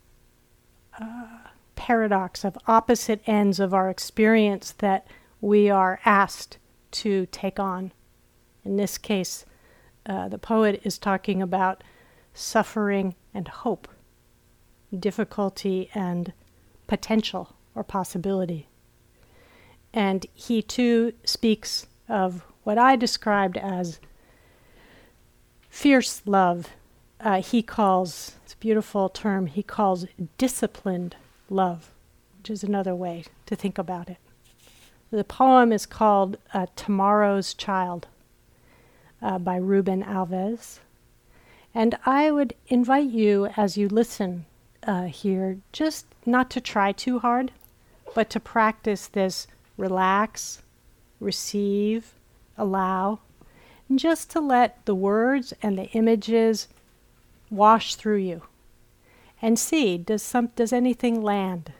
uh, 0.99 1.27
paradox, 1.75 2.43
of 2.43 2.57
opposite 2.67 3.21
ends 3.27 3.59
of 3.59 3.73
our 3.73 3.89
experience 3.89 4.71
that 4.79 5.07
we 5.39 5.69
are 5.69 5.99
asked 6.03 6.57
to 6.91 7.27
take 7.27 7.59
on. 7.59 7.91
In 8.65 8.77
this 8.77 8.97
case, 8.97 9.45
uh, 10.05 10.27
the 10.27 10.37
poet 10.37 10.81
is 10.83 10.97
talking 10.97 11.41
about 11.41 11.83
suffering 12.33 13.15
and 13.33 13.47
hope, 13.47 13.87
difficulty 14.97 15.89
and 15.93 16.33
potential 16.87 17.55
or 17.75 17.83
possibility. 17.83 18.67
And 19.93 20.25
he 20.33 20.61
too 20.61 21.13
speaks 21.23 21.87
of 22.07 22.43
what 22.63 22.77
I 22.77 22.95
described 22.95 23.57
as 23.57 23.99
fierce 25.69 26.21
love. 26.25 26.69
Uh, 27.19 27.41
he 27.41 27.61
calls, 27.61 28.35
it's 28.43 28.53
a 28.53 28.57
beautiful 28.57 29.09
term, 29.09 29.47
he 29.47 29.63
calls 29.63 30.05
disciplined 30.37 31.15
love, 31.49 31.91
which 32.37 32.49
is 32.49 32.63
another 32.63 32.95
way 32.95 33.25
to 33.45 33.55
think 33.55 33.77
about 33.77 34.09
it. 34.09 34.17
The 35.11 35.23
poem 35.23 35.71
is 35.71 35.85
called 35.85 36.37
uh, 36.53 36.67
Tomorrow's 36.75 37.53
Child 37.55 38.07
uh, 39.21 39.39
by 39.39 39.59
Rubem 39.59 40.05
Alves. 40.05 40.79
And 41.73 41.97
I 42.05 42.31
would 42.31 42.53
invite 42.67 43.09
you 43.09 43.47
as 43.57 43.77
you 43.77 43.87
listen 43.87 44.45
uh, 44.83 45.03
here 45.03 45.57
just 45.71 46.05
not 46.25 46.49
to 46.51 46.61
try 46.61 46.91
too 46.91 47.19
hard, 47.19 47.51
but 48.15 48.29
to 48.31 48.39
practice 48.39 49.07
this 49.07 49.47
relax, 49.79 50.61
receive, 51.19 52.13
allow, 52.57 53.19
just 53.95 54.29
to 54.31 54.39
let 54.39 54.85
the 54.85 54.93
words 54.93 55.53
and 55.63 55.77
the 55.77 55.89
images 55.91 56.67
wash 57.49 57.95
through 57.95 58.17
you. 58.17 58.43
And 59.41 59.57
see 59.57 59.97
does 59.97 60.21
some 60.21 60.47
does 60.55 60.73
anything 60.73 61.23
land? 61.23 61.71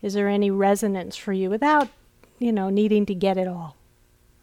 Is 0.00 0.14
there 0.14 0.28
any 0.28 0.50
resonance 0.50 1.16
for 1.16 1.32
you 1.32 1.50
without 1.50 1.88
you 2.38 2.52
know 2.52 2.70
needing 2.70 3.04
to 3.06 3.14
get 3.14 3.36
it 3.36 3.48
all? 3.48 3.76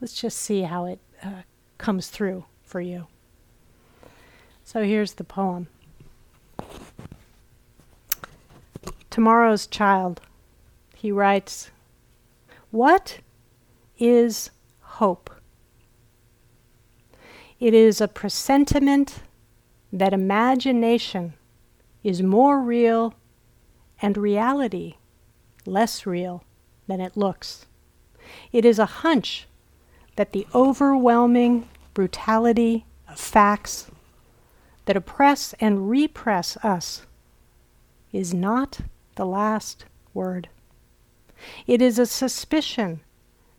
Let's 0.02 0.20
just 0.20 0.38
see 0.38 0.64
how 0.64 0.86
it 0.86 1.00
uh, 1.24 1.44
comes 1.78 2.10
through 2.10 2.46
for 2.64 2.82
you. 2.82 3.08
So 4.64 4.84
here's 4.84 5.14
the 5.14 5.24
poem. 5.24 5.68
Tomorrow's 9.10 9.66
child 9.66 10.22
he 10.96 11.14
writes 11.14 11.72
what 12.72 13.20
is 13.98 14.52
hope? 14.82 15.30
It 17.60 17.74
is 17.74 18.00
a 18.00 18.08
presentiment 18.08 19.22
that 19.92 20.14
imagination 20.14 21.34
is 22.04 22.22
more 22.22 22.62
real 22.62 23.14
and 24.02 24.18
reality 24.18 24.96
less 25.66 26.06
real 26.06 26.44
than 26.88 27.02
it 27.02 27.18
looks. 27.18 27.66
It 28.52 28.66
is 28.66 28.80
a 28.80 28.86
hunch 28.86 29.48
that 30.16 30.32
the 30.32 30.48
overwhelming 30.54 31.68
brutality 31.94 32.86
of 33.08 33.20
facts 33.20 33.90
that 34.86 34.98
oppress 34.98 35.54
and 35.60 35.90
repress 35.90 36.58
us 36.58 37.06
is 38.12 38.34
not 38.34 38.80
the 39.16 39.26
last 39.26 39.86
word. 40.14 40.50
It 41.68 41.82
is 41.82 42.00
a 42.00 42.06
suspicion 42.06 43.02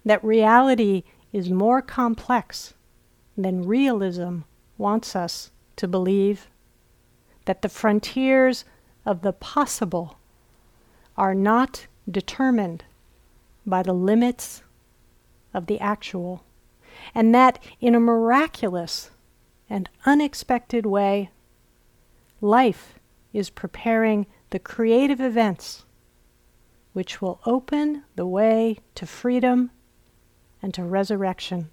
that 0.04 0.22
reality 0.24 1.04
is 1.32 1.50
more 1.50 1.82
complex 1.82 2.74
than 3.36 3.66
realism 3.66 4.40
wants 4.76 5.14
us 5.14 5.50
to 5.76 5.86
believe, 5.86 6.48
that 7.44 7.62
the 7.62 7.68
frontiers 7.68 8.64
of 9.06 9.22
the 9.22 9.32
possible 9.32 10.18
are 11.16 11.34
not 11.34 11.86
determined 12.10 12.84
by 13.66 13.82
the 13.82 13.92
limits 13.92 14.62
of 15.54 15.66
the 15.66 15.80
actual, 15.80 16.44
and 17.14 17.34
that 17.34 17.58
in 17.80 17.94
a 17.94 18.00
miraculous 18.00 19.10
and 19.68 19.88
unexpected 20.04 20.84
way, 20.86 21.30
life 22.40 22.98
is 23.32 23.50
preparing 23.50 24.26
the 24.50 24.58
creative 24.58 25.20
events 25.20 25.84
which 26.92 27.22
will 27.22 27.40
open 27.46 28.04
the 28.16 28.26
way 28.26 28.78
to 28.94 29.06
freedom 29.06 29.70
and 30.62 30.74
to 30.74 30.82
resurrection. 30.82 31.70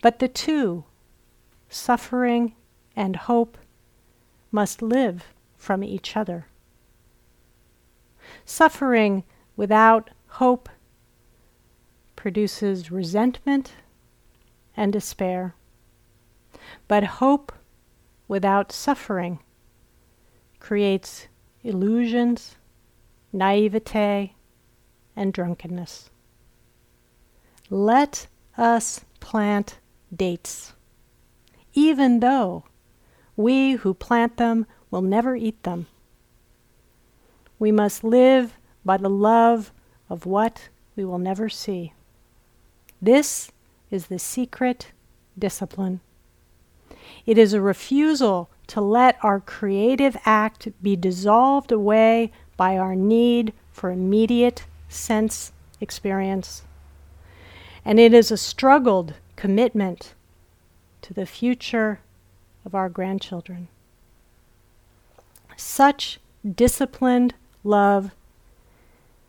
But 0.00 0.18
the 0.18 0.28
two, 0.28 0.84
suffering 1.68 2.54
and 2.94 3.16
hope, 3.16 3.58
must 4.50 4.82
live 4.82 5.34
from 5.56 5.82
each 5.82 6.16
other. 6.16 6.46
Suffering 8.44 9.24
without 9.56 10.10
hope 10.28 10.68
produces 12.16 12.90
resentment 12.90 13.72
and 14.76 14.92
despair. 14.92 15.54
But 16.88 17.04
hope 17.04 17.52
without 18.28 18.72
suffering 18.72 19.40
creates 20.58 21.28
illusions 21.62 22.56
naivete, 23.34 24.32
and 25.16 25.32
drunkenness. 25.32 26.08
Let 27.68 28.28
us 28.56 29.04
plant 29.20 29.78
dates, 30.14 30.72
even 31.74 32.20
though 32.20 32.64
we 33.36 33.72
who 33.72 33.92
plant 33.94 34.36
them 34.36 34.66
will 34.90 35.02
never 35.02 35.34
eat 35.34 35.62
them. 35.64 35.86
We 37.58 37.72
must 37.72 38.04
live 38.04 38.56
by 38.84 38.96
the 38.96 39.10
love 39.10 39.72
of 40.08 40.26
what 40.26 40.68
we 40.94 41.04
will 41.04 41.18
never 41.18 41.48
see. 41.48 41.92
This 43.02 43.50
is 43.90 44.06
the 44.06 44.18
secret 44.18 44.92
discipline. 45.38 46.00
It 47.26 47.38
is 47.38 47.52
a 47.52 47.60
refusal 47.60 48.50
to 48.68 48.80
let 48.80 49.16
our 49.22 49.40
creative 49.40 50.16
act 50.24 50.68
be 50.82 50.96
dissolved 50.96 51.72
away 51.72 52.30
by 52.56 52.76
our 52.76 52.94
need 52.94 53.52
for 53.72 53.90
immediate 53.90 54.64
sense 54.88 55.52
experience. 55.80 56.62
And 57.84 57.98
it 57.98 58.14
is 58.14 58.30
a 58.30 58.36
struggled 58.36 59.14
commitment 59.36 60.14
to 61.02 61.12
the 61.12 61.26
future 61.26 62.00
of 62.64 62.74
our 62.74 62.88
grandchildren. 62.88 63.68
Such 65.56 66.18
disciplined 66.48 67.34
love 67.62 68.10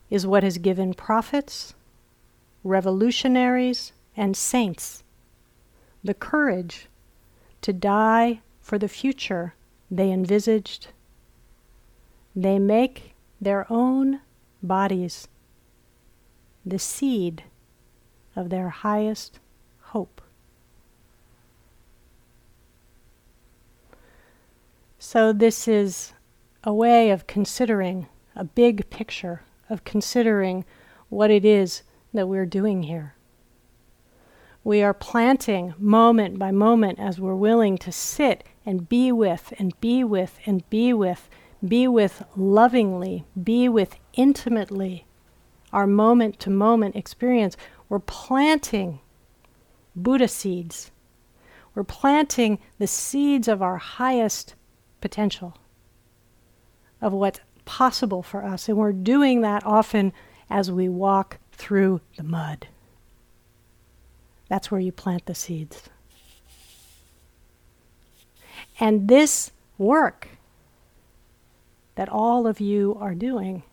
is 0.10 0.26
what 0.26 0.44
has 0.44 0.58
given 0.58 0.94
prophets, 0.94 1.74
revolutionaries, 2.64 3.92
and 4.16 4.38
saints 4.38 5.04
the 6.04 6.14
courage 6.14 6.88
to 7.62 7.74
die 7.74 8.40
for 8.62 8.78
the 8.78 8.88
future 8.88 9.56
they 9.90 10.12
envisaged. 10.12 10.88
They 12.36 12.60
make 12.60 13.15
their 13.46 13.72
own 13.72 14.22
bodies 14.64 15.28
the 16.66 16.80
seed 16.80 17.44
of 18.36 18.50
their 18.50 18.70
highest 18.70 19.40
hope. 19.82 20.20
So, 24.98 25.32
this 25.32 25.68
is 25.68 26.14
a 26.64 26.74
way 26.74 27.12
of 27.12 27.28
considering 27.28 28.08
a 28.36 28.44
big 28.44 28.90
picture, 28.90 29.44
of 29.70 29.84
considering 29.84 30.66
what 31.10 31.30
it 31.30 31.46
is 31.46 31.84
that 32.16 32.28
we're 32.28 32.48
doing 32.48 32.82
here. 32.82 33.14
We 34.64 34.82
are 34.82 34.96
planting 34.96 35.76
moment 35.78 36.40
by 36.40 36.50
moment 36.50 36.98
as 36.98 37.20
we're 37.20 37.36
willing 37.36 37.78
to 37.78 37.92
sit 37.92 38.44
and 38.66 38.90
be 38.90 39.12
with 39.12 39.54
and 39.60 39.80
be 39.80 40.04
with 40.04 40.40
and 40.48 40.68
be 40.72 40.92
with 40.92 41.30
be 41.66 41.88
with 41.88 42.24
lovingly, 42.36 43.26
be 43.42 43.70
with 43.70 43.96
intimately, 44.14 45.06
our 45.74 45.88
moment 45.88 46.40
to 46.40 46.50
moment 46.50 46.96
experience, 46.96 47.58
we're 47.90 48.00
planting 48.00 49.00
Buddha 49.96 50.28
seeds. 50.28 50.92
We're 51.74 51.84
planting 51.84 52.60
the 52.80 52.88
seeds 52.88 53.48
of 53.48 53.62
our 53.62 53.78
highest 53.78 54.56
potential, 55.02 55.58
of 57.02 57.14
what's 57.14 57.42
possible 57.66 58.24
for 58.24 58.44
us. 58.44 58.70
And 58.70 58.78
we're 58.78 58.94
doing 58.94 59.42
that 59.42 59.66
often 59.66 60.14
as 60.50 60.72
we 60.72 60.88
walk 60.88 61.38
through 61.52 62.02
the 62.16 62.24
mud. 62.24 62.68
That's 64.48 64.72
where 64.72 64.80
you 64.80 64.92
plant 64.92 65.26
the 65.26 65.36
seeds. 65.36 65.90
And 68.80 69.08
this 69.08 69.52
work 69.78 70.30
that 71.96 72.10
all 72.10 72.46
of 72.48 72.60
you 72.60 72.98
are 73.00 73.16
doing 73.16 73.64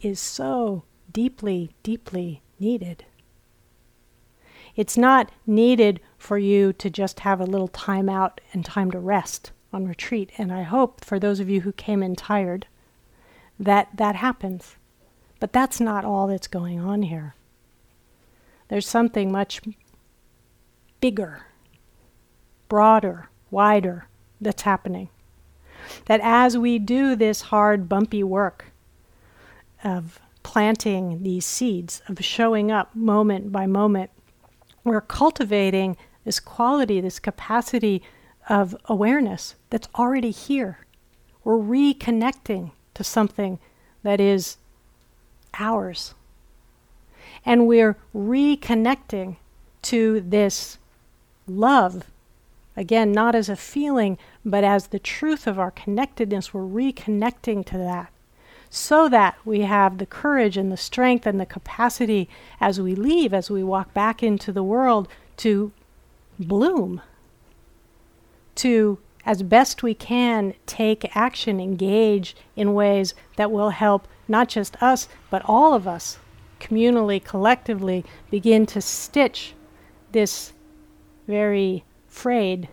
is 0.00 0.20
so 0.20 0.84
deeply, 1.12 1.74
deeply 1.82 2.42
needed. 2.58 3.04
It's 4.74 4.98
not 4.98 5.30
needed 5.46 6.00
for 6.18 6.36
you 6.36 6.72
to 6.74 6.90
just 6.90 7.20
have 7.20 7.40
a 7.40 7.46
little 7.46 7.68
time 7.68 8.08
out 8.08 8.40
and 8.52 8.64
time 8.64 8.90
to 8.90 8.98
rest 8.98 9.52
on 9.72 9.86
retreat. 9.86 10.30
And 10.36 10.52
I 10.52 10.62
hope 10.62 11.04
for 11.04 11.18
those 11.18 11.40
of 11.40 11.48
you 11.48 11.62
who 11.62 11.72
came 11.72 12.02
in 12.02 12.14
tired 12.14 12.66
that 13.58 13.88
that 13.94 14.16
happens. 14.16 14.76
But 15.40 15.52
that's 15.52 15.80
not 15.80 16.04
all 16.04 16.26
that's 16.26 16.46
going 16.46 16.80
on 16.80 17.02
here. 17.02 17.34
There's 18.68 18.88
something 18.88 19.30
much 19.30 19.60
bigger, 21.00 21.46
broader, 22.68 23.28
wider 23.50 24.08
that's 24.40 24.62
happening. 24.62 25.08
That 26.06 26.20
as 26.22 26.56
we 26.56 26.78
do 26.78 27.16
this 27.16 27.42
hard, 27.42 27.88
bumpy 27.88 28.22
work 28.22 28.66
of 29.84 30.20
planting 30.42 31.22
these 31.22 31.44
seeds, 31.44 32.02
of 32.08 32.24
showing 32.24 32.70
up 32.70 32.94
moment 32.94 33.52
by 33.52 33.66
moment, 33.66 34.10
we're 34.84 35.00
cultivating 35.00 35.96
this 36.24 36.38
quality, 36.40 37.00
this 37.00 37.18
capacity 37.18 38.02
of 38.48 38.76
awareness 38.86 39.56
that's 39.70 39.88
already 39.96 40.30
here. 40.30 40.78
We're 41.42 41.58
reconnecting 41.58 42.70
to 42.94 43.04
something 43.04 43.58
that 44.02 44.20
is 44.20 44.56
ours. 45.58 46.14
And 47.44 47.66
we're 47.66 47.96
reconnecting 48.14 49.36
to 49.82 50.20
this 50.20 50.78
love. 51.46 52.04
Again, 52.76 53.10
not 53.12 53.34
as 53.34 53.48
a 53.48 53.56
feeling, 53.56 54.18
but 54.44 54.62
as 54.62 54.88
the 54.88 54.98
truth 54.98 55.46
of 55.46 55.58
our 55.58 55.70
connectedness. 55.70 56.52
We're 56.52 56.62
reconnecting 56.62 57.64
to 57.66 57.78
that 57.78 58.12
so 58.68 59.08
that 59.08 59.36
we 59.44 59.60
have 59.60 59.98
the 59.98 60.06
courage 60.06 60.56
and 60.56 60.70
the 60.70 60.76
strength 60.76 61.26
and 61.26 61.40
the 61.40 61.46
capacity 61.46 62.28
as 62.60 62.80
we 62.80 62.94
leave, 62.94 63.32
as 63.32 63.50
we 63.50 63.62
walk 63.62 63.94
back 63.94 64.22
into 64.22 64.52
the 64.52 64.62
world, 64.62 65.08
to 65.38 65.72
bloom, 66.38 67.00
to, 68.56 68.98
as 69.24 69.42
best 69.42 69.82
we 69.82 69.94
can, 69.94 70.54
take 70.66 71.16
action, 71.16 71.60
engage 71.60 72.36
in 72.54 72.74
ways 72.74 73.14
that 73.36 73.50
will 73.50 73.70
help 73.70 74.08
not 74.28 74.48
just 74.48 74.82
us, 74.82 75.08
but 75.30 75.42
all 75.46 75.72
of 75.72 75.86
us, 75.86 76.18
communally, 76.60 77.22
collectively, 77.22 78.04
begin 78.30 78.66
to 78.66 78.80
stitch 78.80 79.54
this 80.12 80.52
very 81.26 81.84
frayed 82.16 82.70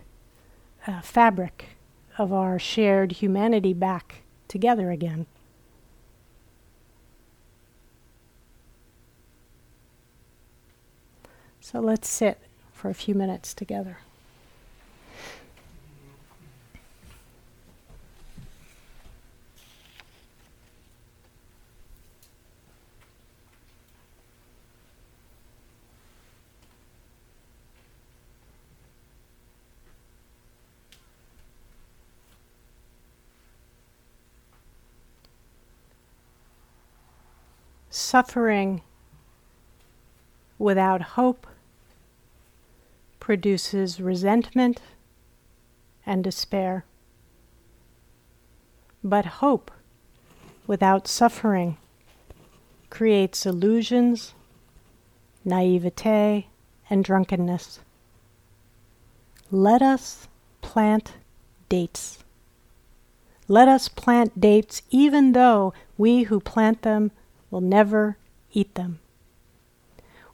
uh, 0.86 1.02
fabric 1.02 1.76
of 2.16 2.32
our 2.32 2.58
shared 2.58 3.12
humanity 3.12 3.74
back 3.74 4.22
together 4.48 4.90
again. 4.90 5.26
So 11.60 11.78
let's 11.78 12.08
sit 12.08 12.38
for 12.72 12.88
a 12.88 12.94
few 12.94 13.14
minutes 13.14 13.52
together. 13.52 13.98
Suffering 38.14 38.80
without 40.56 41.02
hope 41.18 41.48
produces 43.18 44.00
resentment 44.00 44.80
and 46.06 46.22
despair. 46.22 46.84
But 49.02 49.26
hope 49.42 49.72
without 50.64 51.08
suffering 51.08 51.76
creates 52.88 53.46
illusions, 53.46 54.32
naivete, 55.44 56.46
and 56.88 57.02
drunkenness. 57.02 57.80
Let 59.50 59.82
us 59.82 60.28
plant 60.62 61.14
dates. 61.68 62.22
Let 63.48 63.66
us 63.66 63.88
plant 63.88 64.40
dates 64.40 64.82
even 64.90 65.32
though 65.32 65.74
we 65.98 66.22
who 66.22 66.38
plant 66.38 66.82
them 66.82 67.10
will 67.54 67.60
never 67.60 68.18
eat 68.52 68.74
them. 68.74 68.98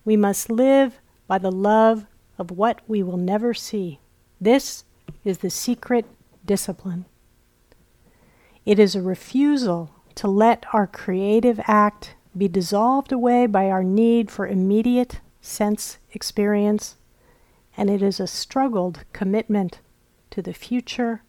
We 0.06 0.16
must 0.16 0.50
live 0.50 1.00
by 1.26 1.36
the 1.36 1.52
love 1.52 2.06
of 2.38 2.50
what 2.50 2.80
we 2.88 3.02
will 3.02 3.18
never 3.18 3.52
see. 3.52 4.00
This 4.40 4.84
is 5.22 5.38
the 5.38 5.50
secret 5.50 6.06
discipline. 6.46 7.04
It 8.64 8.78
is 8.78 8.96
a 8.96 9.02
refusal 9.02 9.90
to 10.14 10.28
let 10.28 10.64
our 10.72 10.86
creative 10.86 11.60
act 11.64 12.14
be 12.34 12.48
dissolved 12.48 13.12
away 13.12 13.46
by 13.46 13.68
our 13.68 13.84
need 13.84 14.30
for 14.30 14.46
immediate 14.46 15.20
sense 15.42 15.98
experience, 16.12 16.96
and 17.76 17.90
it 17.90 18.00
is 18.00 18.18
a 18.18 18.26
struggled 18.26 19.04
commitment 19.12 19.80
to 20.30 20.40
the 20.40 20.54
future 20.54 21.22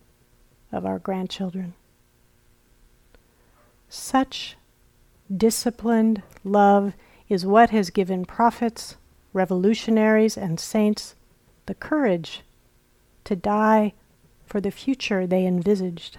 of 0.71 0.85
our 0.85 0.99
grandchildren. 0.99 1.73
Such 3.89 4.55
disciplined 5.36 6.21
love 6.43 6.93
is 7.29 7.45
what 7.45 7.69
has 7.69 7.89
given 7.89 8.25
prophets 8.25 8.97
revolutionaries, 9.34 10.38
and 10.38 10.59
saints 10.59 11.15
the 11.65 11.73
courage 11.73 12.41
to 13.23 13.36
die 13.36 13.93
for 14.45 14.59
the 14.59 14.71
future 14.71 15.25
they 15.25 15.45
envisaged. 15.45 16.17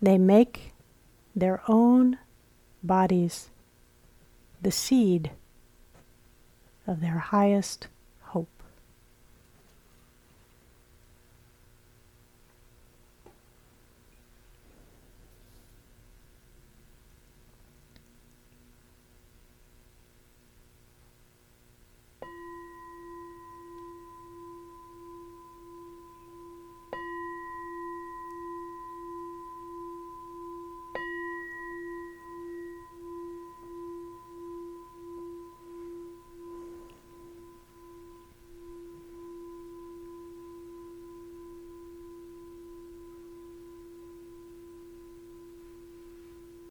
They 0.00 0.18
make 0.18 0.72
their 1.34 1.62
own 1.66 2.18
bodies 2.82 3.48
the 4.62 4.70
seed 4.70 5.32
of 6.86 7.00
their 7.00 7.18
highest 7.18 7.88